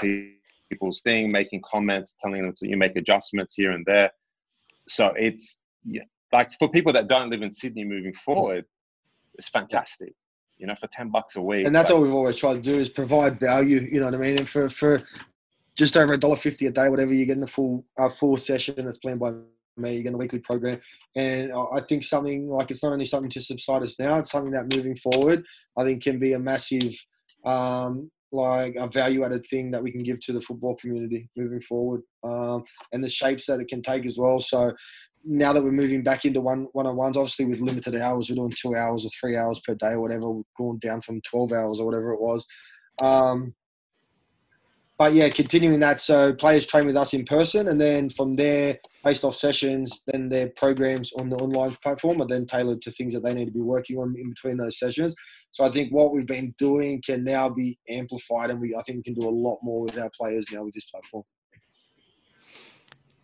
people's 0.69 1.01
thing, 1.01 1.31
making 1.31 1.61
comments, 1.61 2.15
telling 2.19 2.41
them 2.41 2.53
to 2.57 2.67
you 2.67 2.75
make 2.77 2.95
adjustments 2.95 3.55
here 3.55 3.71
and 3.71 3.85
there. 3.85 4.11
So 4.87 5.13
it's 5.17 5.63
yeah, 5.85 6.03
like 6.33 6.51
for 6.53 6.69
people 6.69 6.91
that 6.93 7.07
don't 7.07 7.29
live 7.29 7.41
in 7.41 7.51
Sydney, 7.51 7.83
moving 7.83 8.13
forward, 8.13 8.65
it's 9.37 9.49
fantastic. 9.49 10.13
You 10.57 10.67
know, 10.67 10.75
for 10.75 10.87
ten 10.87 11.09
bucks 11.09 11.35
a 11.35 11.41
week, 11.41 11.65
and 11.65 11.75
that's 11.75 11.89
like, 11.89 11.99
what 11.99 12.05
we've 12.05 12.13
always 12.13 12.37
tried 12.37 12.53
to 12.53 12.61
do 12.61 12.75
is 12.75 12.87
provide 12.89 13.39
value. 13.39 13.81
You 13.81 13.99
know 13.99 14.05
what 14.05 14.15
I 14.15 14.17
mean? 14.17 14.37
And 14.37 14.47
for 14.47 14.69
for 14.69 15.03
just 15.75 15.97
over 15.97 16.13
a 16.13 16.17
dollar 16.17 16.37
fifty 16.37 16.67
a 16.67 16.71
day, 16.71 16.87
whatever 16.87 17.13
you're 17.13 17.25
getting 17.25 17.43
a 17.43 17.47
full 17.47 17.85
a 17.97 18.09
full 18.09 18.37
session 18.37 18.85
that's 18.85 18.97
planned 18.99 19.19
by 19.19 19.31
me. 19.77 19.93
You're 19.93 20.03
getting 20.03 20.13
a 20.13 20.17
weekly 20.17 20.39
program, 20.39 20.79
and 21.15 21.51
I 21.51 21.77
I 21.77 21.81
think 21.81 22.03
something 22.03 22.47
like 22.47 22.71
it's 22.71 22.83
not 22.83 22.93
only 22.93 23.05
something 23.05 23.31
to 23.31 23.41
subside 23.41 23.83
us 23.83 23.99
now; 23.99 24.17
it's 24.17 24.31
something 24.31 24.53
that 24.53 24.73
moving 24.73 24.95
forward, 24.95 25.45
I 25.77 25.83
think 25.83 26.03
can 26.03 26.19
be 26.19 26.33
a 26.33 26.39
massive. 26.39 26.95
Um, 27.43 28.09
like 28.31 28.75
a 28.75 28.87
value 28.87 29.23
added 29.23 29.45
thing 29.49 29.71
that 29.71 29.81
we 29.81 29.91
can 29.91 30.03
give 30.03 30.19
to 30.19 30.33
the 30.33 30.41
football 30.41 30.75
community 30.75 31.29
moving 31.37 31.61
forward, 31.61 32.01
um, 32.23 32.63
and 32.91 33.03
the 33.03 33.07
shapes 33.07 33.45
that 33.45 33.59
it 33.59 33.67
can 33.67 33.81
take 33.81 34.05
as 34.05 34.17
well. 34.17 34.39
So 34.39 34.73
now 35.25 35.51
that 35.53 35.63
we're 35.63 35.71
moving 35.71 36.03
back 36.03 36.25
into 36.25 36.41
one 36.41 36.67
one 36.73 36.85
on 36.87 36.95
ones, 36.95 37.17
obviously 37.17 37.45
with 37.45 37.59
limited 37.59 37.95
hours, 37.95 38.29
we're 38.29 38.35
doing 38.35 38.53
two 38.55 38.75
hours 38.75 39.05
or 39.05 39.09
three 39.09 39.35
hours 39.35 39.59
per 39.59 39.75
day 39.75 39.93
or 39.93 40.01
whatever. 40.01 40.29
We've 40.29 40.45
gone 40.57 40.79
down 40.79 41.01
from 41.01 41.21
twelve 41.21 41.51
hours 41.51 41.79
or 41.79 41.85
whatever 41.85 42.13
it 42.13 42.21
was. 42.21 42.45
Um, 43.01 43.53
but 44.97 45.13
yeah, 45.13 45.27
continuing 45.27 45.81
that, 45.81 45.99
so 45.99 46.33
players 46.33 46.65
train 46.65 46.85
with 46.85 46.95
us 46.95 47.13
in 47.13 47.25
person, 47.25 47.67
and 47.67 47.81
then 47.81 48.09
from 48.09 48.37
there, 48.37 48.79
based 49.03 49.25
off 49.25 49.35
sessions, 49.35 50.01
then 50.07 50.29
their 50.29 50.49
programs 50.55 51.11
on 51.13 51.29
the 51.29 51.35
online 51.35 51.75
platform 51.83 52.21
are 52.21 52.27
then 52.27 52.45
tailored 52.45 52.81
to 52.83 52.91
things 52.91 53.13
that 53.13 53.21
they 53.21 53.33
need 53.33 53.45
to 53.45 53.51
be 53.51 53.59
working 53.59 53.97
on 53.97 54.15
in 54.17 54.29
between 54.29 54.55
those 54.55 54.79
sessions. 54.79 55.13
So 55.51 55.65
I 55.65 55.71
think 55.71 55.91
what 55.91 56.13
we've 56.13 56.25
been 56.25 56.55
doing 56.57 57.01
can 57.05 57.25
now 57.25 57.49
be 57.49 57.77
amplified, 57.89 58.51
and 58.51 58.61
we 58.61 58.73
I 58.73 58.83
think 58.83 58.99
we 58.99 59.03
can 59.03 59.21
do 59.21 59.27
a 59.27 59.29
lot 59.29 59.59
more 59.63 59.81
with 59.81 59.97
our 59.97 60.11
players 60.17 60.45
now 60.53 60.63
with 60.63 60.73
this 60.73 60.85
platform. 60.85 61.23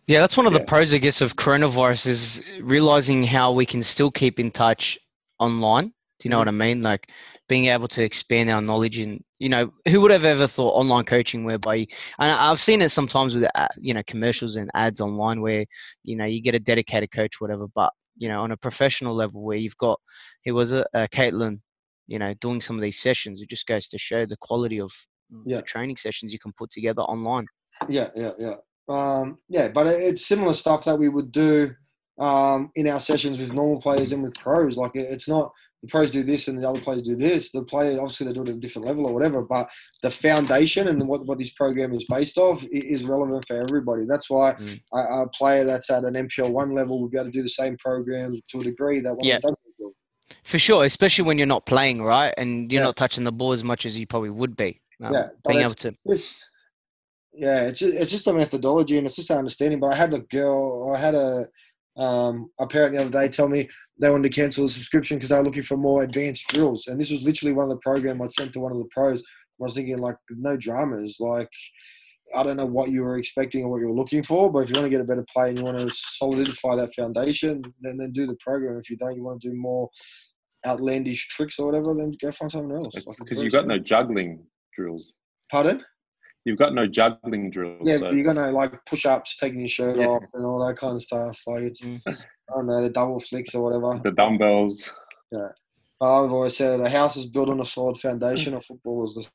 Yeah, 0.06 0.20
that's 0.20 0.36
one 0.36 0.46
of 0.46 0.52
the 0.52 0.60
pros, 0.60 0.92
I 0.94 0.98
guess, 0.98 1.20
of 1.20 1.36
coronavirus 1.36 2.06
is 2.06 2.42
realizing 2.60 3.22
how 3.22 3.52
we 3.52 3.64
can 3.64 3.82
still 3.82 4.10
keep 4.10 4.40
in 4.40 4.50
touch 4.50 4.98
online. 5.38 5.86
Do 5.86 6.28
you 6.28 6.30
know 6.30 6.38
what 6.38 6.48
I 6.48 6.52
mean? 6.52 6.82
Like 6.82 7.10
being 7.48 7.66
able 7.66 7.88
to 7.88 8.02
expand 8.04 8.48
our 8.50 8.60
knowledge 8.62 8.98
and 8.98 9.22
you 9.38 9.48
know 9.48 9.72
who 9.88 10.00
would 10.00 10.12
have 10.12 10.24
ever 10.24 10.46
thought 10.46 10.70
online 10.70 11.04
coaching 11.04 11.44
whereby 11.44 11.78
and 12.18 12.30
I've 12.32 12.60
seen 12.60 12.80
it 12.80 12.90
sometimes 12.90 13.34
with 13.34 13.44
uh, 13.56 13.66
you 13.76 13.92
know 13.92 14.02
commercials 14.06 14.54
and 14.54 14.70
ads 14.74 15.00
online 15.00 15.40
where 15.40 15.66
you 16.04 16.16
know 16.16 16.24
you 16.24 16.40
get 16.40 16.54
a 16.54 16.60
dedicated 16.60 17.10
coach 17.10 17.40
whatever 17.40 17.66
but 17.74 17.92
you 18.16 18.28
know 18.28 18.40
on 18.40 18.52
a 18.52 18.56
professional 18.56 19.16
level 19.16 19.42
where 19.42 19.56
you've 19.56 19.76
got 19.78 20.00
who 20.44 20.54
was 20.54 20.72
a, 20.72 20.86
uh, 20.96 21.08
Caitlin 21.08 21.60
you 22.06 22.20
know 22.20 22.32
doing 22.34 22.60
some 22.60 22.76
of 22.76 22.82
these 22.82 23.00
sessions 23.00 23.40
it 23.40 23.50
just 23.50 23.66
goes 23.66 23.88
to 23.88 23.98
show 23.98 24.24
the 24.24 24.36
quality 24.36 24.80
of 24.80 24.92
Yeah. 25.44 25.56
the 25.56 25.62
training 25.64 25.96
sessions 25.96 26.32
you 26.32 26.38
can 26.38 26.52
put 26.56 26.70
together 26.70 27.02
online 27.02 27.46
Yeah, 27.88 28.10
yeah, 28.14 28.32
yeah. 28.38 28.56
Um, 28.88 29.38
yeah, 29.48 29.68
but 29.68 29.86
it- 29.86 30.00
it's 30.02 30.26
similar 30.26 30.54
stuff 30.54 30.84
that 30.84 30.98
we 30.98 31.08
would 31.08 31.32
do 31.32 31.70
um, 32.18 32.70
in 32.76 32.86
our 32.88 33.00
sessions 33.00 33.38
with 33.38 33.52
normal 33.54 33.80
players 33.80 34.12
and 34.12 34.22
with 34.22 34.34
pros. 34.34 34.76
Like 34.76 34.94
it- 34.94 35.10
it's 35.10 35.28
not 35.28 35.50
the 35.82 35.88
pros 35.88 36.10
do 36.10 36.22
this 36.22 36.46
and 36.46 36.60
the 36.62 36.68
other 36.68 36.80
players 36.80 37.02
do 37.02 37.16
this. 37.16 37.50
The 37.50 37.62
players 37.64 37.98
obviously 37.98 38.26
they 38.26 38.32
do 38.34 38.42
it 38.42 38.50
at 38.50 38.54
a 38.56 38.58
different 38.58 38.86
level 38.86 39.06
or 39.06 39.14
whatever, 39.14 39.42
but 39.42 39.68
the 40.02 40.10
foundation 40.10 40.88
and 40.88 41.08
what 41.08 41.24
what 41.26 41.38
this 41.38 41.52
program 41.52 41.92
is 41.94 42.04
based 42.04 42.38
off 42.38 42.64
is 42.70 43.02
relevant 43.04 43.44
for 43.48 43.56
everybody. 43.56 44.04
That's 44.06 44.28
why 44.30 44.52
Mm. 44.54 44.80
a, 44.92 45.22
a 45.22 45.28
player 45.30 45.64
that's 45.64 45.90
at 45.90 46.04
an 46.04 46.14
NPL 46.14 46.52
one 46.52 46.74
level 46.74 47.00
would 47.00 47.10
be 47.10 47.18
able 47.18 47.26
to 47.32 47.32
do 47.32 47.42
the 47.42 47.48
same 47.48 47.76
program 47.78 48.40
to 48.48 48.60
a 48.60 48.64
degree 48.64 49.00
that 49.00 49.14
one 49.16 49.24
Yeah. 49.26 49.38
doesn't 49.40 49.58
do. 49.78 49.92
For 50.44 50.58
sure, 50.58 50.84
especially 50.84 51.24
when 51.24 51.38
you're 51.38 51.46
not 51.46 51.66
playing, 51.66 52.02
right? 52.02 52.34
And 52.36 52.70
you're 52.70 52.80
Yeah. 52.82 52.86
not 52.88 52.96
touching 52.96 53.24
the 53.24 53.32
ball 53.32 53.52
as 53.52 53.64
much 53.64 53.86
as 53.86 53.98
you 53.98 54.06
probably 54.06 54.30
would 54.30 54.54
be. 54.56 54.80
Um, 55.02 55.12
yeah, 55.14 55.28
being 55.48 55.60
able 55.60 55.74
to. 55.74 55.88
it's 55.88 56.50
yeah, 57.32 57.62
it's 57.62 57.80
just, 57.80 57.96
it's 57.96 58.10
just 58.10 58.26
a 58.26 58.32
methodology 58.32 58.98
and 58.98 59.06
it's 59.06 59.16
just 59.16 59.30
an 59.30 59.38
understanding. 59.38 59.80
But 59.80 59.92
I 59.92 59.96
had 59.96 60.14
a 60.14 60.20
girl, 60.20 60.92
I 60.94 60.98
had 60.98 61.14
a 61.14 61.46
um, 61.96 62.50
a 62.58 62.66
parent 62.66 62.94
the 62.94 63.02
other 63.02 63.10
day 63.10 63.28
tell 63.28 63.48
me 63.48 63.68
they 64.00 64.10
wanted 64.10 64.32
to 64.32 64.40
cancel 64.40 64.64
the 64.64 64.70
subscription 64.70 65.18
because 65.18 65.28
they 65.28 65.36
were 65.36 65.44
looking 65.44 65.62
for 65.62 65.76
more 65.76 66.02
advanced 66.02 66.48
drills, 66.48 66.86
and 66.86 67.00
this 67.00 67.10
was 67.10 67.22
literally 67.22 67.52
one 67.52 67.64
of 67.64 67.70
the 67.70 67.78
program 67.78 68.20
I'd 68.22 68.32
sent 68.32 68.52
to 68.54 68.60
one 68.60 68.72
of 68.72 68.78
the 68.78 68.88
pros. 68.90 69.20
I 69.20 69.64
was 69.64 69.74
thinking 69.74 69.98
like 69.98 70.16
no 70.30 70.56
dramas, 70.56 71.16
like. 71.20 71.50
I 72.34 72.44
don't 72.44 72.56
know 72.56 72.66
what 72.66 72.90
you 72.90 73.02
were 73.02 73.16
expecting 73.16 73.64
or 73.64 73.68
what 73.68 73.80
you 73.80 73.88
were 73.88 73.94
looking 73.94 74.22
for, 74.22 74.50
but 74.50 74.60
if 74.60 74.70
you 74.70 74.74
want 74.74 74.86
to 74.86 74.90
get 74.90 75.00
a 75.02 75.04
better 75.04 75.26
play 75.30 75.50
and 75.50 75.58
you 75.58 75.64
want 75.64 75.76
to 75.76 75.90
solidify 75.90 76.76
that 76.76 76.94
foundation, 76.94 77.62
then 77.82 77.98
then 77.98 78.12
do 78.12 78.26
the 78.26 78.36
program. 78.36 78.78
If 78.78 78.88
you 78.88 78.96
don't, 78.96 79.16
you 79.16 79.24
want 79.24 79.42
to 79.42 79.50
do 79.50 79.54
more 79.54 79.90
outlandish 80.66 81.28
tricks 81.28 81.58
or 81.58 81.66
whatever, 81.66 81.94
then 81.94 82.12
go 82.22 82.32
find 82.32 82.50
something 82.50 82.74
else. 82.74 82.96
it's 82.96 83.06
Like, 83.06 83.16
because 83.18 83.42
you've 83.42 83.52
got 83.52 83.66
no 83.66 83.78
juggling 83.78 84.44
drills. 84.74 85.14
pardon. 85.50 85.84
You've 86.44 86.58
got 86.58 86.74
no 86.74 86.86
juggling 86.86 87.50
drills. 87.50 87.82
Yeah, 87.84 87.98
so 87.98 88.10
you're 88.10 88.18
it's- 88.20 88.34
gonna 88.36 88.50
like 88.52 88.72
push 88.84 89.06
ups, 89.06 89.36
taking 89.36 89.60
your 89.60 89.68
shirt 89.68 89.96
Yeah. 89.96 90.06
off, 90.08 90.24
and 90.34 90.44
all 90.44 90.64
that 90.66 90.76
kind 90.76 90.94
of 90.96 91.02
stuff. 91.02 91.40
Like 91.46 91.62
it's, 91.62 91.80
Mm. 91.82 92.00
I 92.06 92.14
don't 92.56 92.66
know, 92.66 92.82
the 92.82 92.90
double 92.90 93.20
flicks 93.20 93.54
or 93.54 93.62
whatever. 93.62 94.00
the 94.02 94.10
dumbbells. 94.10 94.90
But 95.30 95.54
I've 96.24 96.32
always 96.32 96.56
said 96.56 96.80
a 96.80 96.88
house 96.90 97.16
is 97.16 97.26
built 97.26 97.48
on 97.48 97.60
a 97.60 97.64
solid 97.64 97.96
foundation. 97.98 98.54
A 98.54 98.60
football 98.60 99.04
is 99.04 99.14
the 99.14 99.26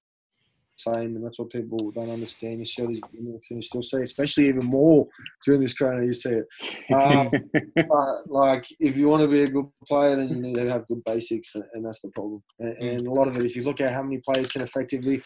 same, 0.79 1.15
and 1.15 1.25
that's 1.25 1.39
what 1.39 1.49
people 1.49 1.91
don't 1.91 2.09
understand. 2.09 2.59
You 2.59 2.65
see 2.65 2.81
all 2.81 2.87
these 2.87 3.01
gimmicks, 3.11 3.47
and 3.49 3.57
you 3.57 3.61
still 3.61 3.81
see, 3.83 3.97
especially 3.97 4.47
even 4.47 4.65
more 4.65 5.07
during 5.45 5.61
this 5.61 5.73
corona, 5.73 6.05
you 6.05 6.13
see 6.13 6.29
it. 6.41 6.45
Um, 6.93 7.31
but 7.89 8.29
like, 8.29 8.65
if 8.79 8.95
you 8.95 9.07
want 9.07 9.21
to 9.21 9.27
be 9.27 9.43
a 9.43 9.47
good 9.49 9.65
player, 9.87 10.15
then 10.15 10.29
you 10.29 10.35
need 10.41 10.55
to 10.55 10.69
have 10.69 10.87
good 10.87 11.03
basics, 11.03 11.55
and, 11.55 11.63
and 11.73 11.85
that's 11.85 11.99
the 12.01 12.09
problem. 12.09 12.43
And, 12.59 12.77
Mm. 12.77 12.97
and 12.97 13.07
a 13.07 13.11
lot 13.11 13.27
of 13.27 13.37
it, 13.37 13.45
if 13.45 13.55
you 13.55 13.63
look 13.63 13.81
at 13.81 13.91
how 13.93 14.03
many 14.03 14.19
players 14.25 14.49
can 14.51 14.61
effectively, 14.61 15.21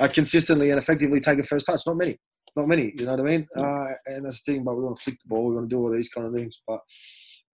uh, 0.00 0.08
consistently 0.08 0.70
and 0.70 0.78
effectively 0.78 1.20
take 1.20 1.38
a 1.38 1.42
first 1.42 1.66
touch, 1.66 1.80
not 1.86 1.96
many, 1.96 2.18
not 2.56 2.66
many. 2.68 2.92
You 2.96 3.04
know 3.06 3.12
what 3.12 3.20
I 3.20 3.24
mean? 3.24 3.46
Uh, 3.56 3.86
and 4.06 4.26
that's 4.26 4.42
the 4.42 4.52
thing. 4.54 4.64
But 4.64 4.76
we 4.76 4.84
want 4.84 4.96
to 4.96 5.02
flick 5.02 5.18
the 5.22 5.28
ball. 5.28 5.48
We 5.48 5.54
want 5.56 5.68
to 5.70 5.74
do 5.76 5.80
all 5.80 5.90
these 5.90 6.08
kind 6.08 6.26
of 6.26 6.34
things. 6.34 6.60
But 6.66 6.80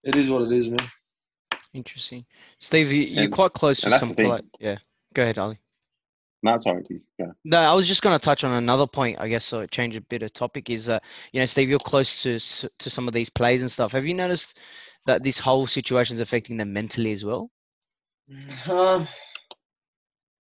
it 0.05 0.17
is 0.17 0.31
what 0.31 0.43
it 0.43 0.53
is, 0.53 0.69
man. 0.69 0.89
Interesting. 1.75 2.25
Steve, 2.61 2.93
you, 2.93 3.03
you're 3.03 3.25
And- 3.25 3.33
quite 3.33 3.53
close 3.53 3.81
to 3.81 3.87
and 3.87 3.93
that's 3.95 4.07
some. 4.07 4.15
Play- 4.15 4.41
yeah. 4.61 4.79
Go 5.13 5.23
ahead, 5.23 5.39
Ali. 5.39 5.59
No, 6.45 6.55
it's 6.55 6.67
all 6.67 6.75
right. 6.75 6.87
Yeah. 7.19 7.27
No, 7.47 7.57
I 7.57 7.73
was 7.73 7.89
just 7.89 8.03
going 8.03 8.17
to 8.17 8.23
touch 8.23 8.45
on 8.45 8.53
another 8.53 8.87
point, 8.87 9.19
I 9.19 9.29
guess, 9.29 9.47
so 9.47 9.67
change 9.67 9.97
a 9.97 10.03
bit 10.03 10.23
of 10.23 10.33
topic. 10.35 10.69
Is 10.69 10.85
that 10.85 11.03
you 11.33 11.41
know, 11.41 11.47
Steve, 11.47 11.71
you're 11.71 11.79
close 11.79 12.23
to 12.23 12.39
to 12.39 12.91
some 12.91 13.09
of 13.09 13.15
these 13.15 13.31
plays 13.31 13.63
and 13.63 13.73
stuff. 13.73 13.93
Have 13.93 14.05
you 14.05 14.13
noticed 14.13 14.59
that 15.07 15.25
this 15.25 15.39
whole 15.39 15.67
situation 15.67 16.17
is 16.17 16.21
affecting 16.21 16.59
them 16.59 16.71
mentally 16.71 17.13
as 17.13 17.25
well? 17.25 17.51
Um, 18.69 19.09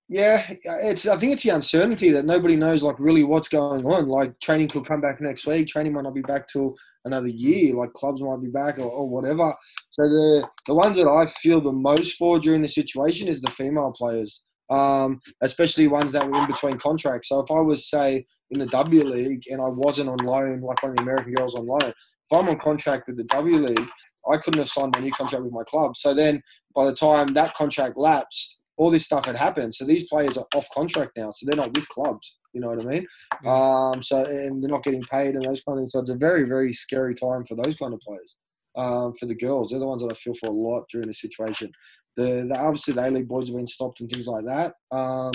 yeah, 0.08 0.46
it's. 0.62 1.08
I 1.08 1.16
think 1.16 1.32
it's 1.32 1.42
the 1.42 1.50
uncertainty 1.50 2.10
that 2.10 2.26
nobody 2.26 2.56
knows, 2.56 2.82
like 2.82 3.00
really 3.00 3.24
what's 3.24 3.48
going 3.48 3.86
on. 3.86 4.06
Like 4.06 4.38
training 4.40 4.68
could 4.68 4.86
come 4.86 5.00
back 5.00 5.22
next 5.22 5.46
week. 5.46 5.68
Training 5.68 5.94
might 5.94 6.04
not 6.04 6.14
be 6.14 6.20
back 6.20 6.48
till 6.48 6.76
another 7.06 7.28
year. 7.28 7.74
Like 7.74 7.94
clubs 7.94 8.20
might 8.20 8.42
be 8.42 8.50
back 8.50 8.78
or, 8.78 8.90
or 8.90 9.08
whatever. 9.08 9.54
So 9.88 10.02
the 10.02 10.46
the 10.66 10.74
ones 10.74 10.98
that 10.98 11.08
I 11.08 11.24
feel 11.24 11.62
the 11.62 11.72
most 11.72 12.18
for 12.18 12.38
during 12.38 12.60
the 12.60 12.68
situation 12.68 13.26
is 13.26 13.40
the 13.40 13.50
female 13.50 13.92
players. 13.96 14.42
Um, 14.70 15.20
especially 15.42 15.88
ones 15.88 16.12
that 16.12 16.28
were 16.28 16.38
in 16.38 16.46
between 16.46 16.78
contracts. 16.78 17.28
So 17.28 17.40
if 17.40 17.50
I 17.50 17.60
was, 17.60 17.88
say, 17.88 18.24
in 18.50 18.58
the 18.58 18.66
W 18.66 19.04
League 19.04 19.42
and 19.50 19.60
I 19.60 19.68
wasn't 19.68 20.08
on 20.08 20.18
loan, 20.18 20.60
like 20.60 20.82
one 20.82 20.90
of 20.90 20.96
the 20.96 21.02
American 21.02 21.34
girls 21.34 21.54
on 21.54 21.66
loan, 21.66 21.82
if 21.82 22.38
I'm 22.38 22.48
on 22.48 22.58
contract 22.58 23.06
with 23.06 23.16
the 23.16 23.24
W 23.24 23.58
League, 23.58 23.88
I 24.28 24.38
couldn't 24.38 24.60
have 24.60 24.68
signed 24.68 24.96
a 24.96 25.00
new 25.00 25.12
contract 25.12 25.44
with 25.44 25.52
my 25.52 25.64
club. 25.64 25.96
So 25.96 26.14
then 26.14 26.42
by 26.74 26.86
the 26.86 26.94
time 26.94 27.28
that 27.28 27.54
contract 27.54 27.96
lapsed, 27.96 28.58
all 28.76 28.90
this 28.90 29.04
stuff 29.04 29.26
had 29.26 29.36
happened. 29.36 29.74
So 29.74 29.84
these 29.84 30.08
players 30.08 30.36
are 30.36 30.46
off 30.54 30.66
contract 30.72 31.12
now, 31.16 31.30
so 31.30 31.46
they're 31.46 31.56
not 31.56 31.74
with 31.74 31.88
clubs. 31.88 32.36
You 32.52 32.60
know 32.60 32.68
what 32.68 32.86
I 32.86 32.88
mean? 32.88 33.06
Um, 33.44 34.02
so 34.02 34.24
and 34.24 34.62
they're 34.62 34.70
not 34.70 34.84
getting 34.84 35.02
paid 35.02 35.34
and 35.34 35.44
those 35.44 35.62
kind 35.62 35.78
of 35.78 35.80
things. 35.80 35.92
So 35.92 36.00
it's 36.00 36.10
a 36.10 36.16
very 36.16 36.44
very 36.44 36.72
scary 36.72 37.14
time 37.14 37.44
for 37.44 37.54
those 37.56 37.76
kind 37.76 37.92
of 37.92 38.00
players. 38.00 38.36
Um, 38.76 39.14
for 39.14 39.26
the 39.26 39.36
girls, 39.36 39.70
they're 39.70 39.78
the 39.78 39.86
ones 39.86 40.02
that 40.02 40.10
I 40.10 40.16
feel 40.16 40.34
for 40.34 40.46
a 40.46 40.52
lot 40.52 40.84
during 40.90 41.06
this 41.06 41.20
situation. 41.20 41.70
The, 42.16 42.46
the 42.48 42.56
obviously 42.58 42.94
the 42.94 43.06
A 43.06 43.10
League 43.10 43.28
boys 43.28 43.48
have 43.48 43.56
been 43.56 43.66
stopped 43.66 44.00
and 44.00 44.10
things 44.10 44.26
like 44.26 44.44
that. 44.44 44.74
Um, 44.92 45.32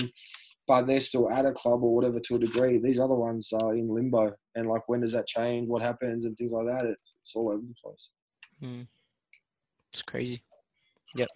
but 0.66 0.86
they're 0.86 1.00
still 1.00 1.30
at 1.30 1.44
a 1.46 1.52
club 1.52 1.82
or 1.82 1.94
whatever 1.94 2.20
to 2.20 2.36
a 2.36 2.38
degree. 2.38 2.78
These 2.78 3.00
other 3.00 3.16
ones 3.16 3.52
are 3.52 3.74
in 3.74 3.88
limbo, 3.88 4.32
and 4.54 4.68
like 4.68 4.88
when 4.88 5.00
does 5.00 5.12
that 5.12 5.26
change? 5.26 5.68
What 5.68 5.82
happens 5.82 6.24
and 6.24 6.36
things 6.36 6.52
like 6.52 6.66
that? 6.66 6.84
It's 6.86 7.14
it's 7.20 7.34
all 7.34 7.48
over 7.50 7.60
the 7.60 7.74
place. 7.82 8.08
Mm. 8.62 8.86
It's 9.92 10.02
crazy. 10.02 10.42
Yeah, 11.16 11.26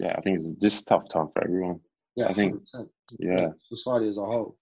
Yeah, 0.00 0.14
I 0.18 0.20
think 0.22 0.38
it's 0.40 0.50
just 0.60 0.88
tough 0.88 1.08
time 1.08 1.28
for 1.32 1.44
everyone. 1.44 1.78
Yeah, 2.16 2.26
I 2.28 2.32
think- 2.34 2.60
100%. 2.74 2.88
Yeah, 3.20 3.48
society 3.72 4.08
as 4.08 4.18
a 4.18 4.24
whole. 4.24 4.56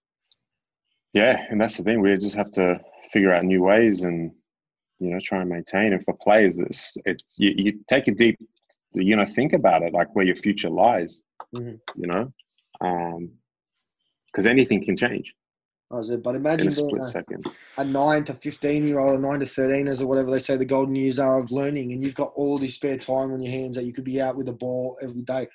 yeah, 1.13 1.47
and 1.49 1.59
that's 1.59 1.77
the 1.77 1.83
thing. 1.83 1.99
We 2.01 2.13
just 2.13 2.35
have 2.35 2.51
to 2.51 2.79
figure 3.11 3.33
out 3.33 3.43
new 3.43 3.63
ways 3.63 4.03
and 4.03 4.31
you 4.99 5.09
know 5.09 5.19
try 5.23 5.41
and 5.41 5.49
maintain. 5.49 5.93
And 5.93 6.03
for 6.05 6.15
players, 6.21 6.59
it's 6.59 6.95
it's 7.05 7.37
you, 7.39 7.53
you 7.57 7.79
take 7.89 8.07
a 8.07 8.11
deep 8.13 8.37
you 8.95 9.15
know 9.15 9.25
think 9.25 9.53
about 9.53 9.83
it 9.83 9.93
like 9.93 10.13
where 10.15 10.25
your 10.25 10.35
future 10.35 10.69
lies. 10.69 11.21
Mhm. 11.55 11.79
You 11.95 12.07
know, 12.07 13.29
because 14.27 14.47
anything 14.47 14.83
can 14.83 14.95
change 14.95 15.33
but 16.23 16.31
in 16.31 16.35
imagine 16.37 16.67
a 16.67 16.71
being 16.71 16.99
a, 16.99 17.03
second. 17.03 17.45
a 17.77 17.85
nine 17.85 18.23
to 18.23 18.33
fifteen 18.33 18.87
year 18.87 18.99
old, 18.99 19.19
or 19.19 19.21
nine 19.21 19.39
to 19.39 19.45
thirteen 19.45 19.85
thirteeners, 19.85 20.01
or 20.01 20.07
whatever 20.07 20.31
they 20.31 20.39
say 20.39 20.55
the 20.57 20.65
golden 20.65 20.95
years 20.95 21.19
are 21.19 21.39
of 21.39 21.51
learning, 21.51 21.91
and 21.91 22.03
you've 22.03 22.15
got 22.15 22.31
all 22.35 22.57
this 22.57 22.75
spare 22.75 22.97
time 22.97 23.31
on 23.31 23.41
your 23.41 23.51
hands 23.51 23.75
that 23.75 23.85
you 23.85 23.93
could 23.93 24.03
be 24.03 24.19
out 24.19 24.35
with 24.35 24.47
the 24.47 24.53
ball 24.53 24.97
every 25.01 25.21
day. 25.21 25.47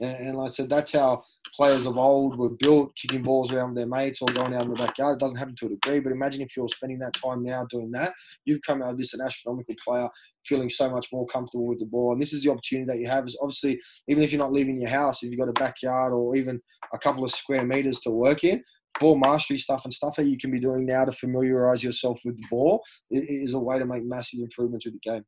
And, 0.00 0.28
and 0.28 0.38
like 0.38 0.48
I 0.48 0.52
said, 0.52 0.68
that's 0.68 0.92
how 0.92 1.22
players 1.56 1.86
of 1.86 1.96
old 1.96 2.36
were 2.36 2.50
built, 2.50 2.96
kicking 2.96 3.22
balls 3.22 3.52
around 3.52 3.70
with 3.70 3.76
their 3.76 3.86
mates 3.86 4.20
or 4.20 4.28
going 4.28 4.54
out 4.54 4.64
in 4.64 4.70
the 4.70 4.76
backyard. 4.76 5.16
It 5.16 5.20
doesn't 5.20 5.38
happen 5.38 5.54
to 5.56 5.66
a 5.66 5.70
degree, 5.70 6.00
but 6.00 6.12
imagine 6.12 6.42
if 6.42 6.56
you're 6.56 6.68
spending 6.68 6.98
that 6.98 7.14
time 7.14 7.44
now 7.44 7.64
doing 7.70 7.92
that. 7.92 8.12
You've 8.44 8.62
come 8.62 8.82
out 8.82 8.90
of 8.90 8.98
this 8.98 9.14
an 9.14 9.20
astronomical 9.20 9.74
player, 9.84 10.08
feeling 10.46 10.68
so 10.68 10.90
much 10.90 11.06
more 11.12 11.26
comfortable 11.26 11.66
with 11.66 11.78
the 11.78 11.86
ball. 11.86 12.12
And 12.12 12.20
this 12.20 12.32
is 12.32 12.42
the 12.42 12.50
opportunity 12.50 12.86
that 12.86 12.98
you 12.98 13.08
have. 13.08 13.26
Is 13.26 13.38
obviously, 13.40 13.80
even 14.08 14.22
if 14.22 14.32
you're 14.32 14.42
not 14.42 14.52
leaving 14.52 14.80
your 14.80 14.90
house, 14.90 15.22
if 15.22 15.30
you've 15.30 15.40
got 15.40 15.48
a 15.48 15.52
backyard 15.52 16.12
or 16.12 16.36
even 16.36 16.60
a 16.92 16.98
couple 16.98 17.24
of 17.24 17.30
square 17.30 17.64
meters 17.64 18.00
to 18.00 18.10
work 18.10 18.44
in, 18.44 18.62
ball 19.00 19.18
mastery 19.18 19.56
stuff 19.56 19.84
and 19.84 19.92
stuff 19.92 20.16
that 20.16 20.26
you 20.26 20.38
can 20.38 20.50
be 20.50 20.60
doing 20.60 20.86
now 20.86 21.04
to 21.04 21.12
familiarize 21.12 21.82
yourself 21.82 22.20
with 22.24 22.36
the 22.36 22.46
ball 22.50 22.82
is 23.10 23.54
a 23.54 23.58
way 23.58 23.78
to 23.78 23.86
make 23.86 24.04
massive 24.04 24.40
improvements 24.40 24.86
with 24.86 24.94
the 24.94 25.10
game. 25.10 25.24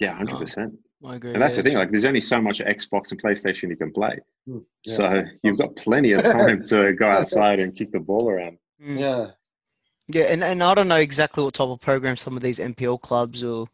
Yeah, 0.00 0.14
hundred 0.14 0.38
percent. 0.38 0.74
I 1.04 1.16
agree. 1.16 1.32
And 1.32 1.42
that's 1.42 1.56
the 1.56 1.62
thing. 1.62 1.76
Like, 1.76 1.90
there's 1.90 2.04
only 2.04 2.20
so 2.20 2.40
much 2.40 2.58
Xbox 2.60 3.12
and 3.12 3.22
PlayStation 3.22 3.68
you 3.68 3.76
can 3.76 3.92
play. 3.92 4.18
Hmm, 4.46 4.58
yeah. 4.84 4.94
So 4.94 5.22
you've 5.42 5.58
got 5.58 5.76
plenty 5.76 6.12
of 6.12 6.22
time 6.24 6.62
to 6.64 6.92
go 6.92 7.08
outside 7.08 7.60
and 7.60 7.74
kick 7.74 7.92
the 7.92 8.00
ball 8.00 8.28
around. 8.28 8.58
Mm. 8.82 8.98
Yeah. 8.98 9.30
Yeah, 10.08 10.24
and, 10.24 10.42
and 10.42 10.62
I 10.62 10.74
don't 10.74 10.88
know 10.88 10.96
exactly 10.96 11.44
what 11.44 11.54
type 11.54 11.68
of 11.68 11.80
program 11.80 12.16
some 12.16 12.36
of 12.36 12.42
these 12.42 12.58
NPL 12.58 13.00
clubs 13.02 13.42
or 13.42 13.68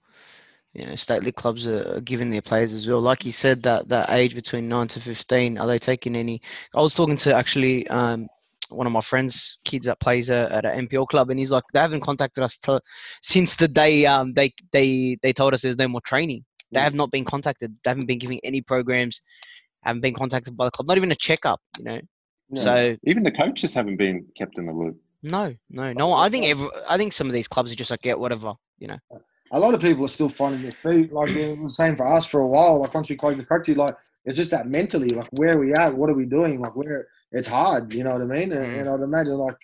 you 0.73 0.85
know 0.85 0.97
state 0.97 1.23
league 1.23 1.37
clubs 1.37 1.67
are, 1.67 1.97
are 1.97 2.01
giving 2.01 2.31
their 2.31 2.43
players 2.43 2.73
as 2.75 2.89
well. 2.89 3.01
Like 3.01 3.25
you 3.25 3.31
said, 3.33 3.63
that 3.63 3.89
that 3.89 4.11
age 4.11 4.35
between 4.35 4.69
nine 4.69 4.89
to 4.89 5.01
fifteen, 5.01 5.59
are 5.59 5.67
they 5.67 5.79
taking 5.79 6.17
any? 6.17 6.43
I 6.75 6.81
was 6.83 6.95
talking 6.95 7.17
to 7.19 7.35
actually 7.35 7.87
um, 7.89 8.27
one 8.71 8.87
of 8.87 8.93
my 8.93 9.01
friends' 9.01 9.59
kids 9.65 9.87
that 9.87 10.01
plays 10.01 10.31
a, 10.31 10.53
at 10.53 10.65
an 10.65 10.89
NPL 10.89 11.07
club, 11.07 11.31
and 11.31 11.39
he's 11.39 11.53
like, 11.53 11.65
they 11.73 11.79
haven't 11.81 12.01
contacted 12.01 12.43
us 12.43 12.59
to, 12.59 12.81
since 13.23 13.55
the 13.55 13.69
day 13.69 14.07
um, 14.07 14.33
they 14.35 14.51
they 14.73 15.17
they 15.23 15.33
told 15.33 15.55
us 15.55 15.63
there's 15.63 15.79
no 15.79 15.89
more 15.89 16.01
training. 16.01 16.45
They 16.73 16.81
Mm. 16.81 16.85
have 16.85 16.95
not 16.95 17.13
been 17.13 17.25
contacted. 17.25 17.77
They 17.85 17.91
haven't 17.91 18.09
been 18.09 18.19
giving 18.19 18.41
any 18.43 18.61
programs. 18.61 19.21
Haven't 19.83 20.01
been 20.01 20.15
contacted 20.15 20.57
by 20.57 20.65
the 20.65 20.71
club. 20.73 20.89
Not 20.89 20.97
even 20.97 21.13
a 21.13 21.17
checkup. 21.17 21.61
You 21.79 21.85
know. 21.85 22.01
So 22.55 22.97
Even 23.05 23.23
the 23.23 23.31
coaches 23.31 23.75
haven't 23.75 23.97
been 23.97 24.27
kept 24.37 24.59
in 24.59 24.67
the 24.67 24.73
loop. 24.73 24.97
No, 25.25 25.55
no, 25.71 25.93
no. 25.95 26.13
I 26.13 26.29
think 26.29 26.45
every, 26.45 26.69
I 26.87 26.99
think 26.99 27.13
some 27.15 27.27
of 27.27 27.33
these 27.33 27.49
clubs 27.49 27.73
are 27.73 27.77
just 27.77 27.91
like 27.91 28.03
get 28.03 28.19
whatever. 28.19 28.53
You 28.79 28.89
know. 28.89 28.99
a 29.53 29.59
lot 29.59 29.73
of 29.73 29.81
people 29.81 30.05
are 30.05 30.09
still 30.09 30.29
finding 30.29 30.63
their 30.63 30.73
feet. 30.73 31.13
Like 31.13 31.31
it 31.31 31.59
was 31.59 31.73
the 31.73 31.83
same 31.83 31.97
for 31.97 32.07
us 32.07 32.27
for 32.27 32.41
a 32.41 32.47
while. 32.47 32.81
Like 32.81 32.93
once 32.95 33.09
we 33.09 33.17
closed 33.17 33.39
the 33.39 33.45
factory, 33.45 33.75
like 33.75 33.97
it's 34.27 34.37
just 34.37 34.51
that 34.51 34.67
mentally, 34.69 35.09
like 35.09 35.29
where 35.33 35.57
are 35.57 35.61
we 35.61 35.73
at? 35.73 35.97
What 35.97 36.11
are 36.11 36.15
we 36.15 36.27
doing? 36.27 36.61
Like 36.61 36.77
where 36.77 37.07
it's 37.33 37.49
hard, 37.49 37.93
you 37.95 38.05
know 38.05 38.13
what 38.13 38.23
I 38.23 38.27
mean? 38.27 38.53
And, 38.53 38.67
Mm. 38.73 38.81
and 38.81 38.89
I'd 38.91 39.01
imagine 39.01 39.35
like 39.39 39.57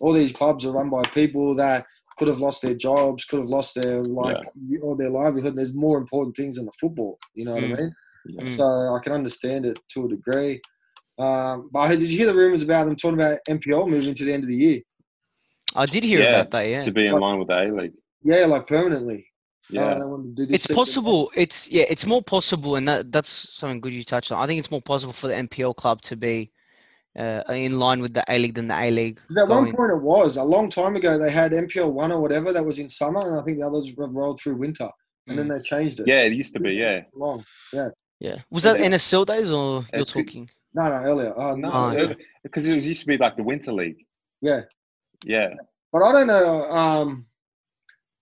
all 0.00 0.12
these 0.12 0.32
clubs 0.32 0.64
are 0.64 0.72
run 0.72 0.90
by 0.90 1.02
people 1.04 1.54
that 1.56 1.86
could 2.18 2.28
have 2.28 2.40
lost 2.40 2.62
their 2.62 2.74
jobs, 2.74 3.24
could 3.24 3.40
have 3.40 3.48
lost 3.48 3.76
their 3.76 4.02
like 4.02 4.36
or 4.82 4.96
their 4.96 5.10
livelihood. 5.10 5.50
And 5.50 5.58
there's 5.58 5.74
more 5.74 5.98
important 5.98 6.36
things 6.36 6.56
than 6.56 6.66
the 6.66 6.72
football. 6.80 7.18
You 7.34 7.44
know 7.44 7.54
what 7.54 7.62
Mm. 7.64 7.74
I 7.74 7.80
mean? 7.80 7.92
Mm. 8.40 8.56
So 8.56 8.64
I 8.64 8.98
can 9.02 9.12
understand 9.12 9.66
it 9.66 9.78
to 9.90 10.06
a 10.06 10.08
degree. 10.08 10.60
Um, 11.18 11.68
but 11.72 11.88
did 11.88 12.00
you 12.10 12.18
hear 12.18 12.26
the 12.26 12.34
rumors 12.34 12.62
about 12.62 12.86
them 12.86 12.96
talking 12.96 13.20
about 13.20 13.38
NPL 13.48 13.88
moving 13.88 14.14
to 14.14 14.24
the 14.24 14.32
end 14.32 14.42
of 14.42 14.48
the 14.48 14.56
year? 14.56 14.80
I 15.74 15.86
did 15.86 16.04
hear 16.04 16.20
Yeah, 16.22 16.40
about 16.40 16.50
that. 16.52 16.68
Yeah. 16.68 16.80
To 16.80 16.92
be 16.92 17.06
in 17.06 17.18
line 17.18 17.38
with 17.38 17.48
the 17.48 17.58
A 17.62 17.64
League. 17.72 17.92
Yeah, 18.22 18.46
like 18.46 18.66
permanently. 18.66 19.26
Uh, 19.70 19.74
Yeah. 19.74 19.94
they 19.94 20.04
wanted 20.06 20.24
to 20.24 20.30
do 20.42 20.46
this 20.46 20.54
It's 20.56 20.62
season. 20.64 20.76
possible. 20.76 21.30
It's 21.34 21.70
yeah. 21.70 21.84
It's 21.88 22.06
more 22.06 22.22
possible, 22.22 22.76
and 22.76 22.86
that 22.88 23.10
that's 23.12 23.54
something 23.54 23.80
good 23.80 23.92
you 23.92 24.04
touched 24.04 24.30
on. 24.32 24.38
I 24.42 24.46
think 24.46 24.58
it's 24.58 24.70
more 24.70 24.82
possible 24.82 25.12
for 25.12 25.28
the 25.28 25.34
NPL 25.34 25.74
club 25.74 26.00
to 26.02 26.16
be 26.16 26.50
uh, 27.18 27.42
in 27.48 27.78
line 27.78 28.00
with 28.00 28.12
the 28.12 28.24
A 28.28 28.38
League 28.38 28.54
than 28.54 28.68
the 28.68 28.74
A 28.78 28.90
League. 28.90 29.16
Because 29.16 29.38
at 29.38 29.48
one 29.48 29.64
point 29.72 29.90
it 29.92 30.02
was 30.02 30.36
a 30.36 30.44
long 30.44 30.68
time 30.68 30.96
ago. 30.96 31.16
They 31.18 31.30
had 31.30 31.52
NPL 31.52 31.92
one 31.92 32.12
or 32.12 32.20
whatever 32.20 32.52
that 32.52 32.64
was 32.64 32.78
in 32.78 32.88
summer, 32.88 33.20
and 33.20 33.38
I 33.40 33.42
think 33.42 33.58
the 33.58 33.66
others 33.66 33.88
have 33.88 34.12
rolled 34.14 34.40
through 34.40 34.56
winter, 34.56 34.90
and 35.28 35.38
then 35.38 35.48
they 35.48 35.60
changed 35.60 36.00
it. 36.00 36.06
Yeah, 36.08 36.22
it 36.22 36.32
used 36.32 36.54
to 36.54 36.60
be, 36.60 36.72
yeah. 36.72 37.02
long. 37.14 37.44
Yeah. 37.72 37.88
Yeah. 38.20 38.36
Was 38.50 38.64
Yeah. 38.64 38.74
that 38.74 38.80
NSL 38.82 39.24
days 39.26 39.50
or 39.50 39.84
you're 39.92 40.00
It's 40.02 40.12
good. 40.12 40.26
talking? 40.26 40.50
No, 40.74 40.88
no, 40.88 40.94
earlier. 41.04 41.32
Oh, 41.36 41.54
No, 41.56 41.70
Oh, 41.72 41.88
it 41.90 42.16
because 42.42 42.68
it 42.68 42.74
was 42.74 42.86
used 42.86 43.00
to 43.02 43.06
be 43.06 43.16
like 43.16 43.36
the 43.36 43.42
Winter 43.44 43.72
League. 43.72 44.04
yeah, 44.42 44.62
Yeah. 45.24 45.54
but 45.92 46.02
I 46.02 46.12
don't 46.12 46.26
know. 46.26 46.70
Um, 46.70 47.26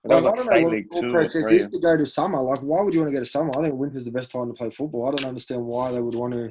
That 0.05 0.16
was 0.16 0.24
I 0.26 0.35
don't 0.35 0.46
know 0.62 0.68
what 0.68 1.02
the 1.02 1.11
process 1.11 1.44
three. 1.44 1.57
is 1.59 1.68
to 1.70 1.78
go 1.78 1.96
to 1.96 2.05
summer. 2.07 2.40
Like, 2.42 2.61
why 2.61 2.83
would 2.83 2.92
you 2.94 3.00
want 3.00 3.11
to 3.12 3.16
go 3.16 3.22
to 3.22 3.28
summer? 3.31 3.50
I 3.57 3.62
think 3.62 3.74
winter's 3.74 4.05
the 4.05 4.11
best 4.11 4.31
time 4.31 4.48
to 4.48 4.55
play 4.55 4.70
football. 4.70 5.07
I 5.07 5.11
don't 5.12 5.26
understand 5.28 5.64
why 5.64 5.90
they 5.92 6.00
would 6.00 6.14
want 6.14 6.33
to 6.35 6.50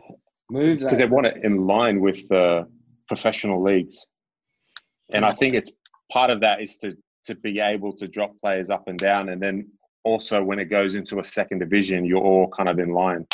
move 0.49 0.79
that. 0.79 0.85
Because 0.85 0.99
they 0.99 1.05
want 1.05 1.27
it 1.27 1.43
in 1.43 1.67
line 1.67 1.99
with 1.99 2.27
the 2.29 2.67
professional 3.07 3.61
leagues. 3.61 4.07
And 5.13 5.25
I 5.25 5.31
think 5.31 5.53
it's 5.53 5.71
part 6.11 6.29
of 6.29 6.39
that 6.41 6.61
is 6.61 6.77
to, 6.79 6.97
to 7.25 7.35
be 7.35 7.59
able 7.59 7.91
to 7.97 8.07
drop 8.07 8.31
players 8.41 8.69
up 8.69 8.87
and 8.87 8.97
down. 8.97 9.29
And 9.29 9.41
then 9.41 9.67
also 10.05 10.41
when 10.41 10.57
it 10.59 10.65
goes 10.65 10.95
into 10.95 11.19
a 11.19 11.23
second 11.23 11.59
division, 11.59 12.05
you're 12.05 12.23
all 12.23 12.47
kind 12.49 12.69
of 12.69 12.79
in 12.79 12.89
line. 12.93 13.27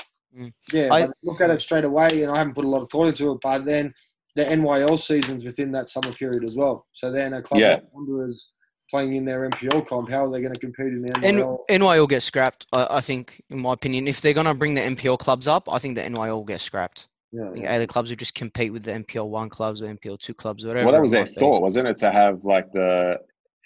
Yeah, 0.74 0.92
I- 0.94 1.06
but 1.08 1.16
look 1.24 1.42
at 1.42 1.50
it 1.52 1.60
straight 1.60 1.84
away, 1.86 2.10
and 2.24 2.32
I 2.32 2.38
haven't 2.40 2.54
put 2.56 2.66
a 2.66 2.68
lot 2.68 2.82
of 2.82 2.90
thought 2.90 3.08
into 3.08 3.32
it. 3.32 3.40
But 3.42 3.66
then 3.66 3.94
the 4.38 4.46
NYL 4.46 4.98
seasons 5.00 5.44
within 5.44 5.72
that 5.72 5.90
summer 5.90 6.14
period 6.14 6.44
as 6.44 6.56
well. 6.56 6.86
So 6.94 7.12
then 7.12 7.34
a 7.34 7.42
club 7.42 7.60
Yeah. 7.60 7.74
like 7.74 7.84
Wanderers 7.92 8.52
playing 8.90 9.14
in 9.16 9.26
their 9.26 9.50
NPL 9.50 9.86
comp, 9.88 10.10
how 10.10 10.26
are 10.26 10.32
they 10.32 10.42
going 10.42 10.54
to 10.54 10.60
compete 10.60 10.94
in 10.94 11.02
the 11.02 11.12
N- 11.24 11.36
NYL? 11.38 11.58
NYL 11.70 12.08
gets 12.08 12.24
scrapped. 12.26 12.68
I, 12.74 12.88
I 12.98 13.02
think, 13.02 13.42
in 13.50 13.60
my 13.60 13.74
opinion, 13.74 14.08
if 14.08 14.22
they're 14.22 14.36
gonna 14.36 14.54
bring 14.54 14.76
the 14.76 14.82
NPL 14.82 15.18
clubs 15.20 15.48
up, 15.48 15.68
I 15.70 15.80
think 15.80 15.96
the 15.96 16.04
NYL 16.04 16.36
will 16.36 16.44
get 16.46 16.62
scrapped. 16.62 17.08
yeah, 17.34 17.50
I 17.50 17.54
think 17.54 17.66
A 17.68 17.80
League 17.80 17.90
clubs 17.90 18.10
would 18.12 18.20
just 18.20 18.36
compete 18.36 18.72
with 18.72 18.84
the 18.84 18.92
NPL 18.94 19.28
one 19.30 19.50
clubs 19.50 19.82
or 19.82 19.88
NPL 19.88 20.18
two 20.20 20.34
clubs, 20.36 20.64
or 20.64 20.70
whatever. 20.70 20.86
well, 20.86 20.96
that 20.96 21.02
was 21.02 21.12
their 21.12 21.26
be. 21.26 21.32
thought, 21.34 21.62
wasn't 21.62 21.88
it? 21.88 21.98
To 21.98 22.12
have 22.12 22.46
like 22.46 22.72
the 22.72 23.18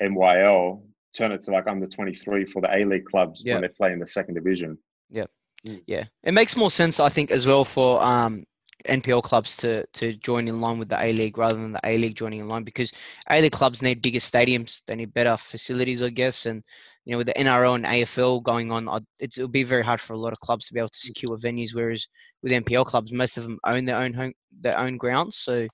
NYL 0.01 0.81
turn 1.15 1.31
it 1.34 1.41
to 1.41 1.51
like 1.51 1.67
under 1.67 1.86
23 1.86 2.45
for 2.45 2.62
the 2.62 2.73
A 2.73 2.86
League 2.86 3.05
clubs 3.05 3.43
Yeah. 3.45 3.55
when 3.55 3.62
they 3.63 3.67
play 3.67 3.91
in 3.91 3.99
the 3.99 4.07
second 4.07 4.36
division. 4.36 4.77
Yeah. 5.10 5.25
Yeah, 5.63 6.05
it 6.23 6.34
makes 6.34 6.55
more 6.57 6.71
sense, 6.71 6.99
I 6.99 7.10
think, 7.10 7.29
as 7.29 7.45
well 7.45 7.63
for 7.65 8.01
um, 8.03 8.45
NPL 8.88 9.24
clubs 9.24 9.56
to 9.58 9.86
to 9.88 10.13
join 10.13 10.48
in 10.48 10.62
line 10.62 10.80
with 10.80 10.89
the 10.89 11.01
A 11.01 11.14
League 11.14 11.38
rather 11.38 11.55
than 11.55 11.74
the 11.74 11.80
A 11.84 11.97
League 11.97 12.16
joining 12.16 12.39
in 12.39 12.47
line 12.47 12.64
because 12.64 12.91
A 13.30 13.41
League 13.41 13.51
clubs 13.51 13.82
need 13.82 14.01
bigger 14.01 14.20
stadiums, 14.20 14.82
they 14.88 14.95
need 14.95 15.14
better 15.14 15.38
facilities, 15.38 16.01
I 16.01 16.10
guess, 16.10 16.45
and 16.45 16.64
you 17.05 17.12
know 17.12 17.18
with 17.18 17.28
the 17.28 17.34
NRL 17.34 17.76
and 17.76 17.86
AFL 17.86 18.43
going 18.43 18.72
on, 18.72 19.05
it'll 19.20 19.47
be 19.47 19.64
very 19.64 19.84
hard 19.84 20.01
for 20.01 20.14
a 20.14 20.20
lot 20.20 20.34
of 20.34 20.39
clubs 20.39 20.68
to 20.68 20.74
be 20.74 20.80
able 20.80 20.89
to 20.89 20.99
secure 20.99 21.38
venues. 21.38 21.74
Whereas 21.74 22.08
with 22.43 22.51
NPL 22.51 22.86
clubs, 22.86 23.12
most 23.12 23.38
of 23.38 23.43
them 23.43 23.60
own 23.74 23.86
their 23.86 23.97
own 23.97 24.14
home, 24.14 24.34
their 24.60 24.78
own 24.78 24.97
grounds, 24.97 25.38
so 25.38 25.66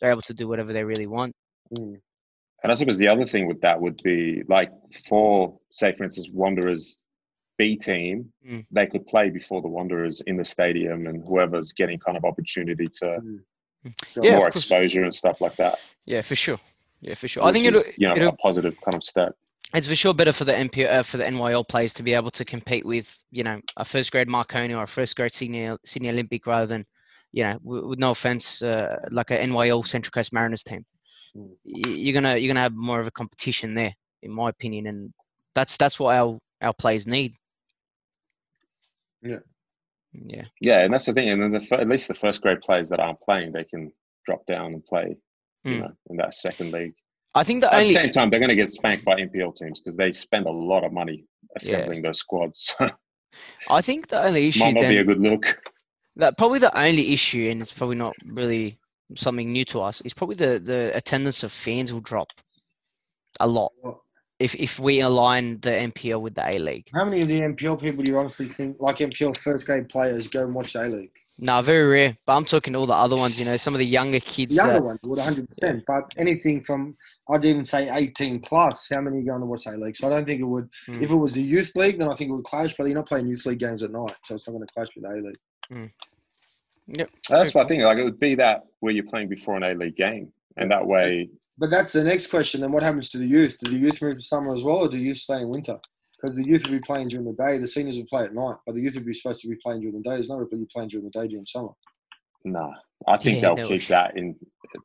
they're 0.00 0.10
able 0.10 0.22
to 0.22 0.34
do 0.34 0.48
whatever 0.48 0.72
they 0.72 0.84
really 0.84 1.06
want. 1.06 1.34
Mm. 1.76 2.00
And 2.62 2.72
I 2.72 2.74
suppose 2.74 2.96
the 2.96 3.08
other 3.08 3.26
thing 3.26 3.46
with 3.46 3.60
that 3.60 3.78
would 3.78 4.02
be 4.02 4.42
like 4.48 4.70
for, 5.06 5.58
say, 5.70 5.92
for 5.92 6.04
instance, 6.04 6.32
Wanderers 6.32 7.03
B 7.58 7.76
team, 7.76 8.32
Mm. 8.48 8.66
they 8.70 8.86
could 8.86 9.06
play 9.06 9.30
before 9.30 9.62
the 9.62 9.68
Wanderers 9.68 10.20
in 10.22 10.36
the 10.36 10.44
stadium, 10.44 11.06
and 11.06 11.26
whoever's 11.28 11.72
getting 11.72 11.98
kind 11.98 12.16
of 12.16 12.24
opportunity 12.24 12.88
to 13.00 13.04
Mm. 13.22 13.40
Yeah, 14.22 14.36
more 14.38 14.48
exposure 14.48 15.02
and 15.02 15.14
stuff 15.14 15.40
like 15.42 15.56
that. 15.56 15.78
Yeah, 16.06 16.22
for 16.22 16.34
sure. 16.36 16.58
Yeah, 17.02 17.14
for 17.14 17.28
sure. 17.28 17.44
I 17.44 17.52
think 17.52 17.66
which 17.66 17.74
it'll, 17.74 17.92
you 17.98 18.08
know 18.08 18.14
it'll 18.16 18.28
a 18.30 18.36
positive 18.36 18.80
kind 18.80 18.94
of 18.94 19.04
step. 19.04 19.34
it's 19.74 19.86
for 19.86 19.94
sure 19.96 20.14
better 20.14 20.32
for 20.32 20.44
the 20.44 20.52
NPL 20.54 20.90
uh, 20.90 21.02
for 21.02 21.18
the 21.18 21.24
NYL 21.24 21.68
players 21.68 21.92
to 21.94 22.02
be 22.02 22.14
able 22.14 22.30
to 22.30 22.44
compete 22.46 22.86
with 22.86 23.14
you 23.30 23.42
know 23.44 23.60
a 23.76 23.84
first 23.84 24.10
grade 24.10 24.28
Marconi 24.28 24.72
or 24.72 24.84
a 24.84 24.88
first 24.88 25.16
grade 25.16 25.34
Sydney 25.34 25.76
Sydney 25.84 26.08
Olympic 26.08 26.46
rather 26.46 26.66
than 26.66 26.86
you 27.32 27.44
know 27.44 27.58
with, 27.62 27.84
with 27.84 27.98
no 27.98 28.10
offense 28.12 28.62
uh, 28.62 28.96
like 29.10 29.30
a 29.30 29.38
NYL 29.38 29.86
Central 29.86 30.12
Coast 30.12 30.32
Mariners 30.32 30.62
team. 30.64 30.84
Mm. 31.36 31.50
You're 31.64 32.14
gonna 32.14 32.36
you're 32.38 32.48
gonna 32.48 32.60
have 32.60 32.74
more 32.74 33.00
of 33.00 33.06
a 33.06 33.10
competition 33.10 33.74
there, 33.74 33.92
in 34.22 34.30
my 34.32 34.48
opinion, 34.48 34.86
and 34.86 35.12
that's 35.54 35.76
that's 35.76 35.98
what 36.00 36.16
our 36.16 36.38
our 36.62 36.72
players 36.72 37.06
need. 37.06 37.34
Yeah. 39.24 39.38
Yeah. 40.12 40.44
Yeah, 40.60 40.80
and 40.84 40.92
that's 40.92 41.06
the 41.06 41.12
thing. 41.12 41.28
And 41.30 41.42
then 41.42 41.52
the, 41.52 41.80
at 41.80 41.88
least 41.88 42.08
the 42.08 42.14
first 42.14 42.40
grade 42.42 42.60
players 42.60 42.88
that 42.90 43.00
aren't 43.00 43.20
playing, 43.20 43.52
they 43.52 43.64
can 43.64 43.90
drop 44.26 44.46
down 44.46 44.74
and 44.74 44.86
play, 44.86 45.16
you 45.64 45.72
Mm. 45.72 45.80
know, 45.80 45.92
in 46.10 46.16
that 46.18 46.34
second 46.34 46.72
league. 46.72 46.94
I 47.34 47.42
think 47.42 47.62
the 47.62 47.72
At 47.72 47.80
only 47.80 47.94
the 47.94 48.00
same 48.00 48.10
time, 48.12 48.30
they're 48.30 48.38
going 48.38 48.48
to 48.50 48.54
get 48.54 48.70
spanked 48.70 49.04
by 49.04 49.16
NPL 49.20 49.56
teams 49.56 49.80
because 49.80 49.96
they 49.96 50.12
spend 50.12 50.46
a 50.46 50.50
lot 50.50 50.84
of 50.84 50.92
money 50.92 51.24
assembling 51.56 52.02
those 52.02 52.20
squads. 52.20 52.76
I 53.68 53.82
think 53.82 54.08
the 54.08 54.22
only 54.24 54.48
issue 54.48 54.60
Might 54.60 54.74
not 54.74 54.88
be 54.88 54.98
a 54.98 55.04
good 55.04 55.18
look. 55.18 55.60
that 56.16 56.38
probably 56.38 56.60
the 56.60 56.76
only 56.78 57.12
issue, 57.12 57.48
and 57.50 57.60
it's 57.60 57.72
probably 57.72 57.96
not 57.96 58.14
really 58.26 58.78
something 59.16 59.50
new 59.50 59.64
to 59.64 59.80
us, 59.80 60.00
is 60.02 60.14
probably 60.14 60.36
the 60.36 60.60
the 60.60 60.96
attendance 60.96 61.42
of 61.42 61.50
fans 61.50 61.92
will 61.92 62.00
drop 62.00 62.28
a 63.40 63.46
lot 63.48 63.72
if 64.38 64.54
if 64.54 64.78
we 64.80 65.00
align 65.00 65.60
the 65.60 65.70
NPL 65.70 66.20
with 66.20 66.34
the 66.34 66.46
A 66.48 66.58
League. 66.58 66.88
How 66.94 67.04
many 67.04 67.22
of 67.22 67.28
the 67.28 67.40
NPL 67.40 67.80
people 67.80 68.02
do 68.04 68.10
you 68.12 68.18
honestly 68.18 68.48
think, 68.48 68.76
like 68.80 68.98
NPL 68.98 69.36
first 69.38 69.64
grade 69.64 69.88
players, 69.88 70.28
go 70.28 70.42
and 70.44 70.54
watch 70.54 70.74
A 70.74 70.88
League? 70.88 71.12
No, 71.36 71.60
very 71.62 71.84
rare. 71.86 72.16
But 72.26 72.36
I'm 72.36 72.44
talking 72.44 72.76
all 72.76 72.86
the 72.86 72.92
other 72.92 73.16
ones. 73.16 73.38
You 73.40 73.44
know, 73.44 73.56
some 73.56 73.74
of 73.74 73.80
the 73.80 73.86
younger 73.86 74.20
kids. 74.20 74.54
The 74.54 74.62
younger 74.62 74.74
that- 74.74 74.84
ones 74.84 75.00
would 75.02 75.18
100%, 75.18 75.82
but 75.84 76.04
anything 76.16 76.62
from, 76.62 76.94
I'd 77.28 77.44
even 77.44 77.64
say 77.64 77.88
18 77.92 78.38
plus, 78.40 78.88
how 78.94 79.00
many 79.00 79.18
are 79.18 79.22
going 79.22 79.40
to 79.40 79.46
watch 79.46 79.66
A 79.66 79.72
League? 79.72 79.96
So 79.96 80.06
I 80.06 80.10
don't 80.10 80.24
think 80.24 80.40
it 80.40 80.44
would, 80.44 80.68
Mm. 80.88 81.02
if 81.02 81.10
it 81.10 81.16
was 81.16 81.32
the 81.34 81.42
youth 81.42 81.72
league, 81.74 81.98
then 81.98 82.06
I 82.08 82.14
think 82.14 82.30
it 82.30 82.34
would 82.34 82.44
clash, 82.44 82.76
but 82.76 82.84
you're 82.86 82.94
not 82.94 83.08
playing 83.08 83.26
youth 83.26 83.44
league 83.46 83.58
games 83.58 83.82
at 83.82 83.90
night, 83.90 84.14
so 84.24 84.36
it's 84.36 84.46
not 84.46 84.52
going 84.52 84.64
to 84.64 84.72
clash 84.74 84.88
with 84.94 85.04
A 85.06 85.16
League. 85.16 85.90
Yep. 86.86 87.10
That's 87.28 87.52
Fair 87.52 87.60
what 87.60 87.66
I 87.66 87.68
think. 87.68 87.82
Like 87.82 87.98
it 87.98 88.04
would 88.04 88.20
be 88.20 88.34
that 88.36 88.66
where 88.80 88.92
you're 88.92 89.04
playing 89.06 89.28
before 89.28 89.56
an 89.56 89.62
A 89.64 89.74
League 89.74 89.96
game, 89.96 90.32
and 90.56 90.70
that 90.70 90.86
way, 90.86 91.30
But 91.58 91.70
that's 91.70 91.92
the 91.92 92.02
next 92.04 92.28
question. 92.28 92.60
Then 92.60 92.72
what 92.72 92.82
happens 92.82 93.08
to 93.10 93.18
the 93.18 93.26
youth? 93.26 93.56
Do 93.62 93.70
the 93.70 93.78
youth 93.78 94.02
move 94.02 94.16
to 94.16 94.22
summer 94.22 94.52
as 94.54 94.62
well, 94.62 94.78
or 94.78 94.88
do 94.88 94.98
youth 94.98 95.18
stay 95.18 95.40
in 95.40 95.48
winter? 95.48 95.78
Because 96.20 96.36
the 96.36 96.46
youth 96.46 96.64
will 96.66 96.76
be 96.78 96.80
playing 96.80 97.08
during 97.08 97.26
the 97.26 97.32
day, 97.34 97.58
the 97.58 97.66
seniors 97.66 97.96
will 97.96 98.06
play 98.06 98.24
at 98.24 98.34
night, 98.34 98.56
but 98.66 98.74
the 98.74 98.80
youth 98.80 98.94
will 98.96 99.04
be 99.04 99.12
supposed 99.12 99.40
to 99.40 99.48
be 99.48 99.56
playing 99.62 99.80
during 99.82 99.94
the 99.96 100.02
day. 100.02 100.16
There's 100.16 100.28
no 100.28 100.36
reason 100.36 100.60
you 100.60 100.66
playing 100.72 100.88
during 100.88 101.04
the 101.04 101.10
day 101.20 101.28
during 101.28 101.46
summer. 101.46 101.68
nah. 102.44 102.72
I 103.06 103.16
think 103.18 103.36
Yeah, 103.36 103.40
they'll 103.42 103.56
they'll- 103.56 103.66
keep 103.78 103.86
that 103.88 104.16
in 104.16 104.34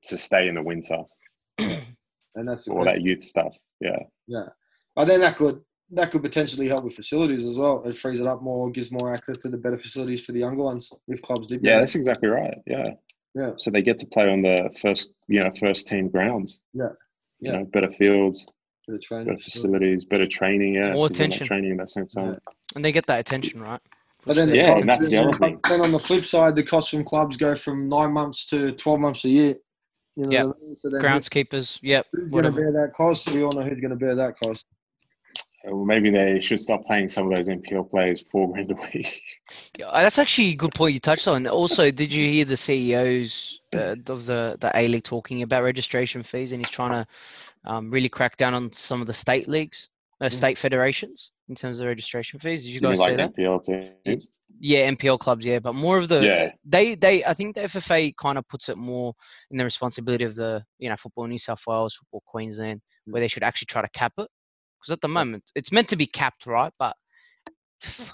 to 0.03 0.17
stay 0.17 0.47
in 0.49 0.55
the 0.55 0.61
winter, 0.61 0.97
And 1.59 2.47
that's 2.47 2.67
all 2.67 2.83
that 2.83 3.01
youth 3.01 3.23
stuff. 3.23 3.53
Yeah, 3.79 3.97
Yeah, 4.27 4.49
but 4.95 5.05
then 5.07 5.21
that 5.21 5.37
could 5.37 5.61
that 5.91 6.11
could 6.11 6.21
potentially 6.21 6.67
help 6.67 6.83
with 6.83 6.93
facilities 6.93 7.43
as 7.45 7.57
well. 7.57 7.83
It 7.85 7.97
frees 7.97 8.19
it 8.19 8.27
up 8.27 8.43
more, 8.43 8.69
gives 8.69 8.91
more 8.91 9.11
access 9.13 9.39
to 9.39 9.49
the 9.49 9.57
better 9.57 9.77
facilities 9.77 10.23
for 10.23 10.33
the 10.33 10.39
younger 10.39 10.61
ones 10.63 10.91
if 11.07 11.19
clubs 11.23 11.47
did. 11.47 11.61
yeah, 11.63 11.79
that's 11.79 11.95
exactly 11.95 12.27
right. 12.29 12.55
Yeah, 12.67 12.91
Yeah. 13.35 13.51
So 13.57 13.71
they 13.71 13.81
get 13.81 13.97
to 13.99 14.07
play 14.07 14.29
on 14.29 14.41
the 14.41 14.69
first, 14.81 15.11
you 15.27 15.43
know, 15.43 15.51
first 15.59 15.87
team 15.87 16.09
grounds. 16.09 16.59
Yeah. 16.73 16.89
You 17.39 17.51
Yeah. 17.51 17.59
know, 17.59 17.65
better 17.65 17.89
fields, 17.89 18.45
for 18.85 18.93
the 18.93 18.99
training. 18.99 19.27
better 19.27 19.39
facilities, 19.39 20.03
better 20.05 20.27
training. 20.27 20.73
Yeah, 20.75 20.93
More 20.93 21.07
'cause 21.07 21.17
attention. 21.17 21.45
training 21.47 21.71
at 21.73 21.77
that 21.77 21.89
same 21.89 22.07
time. 22.07 22.37
and 22.75 22.83
they 22.85 22.91
get 22.91 23.05
that 23.07 23.19
attention, 23.19 23.61
right? 23.61 23.79
But 24.25 24.35
then 24.35 24.49
Yeah, 24.49 24.67
costs- 24.67 24.81
and 24.81 24.89
that's 24.89 25.09
the 25.09 25.17
other 25.17 25.37
thing. 25.37 25.59
Then 25.67 25.81
on 25.81 25.91
the 25.91 25.99
flip 25.99 26.25
side, 26.25 26.55
the 26.55 26.63
costs 26.63 26.91
from 26.91 27.03
clubs 27.03 27.37
go 27.37 27.55
from 27.55 27.87
nine 27.87 28.11
months 28.11 28.45
to 28.47 28.71
twelve 28.73 28.99
months 28.99 29.23
a 29.25 29.29
year. 29.29 29.55
You 30.15 30.25
know 30.25 30.31
Yeah. 30.31 30.43
I 30.43 30.65
mean? 30.65 30.75
So 30.75 30.89
Groundskeepers. 30.89 31.79
Yep. 31.81 32.07
who's 32.11 32.31
going 32.31 32.43
to 32.43 32.51
bear 32.51 32.71
that 32.73 32.91
cost? 32.93 33.29
We 33.31 33.41
all 33.43 33.51
know 33.53 33.61
who's 33.61 33.79
going 33.79 33.91
to 33.91 33.95
bear 33.95 34.15
that 34.15 34.35
cost. 34.43 34.65
Well, 35.65 35.85
maybe 35.85 36.09
they 36.09 36.39
should 36.39 36.59
stop 36.59 36.85
playing 36.85 37.09
some 37.09 37.29
of 37.29 37.35
those 37.35 37.49
NPL 37.49 37.89
players 37.89 38.21
four 38.31 38.51
grand 38.51 38.71
a 38.71 38.75
week. 38.75 39.21
Yeah, 39.77 39.89
that's 39.91 40.19
actually 40.19 40.49
a 40.49 40.55
good 40.55 40.73
point 40.73 40.93
you 40.93 40.99
touched 40.99 41.27
on. 41.27 41.45
Also, 41.47 41.91
did 41.91 42.11
you 42.11 42.27
hear 42.27 42.45
the 42.45 42.57
CEOs 42.57 43.59
uh, 43.75 43.95
of 44.07 44.25
the 44.25 44.57
the 44.59 44.71
A 44.75 44.87
League 44.87 45.03
talking 45.03 45.41
about 45.41 45.63
registration 45.63 46.23
fees, 46.23 46.51
and 46.51 46.61
he's 46.61 46.69
trying 46.69 46.91
to 46.91 47.07
um, 47.71 47.91
really 47.91 48.09
crack 48.09 48.37
down 48.37 48.53
on 48.53 48.71
some 48.73 49.01
of 49.01 49.07
the 49.07 49.13
state 49.13 49.47
leagues, 49.47 49.89
uh, 50.21 50.25
Mm. 50.25 50.33
state 50.33 50.57
federations 50.57 51.31
in 51.49 51.55
terms 51.55 51.79
of 51.79 51.87
registration 51.87 52.39
fees. 52.39 52.63
Did 52.63 52.69
you 52.69 52.75
You 52.75 52.79
guys 52.81 52.99
like 52.99 53.11
see 53.11 53.15
that? 53.17 53.33
NPL 53.35 53.59
teams? 53.59 54.29
Yeah, 54.61 54.89
NPL 54.89 55.19
clubs, 55.19 55.45
yeah, 55.45 55.59
but 55.59 55.75
more 55.75 55.97
of 55.97 56.09
the 56.09 56.21
Yeah. 56.25 56.51
they 56.65 56.95
they 56.95 57.23
I 57.23 57.33
think 57.33 57.55
the 57.55 57.61
FFA 57.63 58.13
kind 58.17 58.37
of 58.37 58.47
puts 58.47 58.69
it 58.69 58.77
more 58.77 59.13
in 59.51 59.57
the 59.57 59.63
responsibility 59.63 60.23
of 60.23 60.35
the 60.35 60.63
you 60.79 60.89
know 60.89 60.95
football 60.97 61.27
New 61.27 61.39
South 61.39 61.61
Wales, 61.67 61.95
football 61.95 62.23
Queensland, 62.25 62.81
where 63.05 63.21
they 63.21 63.27
should 63.27 63.43
actually 63.43 63.67
try 63.67 63.81
to 63.81 63.89
cap 63.89 64.13
it 64.17 64.27
because 64.79 64.91
at 64.93 65.01
the 65.01 65.07
moment 65.07 65.43
it's 65.55 65.71
meant 65.71 65.87
to 65.89 65.95
be 65.95 66.05
capped, 66.07 66.45
right? 66.45 66.73
But 66.79 66.95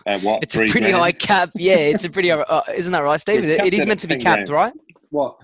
At 0.05 0.22
what? 0.22 0.43
it's 0.43 0.55
a 0.55 0.59
pretty 0.59 0.80
grand? 0.91 0.95
high 0.95 1.11
cap. 1.11 1.49
Yeah, 1.55 1.76
it's 1.76 2.05
a 2.05 2.09
pretty. 2.09 2.32
Uh, 2.32 2.61
isn't 2.76 2.91
that 2.93 2.99
right, 3.01 3.20
Steve? 3.20 3.43
It's 3.43 3.53
It- 3.53 3.57
capped 3.57 3.68
it 3.68 3.74
is 3.74 3.82
at 3.82 3.88
meant 3.88 3.99
to 4.01 4.07
be 4.07 4.18
capped, 4.18 4.47
grand. 4.47 4.49
right? 4.49 4.74
What? 5.09 5.38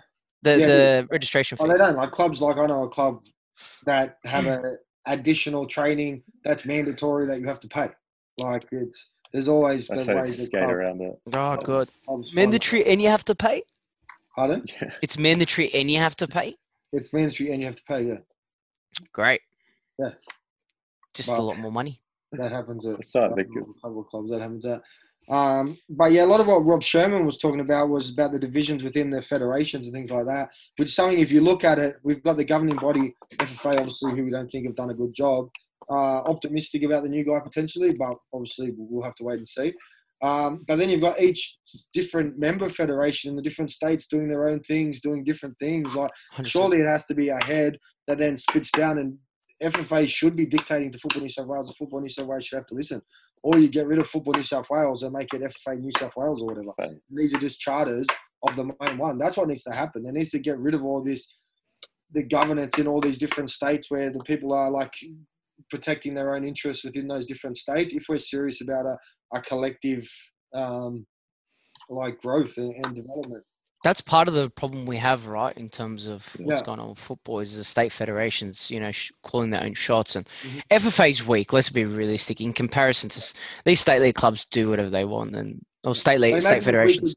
The 0.43 0.57
Yeah, 0.59 0.67
the 0.67 1.07
registration 1.11 1.57
Oh, 1.59 1.65
fee. 1.65 1.71
they 1.71 1.77
don't 1.77 1.95
like 1.95 2.11
clubs. 2.11 2.41
Like 2.41 2.57
I 2.57 2.65
know 2.65 2.83
a 2.83 2.89
club 2.89 3.23
that 3.85 4.17
have 4.25 4.45
a 4.47 4.77
additional 5.07 5.65
training 5.67 6.21
that's 6.43 6.65
mandatory 6.65 7.25
that 7.27 7.39
you 7.39 7.47
have 7.47 7.59
to 7.61 7.67
pay. 7.67 7.89
Like 8.39 8.65
it's 8.71 9.11
there's 9.31 9.47
always 9.47 9.87
They 9.87 9.95
the 9.95 10.03
say 10.03 10.15
ways 10.15 10.37
that 10.37 10.45
skate 10.45 10.61
club- 10.61 10.71
around 10.71 11.01
it. 11.01 11.13
Oh, 11.35 11.55
good. 11.57 11.89
clubs 12.05 12.31
find- 12.31 12.35
Mandatory, 12.35 12.85
and 12.85 13.01
you 13.01 13.07
have 13.09 13.23
to 13.25 13.35
pay. 13.35 13.63
Pardon? 14.35 14.63
Yeah. 14.67 14.91
It's 15.01 15.17
mandatory, 15.17 15.73
and 15.73 15.89
you 15.91 15.97
have 15.99 16.15
to 16.17 16.27
pay. 16.27 16.55
It's 16.93 17.13
mandatory 17.13 17.51
and 17.51 17.61
you 17.61 17.67
have 17.67 17.75
to 17.77 17.83
pay. 17.83 18.01
Yeah, 18.03 18.17
Great. 19.13 19.41
Yeah. 19.99 20.11
Just 21.13 21.29
Well- 21.29 21.41
a 21.41 21.43
lot 21.43 21.59
more 21.59 21.71
money. 21.71 22.01
that 22.33 22.51
happens 22.51 22.85
at 22.85 22.93
That's 22.93 23.13
right, 23.15 23.35
they 23.35 23.41
a 23.41 23.45
couple 23.81 23.99
of 24.01 24.07
clubs. 24.07 24.31
That 24.31 24.41
happens 24.41 24.65
at. 24.65 24.81
Um, 25.29 25.77
but 25.89 26.11
yeah, 26.13 26.23
a 26.23 26.27
lot 26.27 26.39
of 26.39 26.47
what 26.47 26.65
Rob 26.65 26.81
Sherman 26.81 27.25
was 27.25 27.37
talking 27.37 27.59
about 27.59 27.89
was 27.89 28.09
about 28.09 28.31
the 28.31 28.39
divisions 28.39 28.83
within 28.83 29.09
the 29.09 29.21
federations 29.21 29.85
and 29.87 29.93
things 29.93 30.11
like 30.11 30.25
that. 30.25 30.49
Which 30.77 30.87
is 30.89 30.95
something, 30.95 31.19
if 31.19 31.31
you 31.31 31.41
look 31.41 31.63
at 31.63 31.77
it, 31.77 31.97
we've 32.03 32.23
got 32.23 32.37
the 32.37 32.45
governing 32.45 32.77
body, 32.77 33.13
FFA, 33.37 33.77
obviously, 33.77 34.15
who 34.15 34.23
we 34.23 34.31
don't 34.31 34.47
think 34.47 34.65
have 34.65 34.75
done 34.75 34.89
a 34.91 34.95
good 34.95 35.13
job. 35.13 35.49
Uh, 35.89 36.21
optimistic 36.23 36.83
about 36.83 37.03
the 37.03 37.09
new 37.09 37.23
guy 37.25 37.39
potentially, 37.43 37.93
but 37.93 38.15
obviously 38.33 38.71
we'll 38.77 39.03
have 39.03 39.15
to 39.15 39.23
wait 39.25 39.37
and 39.37 39.47
see. 39.47 39.73
Um, 40.23 40.63
but 40.67 40.77
then 40.77 40.89
you've 40.89 41.01
got 41.01 41.19
each 41.19 41.57
different 41.93 42.37
member 42.39 42.69
federation 42.69 43.29
in 43.29 43.35
the 43.35 43.41
different 43.41 43.71
states 43.71 44.05
doing 44.05 44.29
their 44.29 44.47
own 44.47 44.61
things, 44.61 45.01
doing 45.01 45.23
different 45.23 45.57
things. 45.59 45.93
Like 45.95 46.11
100%. 46.37 46.47
surely 46.47 46.77
it 46.79 46.85
has 46.87 47.05
to 47.07 47.15
be 47.15 47.29
a 47.29 47.43
head 47.43 47.77
that 48.07 48.19
then 48.19 48.37
spits 48.37 48.71
down 48.71 48.99
and 48.99 49.17
FFA 49.61 50.07
should 50.07 50.35
be 50.35 50.45
dictating 50.45 50.91
to 50.91 50.99
Football 50.99 51.23
New 51.23 51.29
South 51.29 51.47
Wales. 51.47 51.67
The 51.67 51.75
Football 51.77 52.01
New 52.01 52.11
South 52.11 52.27
Wales 52.27 52.45
should 52.45 52.57
have 52.57 52.65
to 52.67 52.75
listen. 52.75 53.01
Or 53.43 53.57
you 53.57 53.69
get 53.69 53.87
rid 53.87 53.99
of 53.99 54.07
Football 54.07 54.33
New 54.35 54.43
South 54.43 54.65
Wales 54.69 55.03
and 55.03 55.13
make 55.13 55.33
it 55.33 55.41
FFA 55.41 55.79
New 55.79 55.91
South 55.97 56.13
Wales 56.15 56.41
or 56.41 56.47
whatever. 56.47 56.71
Right. 56.79 56.97
These 57.09 57.33
are 57.33 57.39
just 57.39 57.59
charters 57.59 58.07
of 58.47 58.55
the 58.55 58.65
main 58.65 58.97
one. 58.97 59.17
That's 59.17 59.37
what 59.37 59.47
needs 59.47 59.63
to 59.63 59.71
happen. 59.71 60.03
There 60.03 60.13
needs 60.13 60.31
to 60.31 60.39
get 60.39 60.57
rid 60.57 60.73
of 60.73 60.83
all 60.83 61.03
this, 61.03 61.27
the 62.11 62.23
governance 62.23 62.77
in 62.77 62.87
all 62.87 63.01
these 63.01 63.17
different 63.17 63.49
states 63.49 63.89
where 63.89 64.09
the 64.09 64.23
people 64.23 64.53
are 64.53 64.71
like 64.71 64.93
protecting 65.69 66.15
their 66.15 66.35
own 66.35 66.43
interests 66.43 66.83
within 66.83 67.07
those 67.07 67.25
different 67.25 67.55
states. 67.55 67.93
If 67.93 68.05
we're 68.09 68.17
serious 68.17 68.61
about 68.61 68.85
a, 68.85 68.97
a 69.33 69.41
collective 69.41 70.07
um, 70.53 71.05
like 71.89 72.17
growth 72.19 72.57
and, 72.57 72.73
and 72.83 72.95
development. 72.95 73.43
That's 73.83 74.01
part 74.01 74.27
of 74.27 74.33
the 74.33 74.49
problem 74.49 74.85
we 74.85 74.97
have, 74.97 75.27
right, 75.27 75.55
in 75.57 75.69
terms 75.69 76.05
of 76.07 76.23
what's 76.39 76.61
Yeah. 76.61 76.65
going 76.65 76.79
on 76.79 76.89
with 76.89 76.99
football 76.99 77.39
is 77.39 77.57
the 77.57 77.63
state 77.63 77.91
federations, 77.91 78.69
you 78.69 78.79
know, 78.79 78.91
sh- 78.91 79.11
calling 79.23 79.49
their 79.49 79.63
own 79.63 79.73
shots, 79.73 80.15
and 80.15 80.27
Mhm. 80.43 80.61
FFA's 80.69 81.25
weak. 81.25 81.51
Let's 81.53 81.69
be 81.69 81.85
realistic. 81.85 82.41
In 82.41 82.53
comparison 82.53 83.09
to 83.09 83.17
s- 83.17 83.33
these 83.65 83.79
state 83.79 84.01
league 84.01 84.15
clubs, 84.15 84.45
do 84.51 84.69
whatever 84.69 84.89
they 84.89 85.05
want, 85.05 85.35
and 85.35 85.61
or 85.83 85.95
state 85.95 86.19
league, 86.19 86.39
state 86.41 86.63
federations. 86.63 87.15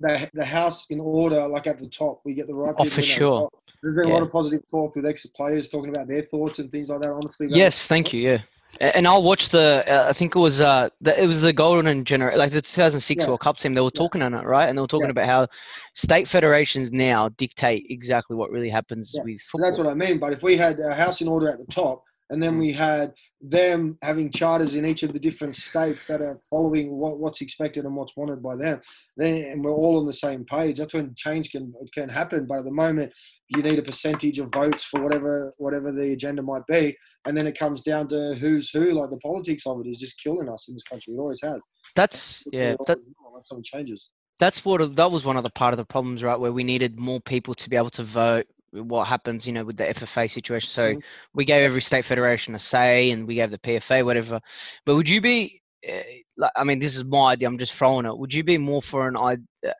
The, 0.00 0.30
the 0.32 0.44
house 0.44 0.86
in 0.90 1.00
order, 1.00 1.48
like 1.48 1.66
at 1.66 1.78
the 1.80 1.88
top, 1.88 2.20
we 2.24 2.32
get 2.32 2.46
the 2.46 2.54
right 2.54 2.72
Oh, 2.78 2.84
people. 2.84 2.90
for 2.90 3.00
in 3.00 3.04
at 3.04 3.08
the 3.08 3.12
sure. 3.14 3.48
There's 3.82 3.94
been 3.96 4.06
a 4.06 4.12
lot 4.12 4.22
of 4.22 4.30
positive 4.30 4.62
talk 4.70 4.94
with 4.94 5.06
ex-players 5.06 5.68
talking 5.68 5.90
about 5.90 6.06
their 6.08 6.22
thoughts 6.22 6.58
and 6.60 6.70
things 6.70 6.88
like 6.88 7.00
that. 7.00 7.12
Honestly, 7.12 7.48
Yes, 7.50 7.86
thank 7.88 8.12
you. 8.12 8.20
Yeah, 8.20 8.38
and 8.80 9.06
I'll 9.06 9.22
watch 9.22 9.48
the. 9.48 9.84
Uh, 9.86 10.08
I 10.08 10.12
think 10.12 10.36
it 10.36 10.38
was 10.38 10.60
uh, 10.60 10.88
the, 11.00 11.20
it 11.22 11.26
was 11.26 11.40
the 11.40 11.52
Golden 11.52 12.04
Generation, 12.04 12.38
like 12.38 12.52
the 12.52 12.62
2006 12.62 13.22
Yeah. 13.22 13.28
World 13.28 13.40
Cup 13.40 13.56
team. 13.58 13.74
They 13.74 13.80
were 13.80 13.90
Yeah. 13.94 13.98
talking 13.98 14.22
on 14.22 14.34
it, 14.34 14.44
right? 14.44 14.68
And 14.68 14.76
they 14.76 14.80
were 14.80 14.86
talking 14.86 15.06
Yeah. 15.06 15.10
about 15.12 15.26
how 15.26 15.48
state 15.94 16.28
federations 16.28 16.92
now 16.92 17.28
dictate 17.30 17.86
exactly 17.90 18.36
what 18.36 18.50
really 18.50 18.68
happens 18.70 19.14
with 19.24 19.40
So 19.40 19.58
that's 19.58 19.78
what 19.78 19.86
I 19.86 19.94
mean. 19.94 20.18
But 20.18 20.32
if 20.32 20.42
we 20.42 20.56
had 20.56 20.78
a 20.80 20.94
house 20.94 21.20
in 21.20 21.28
order 21.28 21.48
at 21.48 21.58
the 21.58 21.66
top, 21.66 22.04
and 22.30 22.42
then 22.42 22.54
Mm. 22.54 22.58
we 22.60 22.72
had 22.72 23.12
them 23.40 23.96
having 24.02 24.30
charters 24.30 24.74
in 24.74 24.84
each 24.84 25.02
of 25.02 25.12
the 25.12 25.18
different 25.20 25.56
states 25.56 26.06
that 26.06 26.20
are 26.20 26.38
following 26.50 26.96
what, 26.96 27.18
what's 27.18 27.40
expected 27.40 27.84
and 27.84 27.94
what's 27.96 28.16
wanted 28.16 28.42
by 28.42 28.56
them, 28.56 28.80
then 29.16 29.50
and 29.50 29.64
we're 29.64 29.72
all 29.72 29.98
on 29.98 30.06
the 30.06 30.12
same 30.12 30.44
page. 30.44 30.78
That's 30.78 30.94
when 30.94 31.14
change 31.16 31.50
can 31.50 31.72
can 31.94 32.08
happen. 32.08 32.46
But 32.46 32.58
at 32.58 32.64
the 32.64 32.72
moment, 32.72 33.12
you 33.48 33.62
need 33.62 33.78
a 33.78 33.82
percentage 33.82 34.38
of 34.38 34.50
votes 34.52 34.84
for 34.84 35.00
whatever 35.02 35.52
whatever 35.58 35.92
the 35.92 36.12
agenda 36.12 36.42
might 36.42 36.66
be, 36.66 36.96
and 37.24 37.36
then 37.36 37.46
it 37.46 37.58
comes 37.58 37.82
down 37.82 38.08
to 38.08 38.34
who's 38.34 38.70
who. 38.70 38.90
Like 38.90 39.10
the 39.10 39.18
politics 39.18 39.66
of 39.66 39.80
it 39.80 39.88
is 39.88 39.98
just 39.98 40.22
killing 40.22 40.48
us 40.48 40.68
in 40.68 40.74
this 40.74 40.82
country. 40.84 41.14
It 41.14 41.18
always 41.18 41.40
has. 41.42 41.60
that's 41.96 42.44
yeah. 42.52 42.74
That, 42.86 42.98
unless 43.26 43.48
something 43.48 43.64
changes. 43.64 44.10
that's 44.38 44.64
what 44.64 44.94
that 44.96 45.10
was 45.10 45.24
one 45.24 45.36
of 45.36 45.44
the 45.44 45.50
part 45.50 45.72
of 45.74 45.78
the 45.78 45.84
problems, 45.84 46.22
right? 46.22 46.38
Where 46.38 46.52
we 46.52 46.64
needed 46.64 46.98
more 46.98 47.20
people 47.20 47.54
to 47.54 47.70
be 47.70 47.76
able 47.76 47.90
to 47.90 48.04
vote 48.04 48.46
what 48.72 49.08
happens, 49.08 49.46
you 49.46 49.52
know, 49.52 49.64
with 49.64 49.76
the 49.76 49.88
FFA 49.88 50.28
situation. 50.30 50.68
So 50.70 50.94
Mhm. 50.94 51.02
we 51.34 51.44
gave 51.44 51.62
every 51.62 51.82
state 51.82 52.04
federation 52.04 52.54
a 52.54 52.58
say, 52.58 53.10
and 53.10 53.26
we 53.26 53.34
gave 53.34 53.50
the 53.50 53.58
PFA 53.58 54.04
whatever. 54.04 54.40
But 54.84 54.96
would 54.96 55.08
you 55.08 55.20
be, 55.20 55.62
uh, 55.88 56.02
like, 56.36 56.52
I 56.56 56.64
mean, 56.64 56.78
this 56.78 56.96
is 56.96 57.04
my 57.04 57.32
idea. 57.32 57.48
I'm 57.48 57.58
just 57.58 57.74
throwing 57.74 58.06
it. 58.06 58.16
Would 58.18 58.34
you 58.34 58.44
be 58.44 58.58
more 58.58 58.82
for 58.82 59.08
an 59.08 59.16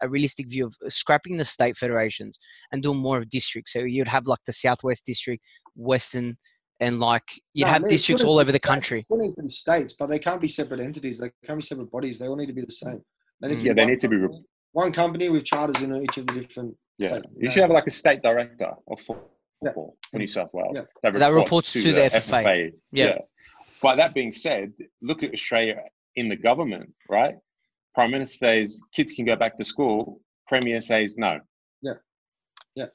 a 0.01 0.09
realistic 0.09 0.49
view 0.49 0.66
of 0.66 0.93
scrapping 0.93 1.36
the 1.36 1.45
state 1.45 1.76
federations 1.76 2.39
and 2.72 2.82
doing 2.82 2.99
more 2.99 3.18
of 3.18 3.28
districts? 3.30 3.72
So 3.72 3.80
you'd 3.80 4.09
have 4.09 4.26
like 4.26 4.41
the 4.47 4.53
Southwest 4.53 5.05
District, 5.05 5.43
Western, 5.76 6.36
and 6.80 7.01
like 7.01 7.24
you'd 7.55 7.66
No, 7.66 7.72
have 7.72 7.82
it 7.82 7.89
districts 7.89 8.24
all 8.24 8.39
over 8.39 8.53
the 8.53 8.59
states. 8.59 8.66
country. 8.66 8.99
It 9.01 9.05
still 9.05 9.18
needs 9.18 9.34
to 9.34 9.43
be 9.43 9.49
states, 9.49 9.95
but 9.99 10.07
they 10.07 10.18
can't 10.18 10.41
be 10.41 10.49
separate 10.49 10.80
entities. 10.80 11.18
They 11.18 11.30
can't 11.45 11.59
be 11.59 11.64
separate 11.64 11.91
bodies. 11.91 12.18
They 12.18 12.28
all 12.28 12.36
need 12.36 12.47
to 12.47 12.53
be 12.53 12.62
the 12.62 12.72
same. 12.72 13.03
They 13.41 13.49
need 13.49 13.55
to 13.57 13.61
Mm. 13.61 13.62
be 13.62 13.68
Yeah, 13.68 13.74
they 13.74 13.82
one 13.82 13.91
need 13.91 14.01
to 14.01 14.09
be 14.09 14.16
one 14.72 14.93
company 14.93 15.28
with 15.28 15.45
charters 15.45 15.82
in 15.82 15.95
each 15.97 16.18
of 16.18 16.26
the 16.26 16.32
different. 16.32 16.76
Yeah, 16.99 17.14
Like, 17.14 17.22
you 17.36 17.51
should 17.51 17.62
have 17.62 17.70
like 17.70 17.86
a 17.86 17.90
state 17.90 18.22
director 18.22 18.72
of 18.88 19.01
Yeah. 19.62 19.72
for 19.72 19.94
New 20.14 20.26
South 20.26 20.53
Wales 20.53 20.76
Yeah. 20.76 21.11
That 21.12 21.32
reports 21.32 21.72
to 21.72 21.92
the 21.92 22.05
FFA. 22.05 22.72
Yeah. 22.92 23.18
But 23.80 23.96
that 23.96 24.12
being 24.14 24.32
said, 24.32 24.72
look 25.01 25.22
at 25.22 25.32
Australia 25.32 25.82
in 26.16 26.28
the 26.28 26.36
government, 26.36 26.92
right? 27.09 27.36
Prime 27.94 28.11
Minister 28.11 28.46
says 28.46 28.80
kids 28.92 29.12
can 29.12 29.24
go 29.24 29.36
back 29.36 29.57
to 29.57 29.64
school. 29.64 30.20
Premier 30.49 30.80
says 30.80 31.16
no. 31.16 31.40
Yeah. 31.82 31.94
Yeah. 32.74 32.86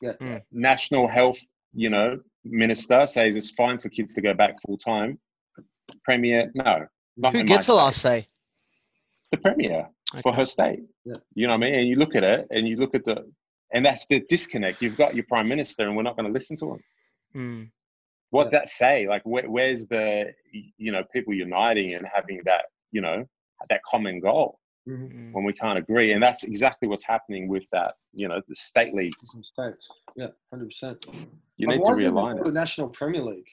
Yeah. 0.00 0.12
Mm. 0.20 0.42
National 0.52 1.06
Health, 1.08 1.38
you 1.74 1.90
know, 1.90 2.18
Minister 2.44 3.06
says 3.06 3.36
it's 3.36 3.50
fine 3.50 3.78
for 3.78 3.88
kids 3.90 4.14
to 4.14 4.22
go 4.22 4.32
back 4.34 4.54
full 4.66 4.78
time. 4.78 5.18
Premier, 6.04 6.50
no. 6.54 6.86
Not 7.16 7.32
Who 7.34 7.44
gets 7.44 7.66
the 7.66 7.74
last 7.74 8.00
say? 8.00 8.28
The 9.30 9.38
Premier 9.38 9.88
for 10.22 10.30
Okay. 10.30 10.38
her 10.40 10.46
state. 10.46 10.80
Yeah. 11.04 11.14
You 11.34 11.46
know 11.46 11.52
what 11.52 11.66
I 11.66 11.70
mean? 11.70 11.74
And 11.80 11.88
you 11.88 11.96
look 11.96 12.14
at 12.14 12.24
it 12.24 12.46
and 12.50 12.66
you 12.68 12.76
look 12.76 12.94
at 12.94 13.04
the, 13.04 13.30
and 13.72 13.84
that's 13.84 14.06
the 14.06 14.20
disconnect. 14.28 14.80
You've 14.82 14.96
got 14.96 15.14
your 15.14 15.24
Prime 15.28 15.48
Minister 15.48 15.86
and 15.86 15.96
we're 15.96 16.02
not 16.02 16.16
going 16.16 16.26
to 16.26 16.32
listen 16.32 16.56
to 16.58 16.72
him. 16.74 16.80
Mm. 17.36 17.70
What's 18.30 18.52
that 18.52 18.68
say? 18.68 19.06
Like, 19.08 19.22
where, 19.24 19.48
where's 19.48 19.86
the, 19.86 20.32
you 20.52 20.92
know, 20.92 21.02
people 21.12 21.34
uniting 21.34 21.94
and 21.94 22.06
having 22.12 22.40
that, 22.44 22.64
you 22.92 23.00
know, 23.00 23.24
that 23.70 23.80
common 23.90 24.20
goal 24.20 24.58
Mhm. 24.88 25.12
Mm. 25.12 25.32
when 25.32 25.44
we 25.44 25.52
can't 25.52 25.78
agree? 25.78 26.12
And 26.12 26.22
that's 26.22 26.44
exactly 26.44 26.88
what's 26.88 27.06
happening 27.06 27.48
with 27.48 27.64
that, 27.72 27.94
you 28.12 28.28
know, 28.28 28.40
the 28.48 28.54
state 28.54 28.92
leagues. 28.94 29.16
States. 29.42 29.88
Yeah, 30.16 30.28
hundred 30.50 30.66
percent. 30.66 31.06
You 31.56 31.66
need 31.68 31.78
to 31.82 31.90
is 31.90 31.98
it 31.98 32.02
even 32.02 32.14
realign 32.14 32.28
called 32.34 32.40
it. 32.40 32.44
the 32.44 32.52
National 32.52 32.88
Premier 32.88 33.22
League? 33.22 33.48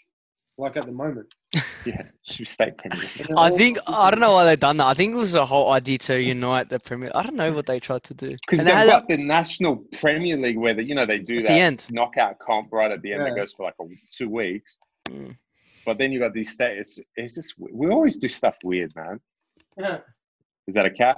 Like 0.58 0.78
at 0.78 0.86
the 0.86 0.92
moment. 0.92 1.34
Yeah, 1.84 2.04
should 2.22 2.38
be 2.38 2.46
state 2.46 2.78
premier. 2.78 3.04
I 3.36 3.50
think 3.50 3.80
I 3.88 4.12
don't 4.12 4.20
know 4.20 4.34
why 4.34 4.46
they've 4.46 4.60
done 4.60 4.78
that. 4.78 4.86
I 4.86 4.94
think 4.94 5.14
it 5.14 5.18
was 5.18 5.34
a 5.34 5.44
whole 5.44 5.72
idea 5.72 5.98
to 5.98 6.22
unite 6.22 6.70
the 6.70 6.80
Premier. 6.80 7.10
I 7.16 7.24
don't 7.24 7.36
know 7.36 7.52
what 7.52 7.66
they 7.66 7.80
tried 7.80 8.04
to 8.04 8.14
do. 8.14 8.30
Because 8.30 8.60
they've 8.60 8.68
they 8.68 8.72
had 8.72 8.86
got 8.88 9.08
the 9.08 9.18
National 9.18 9.78
Premier 9.92 10.38
League 10.38 10.60
where, 10.60 10.76
the, 10.76 10.84
you 10.84 10.94
know, 10.94 11.08
they 11.08 11.18
do 11.18 11.38
that 11.40 11.48
the 11.48 11.54
end. 11.54 11.84
knockout 11.90 12.38
comp 12.38 12.72
right 12.72 12.92
at 12.92 13.02
the 13.02 13.14
end 13.14 13.26
that 13.26 13.36
goes 13.36 13.54
for 13.54 13.64
like 13.66 13.74
a, 13.82 13.86
two 14.16 14.30
weeks. 14.30 14.78
Mm. 15.10 15.36
But 15.88 15.98
then 15.98 16.12
you 16.12 16.20
got 16.20 16.36
these 16.36 16.52
states. 16.52 17.00
It's, 17.00 17.08
it's 17.16 17.34
just, 17.34 17.56
we 17.58 17.90
always 17.90 18.18
do 18.18 18.28
stuff 18.28 18.60
weird, 18.64 18.96
man. 18.96 19.20
Yeah. 19.76 20.02
Is 20.68 20.76
that 20.76 20.86
a 20.86 20.92
cat? 20.92 21.18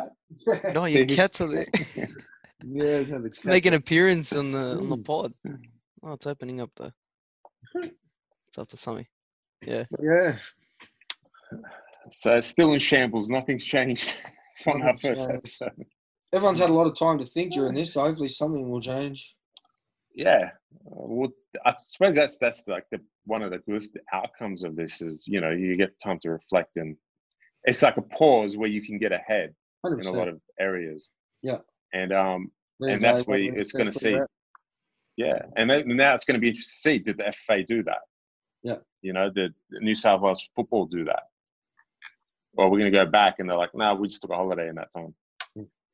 No, 0.73 0.85
your 0.85 1.03
Stevie. 1.03 1.15
cats 1.17 1.41
are 1.41 1.47
there. 1.49 1.65
Yeah, 2.65 2.83
it's 2.85 3.09
had 3.09 3.23
the 3.23 3.27
It's 3.27 3.43
make 3.43 3.65
an 3.65 3.73
appearance 3.73 4.31
on 4.31 4.51
the 4.53 4.77
on 4.77 4.87
the 4.87 4.95
Mm. 4.97 5.03
pod. 5.03 5.33
Oh, 6.03 6.13
it's 6.13 6.25
opening 6.25 6.61
up 6.61 6.71
though. 6.77 6.93
It's 7.83 8.57
after 8.57 8.77
something. 8.77 9.05
Yeah. 9.65 9.83
Yeah. 10.01 10.37
So 12.09 12.39
still 12.39 12.73
in 12.73 12.79
shambles. 12.79 13.29
Nothing's 13.29 13.65
changed 13.65 14.13
from 14.63 14.81
our 14.81 14.95
first 14.95 15.27
changed. 15.29 15.31
episode. 15.31 15.85
Everyone's 16.33 16.59
had 16.59 16.69
a 16.69 16.73
lot 16.73 16.87
of 16.87 16.97
time 16.97 17.19
to 17.19 17.25
think 17.25 17.53
during 17.53 17.75
this, 17.75 17.93
so 17.93 18.01
hopefully 18.01 18.27
something 18.29 18.69
will 18.69 18.81
change. 18.81 19.35
Yeah. 20.15 20.49
Uh, 20.87 21.05
well, 21.05 21.29
I 21.65 21.73
suppose 21.77 22.15
that's 22.15 22.37
that's 22.37 22.63
like 22.67 22.85
the 22.91 22.99
one 23.25 23.41
of 23.41 23.51
the 23.51 23.59
good 23.59 23.83
outcomes 24.11 24.63
of 24.63 24.75
this 24.75 25.01
is 25.01 25.23
you 25.27 25.39
know 25.41 25.51
you 25.51 25.77
get 25.77 25.97
time 25.99 26.19
to 26.19 26.31
reflect 26.31 26.71
and 26.75 26.95
it's 27.63 27.81
like 27.81 27.97
a 27.97 28.01
pause 28.01 28.57
where 28.57 28.67
you 28.69 28.81
can 28.81 28.97
get 28.97 29.11
ahead 29.11 29.53
Hundred 29.85 30.01
in 30.03 30.07
a 30.07 30.11
lot 30.11 30.27
of 30.27 30.39
areas. 30.59 31.09
Yeah. 31.41 31.59
And 31.93 32.11
um 32.11 32.51
and 32.81 33.01
that's 33.01 33.25
where 33.27 33.37
you- 33.37 33.53
it's 33.55 33.71
going 33.71 33.91
to 33.91 33.97
see. 33.97 34.17
Yeah, 35.15 35.43
and 35.57 35.69
then, 35.69 35.83
now 35.95 36.15
it's 36.15 36.25
going 36.25 36.33
to 36.33 36.41
be 36.41 36.47
interesting 36.47 36.73
to 36.73 36.97
see 36.97 36.99
did 36.99 37.17
the 37.17 37.31
FA 37.45 37.63
do 37.63 37.83
that? 37.83 37.99
Yeah. 38.63 38.77
You 39.03 39.13
know, 39.13 39.29
did 39.29 39.53
New 39.71 39.93
South 39.95 40.21
Wales 40.21 40.49
football 40.55 40.85
do 40.87 41.03
that? 41.05 41.23
Or 42.57 42.69
we're 42.69 42.79
going 42.79 42.91
to 42.91 42.97
go 42.97 43.05
back 43.05 43.39
and 43.39 43.49
they're 43.49 43.57
like, 43.57 43.75
no, 43.75 43.93
we 43.95 44.07
just 44.07 44.21
took 44.21 44.31
a 44.31 44.35
holiday 44.35 44.69
in 44.69 44.75
that 44.75 44.91
time. 44.91 45.13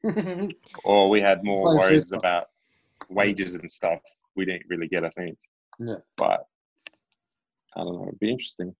Or 0.86 1.10
we 1.10 1.20
had 1.20 1.44
more 1.44 1.62
Playing 1.76 1.80
worries 1.80 2.12
FIFA. 2.12 2.18
about 2.20 2.46
wages 3.10 3.56
and 3.56 3.70
stuff. 3.70 4.00
We 4.38 4.46
didn't 4.46 4.64
really 4.70 4.88
get, 4.88 5.04
I 5.04 5.10
think. 5.10 5.38
Yeah. 5.78 5.96
But 6.16 6.46
I 7.76 7.84
don't 7.84 7.96
know. 7.96 8.08
It'd 8.08 8.20
be 8.20 8.32
interesting. 8.32 8.74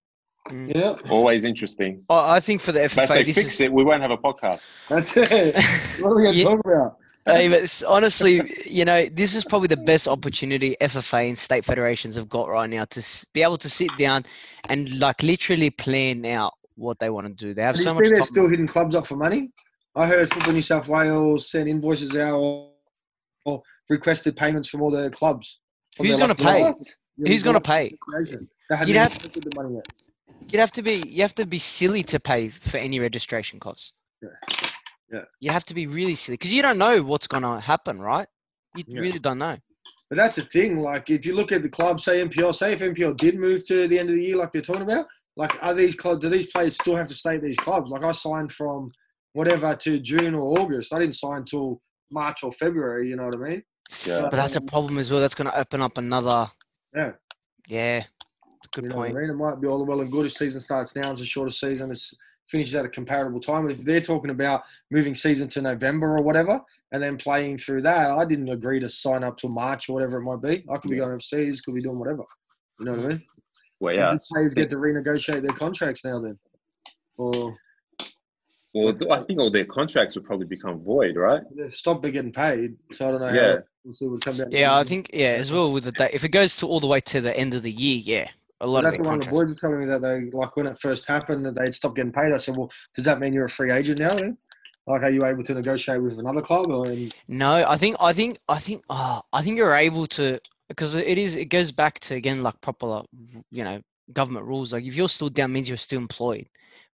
Mm. 0.48 0.74
yeah, 0.74 0.96
Always 1.10 1.44
interesting. 1.44 2.02
I 2.08 2.36
I 2.36 2.40
think 2.40 2.62
for 2.62 2.72
the 2.72 2.80
But 2.94 3.02
if 3.04 3.08
they 3.10 3.22
this 3.24 3.34
fix 3.36 3.54
is. 3.54 3.60
it, 3.60 3.72
we 3.72 3.84
won't 3.84 4.00
have 4.00 4.10
a 4.12 4.16
podcast. 4.16 4.64
that's 4.88 5.14
it. 5.16 5.54
What 6.00 6.10
are 6.12 6.16
we 6.16 6.22
going 6.22 6.34
to 6.34 6.38
Yeah. 6.38 6.44
talk 6.44 6.60
about? 6.64 6.96
Hey, 7.26 7.48
but 7.48 7.82
honestly, 7.86 8.40
you 8.64 8.84
know, 8.84 9.06
this 9.06 9.34
is 9.34 9.44
probably 9.44 9.68
the 9.68 9.76
best 9.76 10.08
opportunity 10.08 10.76
FFA 10.80 11.28
and 11.28 11.38
state 11.38 11.64
federations 11.64 12.14
have 12.14 12.28
got 12.28 12.48
right 12.48 12.68
now 12.68 12.86
to 12.86 13.26
be 13.34 13.42
able 13.42 13.58
to 13.58 13.68
sit 13.68 13.90
down 13.98 14.24
and 14.68 14.98
like 14.98 15.22
literally 15.22 15.70
plan 15.70 16.24
out 16.24 16.54
what 16.76 16.98
they 16.98 17.10
want 17.10 17.26
to 17.26 17.32
do. 17.32 17.52
They 17.52 17.62
have 17.62 17.76
Do 17.76 17.82
so 17.82 17.94
much 17.94 18.04
they're 18.08 18.22
still 18.22 18.48
hitting 18.48 18.66
clubs 18.66 18.94
up 18.94 19.06
for 19.06 19.16
money? 19.16 19.50
I 19.94 20.06
heard 20.06 20.32
Football 20.32 20.54
New 20.54 20.60
South 20.62 20.88
Wales 20.88 21.50
sent 21.50 21.68
invoices 21.68 22.16
out 22.16 22.38
or, 22.38 22.70
or 23.44 23.62
requested 23.88 24.36
payments 24.36 24.68
from 24.68 24.80
all 24.80 24.90
the 24.90 25.10
clubs. 25.10 25.60
Who's 25.98 26.16
their 26.16 26.18
gonna 26.18 26.34
pay? 26.34 26.72
Who's 27.18 27.42
gonna 27.42 27.60
pay? 27.60 27.96
Creation. 28.00 28.48
You'd 28.86 28.96
have- 28.96 29.18
collected 29.18 29.42
the 29.42 29.50
money 29.54 29.74
yet. 29.74 29.86
You'd 30.48 30.60
have 30.60 30.72
to 30.72 30.82
be 30.82 31.04
you 31.06 31.22
have 31.22 31.34
to 31.36 31.46
be 31.46 31.58
silly 31.58 32.02
to 32.04 32.18
pay 32.18 32.48
for 32.48 32.78
any 32.78 32.98
registration 32.98 33.60
costs. 33.60 33.92
Yeah. 34.22 34.69
Yeah. 35.12 35.24
You 35.40 35.50
have 35.50 35.64
to 35.66 35.74
be 35.74 35.86
really 35.86 36.14
silly 36.14 36.36
because 36.36 36.52
you 36.52 36.62
don't 36.62 36.78
know 36.78 37.02
what's 37.02 37.26
gonna 37.26 37.60
happen, 37.60 38.00
right? 38.00 38.28
You 38.76 38.84
Yeah. 38.86 39.00
really 39.00 39.18
don't 39.18 39.38
know. 39.38 39.56
But 40.08 40.16
that's 40.16 40.36
the 40.36 40.42
thing. 40.42 40.78
Like, 40.78 41.10
if 41.10 41.24
you 41.24 41.34
look 41.34 41.52
at 41.52 41.62
the 41.62 41.68
club, 41.68 42.00
say 42.00 42.20
NPL, 42.20 42.52
say 42.52 42.72
if 42.72 42.80
NPL 42.82 43.14
did 43.16 43.38
move 43.38 43.64
to 43.66 43.86
the 43.88 43.98
end 43.98 44.08
of 44.08 44.16
the 44.16 44.22
year, 44.22 44.36
like 44.36 44.52
they're 44.52 44.62
talking 44.62 44.82
about, 44.82 45.06
like, 45.36 45.56
are 45.64 45.74
these 45.74 45.94
clubs? 45.94 46.20
Do 46.22 46.28
these 46.28 46.48
players 46.48 46.74
still 46.74 46.96
have 46.96 47.08
to 47.08 47.14
stay 47.14 47.36
at 47.36 47.42
these 47.42 47.56
clubs? 47.56 47.90
Like, 47.90 48.04
I 48.04 48.12
signed 48.12 48.52
from 48.52 48.90
whatever 49.32 49.74
to 49.76 50.00
June 50.00 50.34
or 50.34 50.58
August. 50.58 50.92
I 50.92 50.98
didn't 50.98 51.14
sign 51.14 51.44
till 51.44 51.80
March 52.10 52.42
or 52.42 52.50
February. 52.52 53.08
You 53.08 53.16
know 53.16 53.26
what 53.26 53.36
I 53.36 53.38
mean? 53.38 53.62
Yeah. 54.06 54.22
But 54.22 54.32
that's 54.32 54.56
a 54.56 54.60
problem 54.60 54.98
as 54.98 55.10
well. 55.10 55.20
That's 55.20 55.34
gonna 55.34 55.52
open 55.54 55.80
up 55.80 55.96
another. 55.98 56.50
Yeah. 56.94 57.12
Yeah. 57.68 58.04
Good 58.72 58.84
You 58.84 58.90
know 58.90 58.96
point. 58.96 59.14
what 59.14 59.18
I 59.18 59.22
mean? 59.22 59.30
It 59.30 59.34
might 59.34 59.60
be 59.60 59.66
all 59.68 59.84
well 59.84 60.00
and 60.00 60.10
good 60.10 60.26
if 60.26 60.32
season 60.32 60.60
starts 60.60 60.94
now. 60.94 61.10
It's 61.12 61.20
a 61.20 61.26
shorter 61.26 61.50
season. 61.50 61.90
It's 61.90 62.14
finishes 62.50 62.74
at 62.74 62.84
a 62.84 62.88
comparable 62.88 63.40
time. 63.40 63.62
But 63.66 63.72
if 63.72 63.82
they're 63.84 64.00
talking 64.00 64.30
about 64.30 64.62
moving 64.90 65.14
season 65.14 65.48
to 65.50 65.62
November 65.62 66.16
or 66.16 66.22
whatever, 66.22 66.60
and 66.92 67.02
then 67.02 67.16
playing 67.16 67.58
through 67.58 67.82
that, 67.82 68.10
I 68.10 68.24
didn't 68.24 68.48
agree 68.48 68.80
to 68.80 68.88
sign 68.88 69.24
up 69.24 69.38
till 69.38 69.50
March 69.50 69.88
or 69.88 69.94
whatever 69.94 70.18
it 70.18 70.22
might 70.22 70.42
be. 70.42 70.64
I 70.70 70.78
could 70.78 70.90
be 70.90 70.96
Yeah. 70.96 71.02
going 71.02 71.12
overseas, 71.12 71.60
could 71.60 71.74
be 71.74 71.82
doing 71.82 71.98
whatever. 71.98 72.24
You 72.78 72.86
know 72.86 72.92
what 72.92 73.04
I 73.04 73.08
mean? 73.08 73.22
Well, 73.78 73.94
yeah. 73.94 74.12
the 74.12 74.20
players 74.32 74.54
get 74.54 74.68
to 74.70 74.76
renegotiate 74.76 75.42
their 75.42 75.52
contracts 75.56 76.04
now. 76.04 76.20
Then, 76.20 76.38
or 77.16 77.56
Well, 78.74 78.96
I 79.12 79.22
think 79.24 79.38
all 79.40 79.50
their 79.50 79.64
contracts 79.64 80.14
will 80.16 80.22
probably 80.22 80.46
become 80.46 80.80
void, 80.82 81.16
right? 81.16 81.42
they've 81.56 81.74
stopped 81.74 82.02
getting 82.02 82.32
paid. 82.32 82.76
So 82.92 83.08
I 83.08 83.10
don't 83.12 83.20
know. 83.20 83.28
How 83.28 83.34
Yeah. 83.34 83.56
we'll 83.84 83.92
see 83.92 84.06
what 84.08 84.24
comes 84.24 84.40
out. 84.40 84.52
Yeah, 84.52 84.76
I 84.76 84.84
think 84.84 85.10
yeah 85.12 85.32
as 85.32 85.50
well 85.50 85.72
with 85.72 85.84
the 85.84 85.92
date. 85.92 86.10
If 86.12 86.24
it 86.24 86.28
goes 86.28 86.56
to 86.58 86.66
all 86.66 86.80
the 86.80 86.86
way 86.86 87.00
to 87.00 87.20
the 87.20 87.36
end 87.36 87.54
of 87.54 87.62
the 87.62 87.70
year, 87.72 87.96
yeah, 87.96 88.28
a 88.60 88.66
lot 88.66 88.82
That's 88.82 88.98
of 88.98 89.04
what 89.04 89.10
one 89.10 89.18
of 89.20 89.24
the 89.24 89.30
boys 89.30 89.50
are 89.52 89.54
telling 89.54 89.80
me 89.80 89.86
that 89.86 90.02
they 90.02 90.30
like 90.30 90.56
when 90.56 90.66
it 90.66 90.78
first 90.80 91.06
happened 91.08 91.44
that 91.46 91.54
they'd 91.54 91.74
stopped 91.74 91.96
getting 91.96 92.12
paid. 92.12 92.32
I 92.32 92.36
said, 92.36 92.56
"Well, 92.56 92.70
does 92.94 93.04
that 93.06 93.18
mean 93.20 93.32
you're 93.32 93.46
a 93.46 93.50
free 93.50 93.70
agent 93.70 93.98
now? 94.00 94.14
Then? 94.14 94.36
Like, 94.86 95.02
are 95.02 95.10
you 95.10 95.24
able 95.24 95.42
to 95.44 95.54
negotiate 95.54 96.02
with 96.02 96.18
another 96.18 96.42
club?" 96.42 96.70
Or 96.70 96.86
and 96.86 97.16
No, 97.28 97.64
I 97.66 97.76
think 97.76 97.96
I 98.00 98.12
think 98.12 98.38
I 98.48 98.58
think 98.58 98.82
oh, 98.90 99.22
I 99.32 99.42
think 99.42 99.56
you're 99.56 99.74
able 99.74 100.06
to 100.08 100.38
because 100.68 100.94
it 100.94 101.18
is 101.18 101.36
it 101.36 101.46
goes 101.46 101.72
back 101.72 101.98
to 102.00 102.14
again 102.14 102.42
like 102.42 102.60
proper 102.60 103.02
you 103.50 103.64
know 103.64 103.80
government 104.12 104.46
rules. 104.46 104.72
Like 104.72 104.84
if 104.84 104.94
you're 104.94 105.08
still 105.08 105.30
down 105.30 105.52
means 105.52 105.68
you're 105.68 105.78
still 105.78 105.98
employed, 106.00 106.46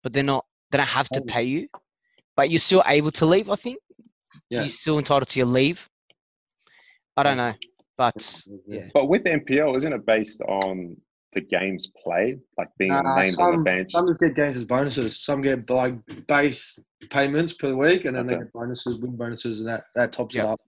but 0.03 0.13
they're 0.13 0.23
not. 0.23 0.45
They 0.71 0.77
don't 0.77 0.87
have 0.87 1.09
to 1.09 1.21
Oh. 1.21 1.25
pay 1.27 1.43
you, 1.43 1.67
but 2.35 2.49
you're 2.49 2.59
still 2.59 2.83
able 2.85 3.11
to 3.11 3.25
leave. 3.25 3.49
I 3.49 3.55
think 3.55 3.79
Yeah. 4.49 4.61
you're 4.61 4.69
still 4.69 4.97
entitled 4.97 5.29
to 5.29 5.39
your 5.39 5.47
leave. 5.47 5.89
I 7.17 7.23
don't 7.23 7.37
know, 7.37 7.53
but 7.97 8.43
yeah. 8.67 8.87
But 8.93 9.05
with 9.09 9.23
the 9.23 9.31
NPL, 9.31 9.75
isn't 9.75 9.91
it 9.91 10.05
based 10.05 10.41
on 10.41 10.95
the 11.33 11.41
games 11.41 11.91
played, 12.03 12.39
like 12.57 12.69
being 12.77 12.91
Uh, 12.91 13.01
named 13.15 13.37
on 13.39 13.57
the 13.57 13.63
bench? 13.63 13.91
some 13.91 14.07
just 14.07 14.19
get 14.19 14.35
games 14.35 14.55
as 14.55 14.65
bonuses. 14.65 15.19
Some 15.19 15.41
get 15.41 15.69
like 15.69 15.95
base 16.27 16.79
payments 17.09 17.53
per 17.53 17.75
week, 17.75 18.05
and 18.05 18.15
then 18.15 18.27
they 18.27 18.37
get 18.37 18.51
bonuses, 18.53 18.97
win 18.99 19.15
bonuses, 19.15 19.59
and 19.59 19.69
that 19.69 19.83
that 19.95 20.11
tops 20.11 20.35
Yep. 20.35 20.45
it 20.45 20.47
up. 20.47 20.61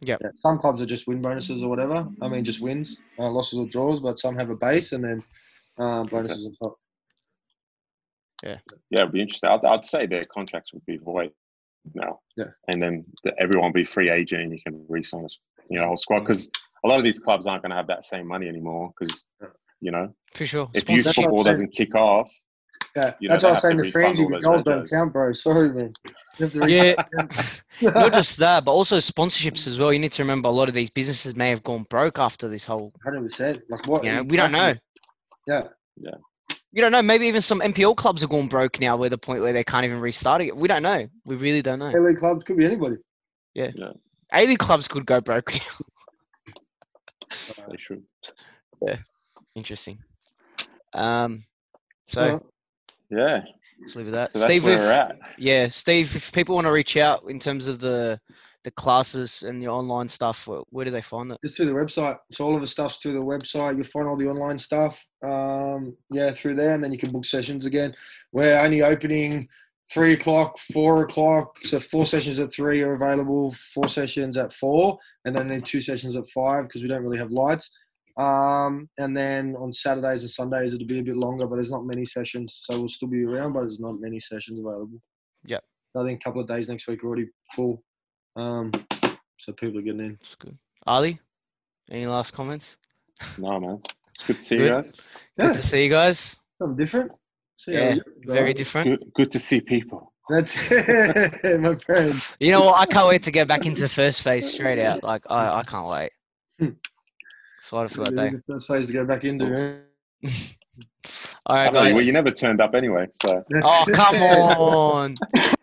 Yep. 0.00 0.18
Yeah, 0.22 0.30
Some 0.36 0.58
clubs 0.58 0.82
are 0.82 0.86
just 0.86 1.06
win 1.06 1.22
bonuses 1.22 1.62
or 1.62 1.68
whatever. 1.68 2.06
I 2.20 2.28
mean, 2.28 2.44
just 2.44 2.60
wins, 2.60 2.96
uh, 3.18 3.30
losses 3.30 3.58
or 3.58 3.66
draws. 3.66 4.00
But 4.00 4.18
some 4.18 4.36
have 4.36 4.50
a 4.50 4.56
base 4.56 4.92
and 4.92 5.02
then 5.04 5.22
uh, 5.78 6.04
bonuses 6.04 6.46
on 6.46 6.52
top. 6.52 6.78
yeah, 8.42 8.58
it'd 8.90 9.12
be 9.12 9.20
interesting. 9.22 9.50
I'd, 9.50 9.64
I'd 9.64 9.84
say 9.84 10.06
their 10.06 10.24
contracts 10.24 10.72
would 10.74 10.84
be 10.86 10.98
void. 10.98 11.32
now. 11.94 12.20
Yeah. 12.36 12.50
And 12.68 12.82
then 12.82 13.04
the, 13.24 13.32
everyone 13.40 13.68
will 13.68 13.72
be 13.74 13.84
free 13.84 14.10
agent 14.10 14.42
and 14.42 14.52
you 14.52 14.58
can 14.66 14.84
re-sign 14.88 15.24
us, 15.24 15.38
you 15.70 15.78
know, 15.78 15.86
whole 15.86 15.96
squad 15.96 16.20
because 16.20 16.50
a 16.84 16.88
lot 16.88 16.98
of 16.98 17.04
these 17.04 17.18
clubs 17.18 17.46
aren't 17.46 17.62
going 17.62 17.70
to 17.70 17.76
have 17.76 17.86
that 17.88 18.04
same 18.04 18.26
money 18.26 18.48
anymore 18.48 18.92
because, 18.98 19.30
Yeah. 19.40 19.48
You 19.80 19.90
know, 19.90 20.14
For 20.34 20.46
sure. 20.46 20.70
if 20.74 20.88
youth 20.88 21.04
That's 21.04 21.16
what 21.16 21.24
I'm 21.24 21.30
football 21.30 21.44
saying. 21.44 21.52
doesn't 21.54 21.72
kick 21.72 21.94
off, 21.94 22.30
Yeah, 22.96 23.14
You 23.20 23.28
know, 23.28 23.34
that's 23.34 23.42
they 23.42 23.48
what 23.48 23.50
I 23.50 23.52
was 23.52 23.56
have 23.56 23.58
saying 23.58 23.76
to 23.78 23.82
to 23.82 23.86
refund 23.86 23.92
Franzi, 23.92 24.22
all 24.24 24.28
but 24.30 24.34
those 24.36 24.44
goals 24.44 24.62
don't 24.62 24.78
jerseys. 24.78 24.90
count, 24.90 25.12
bro. 25.12 25.32
Sorry, 25.32 25.72
man. 25.72 25.92
You 26.38 26.46
have 26.46 26.52
to 26.52 26.70
Yeah. 26.70 26.94
Not 27.94 28.12
just 28.12 28.36
that, 28.38 28.64
but 28.64 28.72
also 28.72 28.98
sponsorships 28.98 29.66
as 29.66 29.78
well. 29.78 29.92
You 29.92 29.98
need 29.98 30.12
to 30.12 30.22
remember 30.22 30.48
a 30.48 30.52
lot 30.52 30.68
of 30.68 30.74
these 30.74 30.90
businesses 30.90 31.36
may 31.36 31.50
have 31.50 31.62
gone 31.62 31.84
broke 31.90 32.18
after 32.18 32.48
this 32.48 32.64
whole. 32.64 32.92
Hundred 33.04 33.22
percent. 33.22 33.62
Like 33.68 33.86
what? 33.86 34.04
You 34.04 34.12
know, 34.12 34.22
we 34.22 34.36
don't 34.36 34.52
know. 34.52 34.74
talking 34.74 34.80
about? 35.46 35.72
Yeah. 35.96 36.10
You 36.72 36.80
don't 36.80 36.90
know. 36.90 37.02
Maybe 37.02 37.28
even 37.28 37.40
some 37.40 37.60
NPL 37.60 37.94
clubs 37.96 38.22
have 38.22 38.30
gone 38.30 38.48
broke 38.48 38.80
now, 38.80 38.96
where 38.96 39.08
the 39.08 39.16
point 39.18 39.42
where 39.42 39.52
they 39.52 39.62
can't 39.62 39.84
even 39.84 40.00
restart 40.00 40.42
it. 40.42 40.56
We 40.56 40.66
don't 40.66 40.82
know. 40.82 41.06
We 41.24 41.36
really 41.36 41.62
don't 41.62 41.78
know. 41.78 41.90
A 41.90 42.00
League 42.00 42.16
clubs 42.16 42.42
could 42.42 42.56
be 42.56 42.64
anybody. 42.64 42.96
Yeah. 43.54 43.70
A 44.32 44.44
League 44.46 44.58
clubs 44.58 44.88
could 44.88 45.06
go 45.06 45.20
broke 45.20 45.54
now. 45.54 45.60
they 47.70 47.76
should. 47.76 48.02
Interesting. 49.54 49.98
Um. 50.92 51.44
So 52.06 52.20
Alright. 52.20 52.42
Yeah. 53.10 53.40
let's 53.80 53.96
leave 53.96 54.06
it 54.06 54.10
at 54.10 54.12
that. 54.12 54.28
So 54.30 54.38
that's 54.40 54.50
Steve, 54.50 54.64
where 54.64 54.74
if- 54.74 54.80
we're 54.80 54.92
at. 54.92 55.16
yeah, 55.38 55.68
Steve. 55.68 56.14
If 56.14 56.32
people 56.32 56.54
want 56.54 56.66
to 56.66 56.72
reach 56.72 56.96
out 56.96 57.24
in 57.28 57.38
terms 57.38 57.66
of 57.68 57.78
the 57.80 58.20
the 58.64 58.70
classes 58.70 59.42
and 59.42 59.60
the 59.60 59.68
online 59.68 60.08
stuff, 60.08 60.46
where, 60.46 60.62
where 60.70 60.84
do 60.86 60.90
they 60.90 61.02
find 61.02 61.30
it? 61.30 61.38
Just 61.44 61.56
through 61.58 61.66
the 61.66 61.72
website. 61.72 62.16
So 62.32 62.46
all 62.46 62.54
of 62.54 62.62
the 62.62 62.66
stuff's 62.66 62.96
through 62.96 63.12
the 63.12 63.18
website. 63.26 63.76
You'll 63.76 63.84
find 63.84 64.06
all 64.08 64.16
the 64.16 64.28
online 64.28 64.56
stuff. 64.56 65.04
Um, 65.22 65.96
yeah, 66.10 66.30
through 66.30 66.54
there, 66.54 66.74
and 66.74 66.82
then 66.82 66.90
you 66.92 66.98
can 66.98 67.12
book 67.12 67.26
sessions 67.26 67.66
again. 67.66 67.94
We're 68.32 68.58
only 68.58 68.82
opening 68.82 69.48
three 69.92 70.14
o'clock, 70.14 70.58
four 70.72 71.02
o'clock. 71.04 71.58
So 71.64 71.78
four 71.78 72.06
sessions 72.06 72.38
at 72.38 72.52
three 72.54 72.80
are 72.80 72.94
available. 72.94 73.52
Four 73.74 73.88
sessions 73.88 74.36
at 74.38 74.52
four, 74.52 74.98
and 75.26 75.36
then 75.36 75.60
two 75.60 75.80
sessions 75.82 76.16
at 76.16 76.28
five 76.30 76.64
because 76.64 76.80
we 76.82 76.88
don't 76.88 77.02
really 77.02 77.18
have 77.18 77.30
lights. 77.30 77.70
Um, 78.16 78.88
and 78.98 79.16
then 79.16 79.56
on 79.56 79.72
Saturdays 79.72 80.22
and 80.22 80.30
Sundays 80.30 80.72
it'll 80.72 80.86
be 80.86 81.00
a 81.00 81.02
bit 81.02 81.16
longer, 81.16 81.46
but 81.46 81.56
there's 81.56 81.70
not 81.72 81.84
many 81.84 82.04
sessions, 82.04 82.60
so 82.62 82.78
we'll 82.78 82.88
still 82.88 83.08
be 83.08 83.24
around, 83.24 83.52
but 83.54 83.62
there's 83.62 83.80
not 83.80 84.00
many 84.00 84.20
sessions 84.20 84.60
available. 84.60 85.00
Yeah. 85.46 85.58
I 85.96 86.04
think 86.04 86.20
a 86.20 86.24
couple 86.24 86.40
of 86.40 86.48
days 86.48 86.68
next 86.68 86.86
week 86.86 87.02
are 87.02 87.08
already 87.08 87.26
full. 87.54 87.82
Um, 88.36 88.70
so 89.38 89.52
people 89.52 89.78
are 89.78 89.82
getting 89.82 90.00
in. 90.00 90.18
It's 90.20 90.34
good. 90.36 90.56
Ali, 90.86 91.18
any 91.90 92.06
last 92.06 92.32
comments? 92.32 92.76
No, 93.38 93.58
man. 93.60 93.80
It's 94.14 94.24
good 94.24 94.38
to 94.38 94.42
see 94.44 94.56
Good. 94.58 94.64
you 94.64 94.70
guys. 94.70 94.94
Yeah, 95.38 95.46
Good 95.46 95.54
to 95.54 95.62
see 95.62 95.84
you 95.84 95.90
guys. 95.90 96.40
something 96.60 96.76
different. 96.76 97.12
See 97.56 97.72
Yeah, 97.72 97.94
you 97.94 98.02
Very 98.26 98.52
go. 98.52 98.58
different. 98.58 99.00
Good, 99.00 99.12
good 99.14 99.30
to 99.32 99.38
see 99.38 99.60
people. 99.60 100.12
That's 100.28 100.54
it, 100.70 101.60
my 101.60 101.74
friend. 101.76 102.14
You 102.40 102.52
know 102.52 102.64
what? 102.66 102.78
I 102.80 102.86
can't 102.86 103.08
wait 103.08 103.22
to 103.24 103.30
get 103.30 103.46
back 103.48 103.66
into 103.66 103.82
the 103.82 103.88
first 103.88 104.22
phase 104.22 104.50
straight 104.50 104.78
out. 104.78 105.02
Like 105.02 105.22
I, 105.28 105.58
I 105.58 105.62
can't 105.64 105.88
wait. 105.88 106.74
Excited 107.64 107.90
for 107.92 108.04
that 108.04 108.10
This 108.14 108.18
day. 108.20 108.26
is 108.36 108.42
the 108.46 108.52
first 108.52 108.68
phase 108.68 108.86
to 108.88 108.92
go 108.92 109.06
back 109.06 109.24
into. 109.24 109.46
All 111.46 111.56
I 111.56 111.70
know, 111.70 111.94
well, 111.94 112.02
you 112.02 112.12
never 112.12 112.30
turned 112.30 112.60
up 112.60 112.74
anyway, 112.74 113.06
so. 113.10 113.42
Oh 113.62 113.84
come 113.94 114.16
on, 114.22 115.14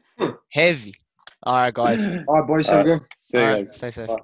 heavy. 0.49 0.95
All 1.43 1.57
right, 1.57 1.71
guys. 1.73 2.01
All 2.27 2.39
right, 2.39 2.47
boys. 2.47 2.67
Have 2.69 2.87
a 2.87 2.89
Alright. 2.89 3.01
good. 3.01 3.07
See 3.17 3.37
you 3.37 3.43
All 3.43 3.55
guys. 3.55 3.75
stay 3.75 3.91
safe. 3.91 4.07
Bye. 4.07 4.17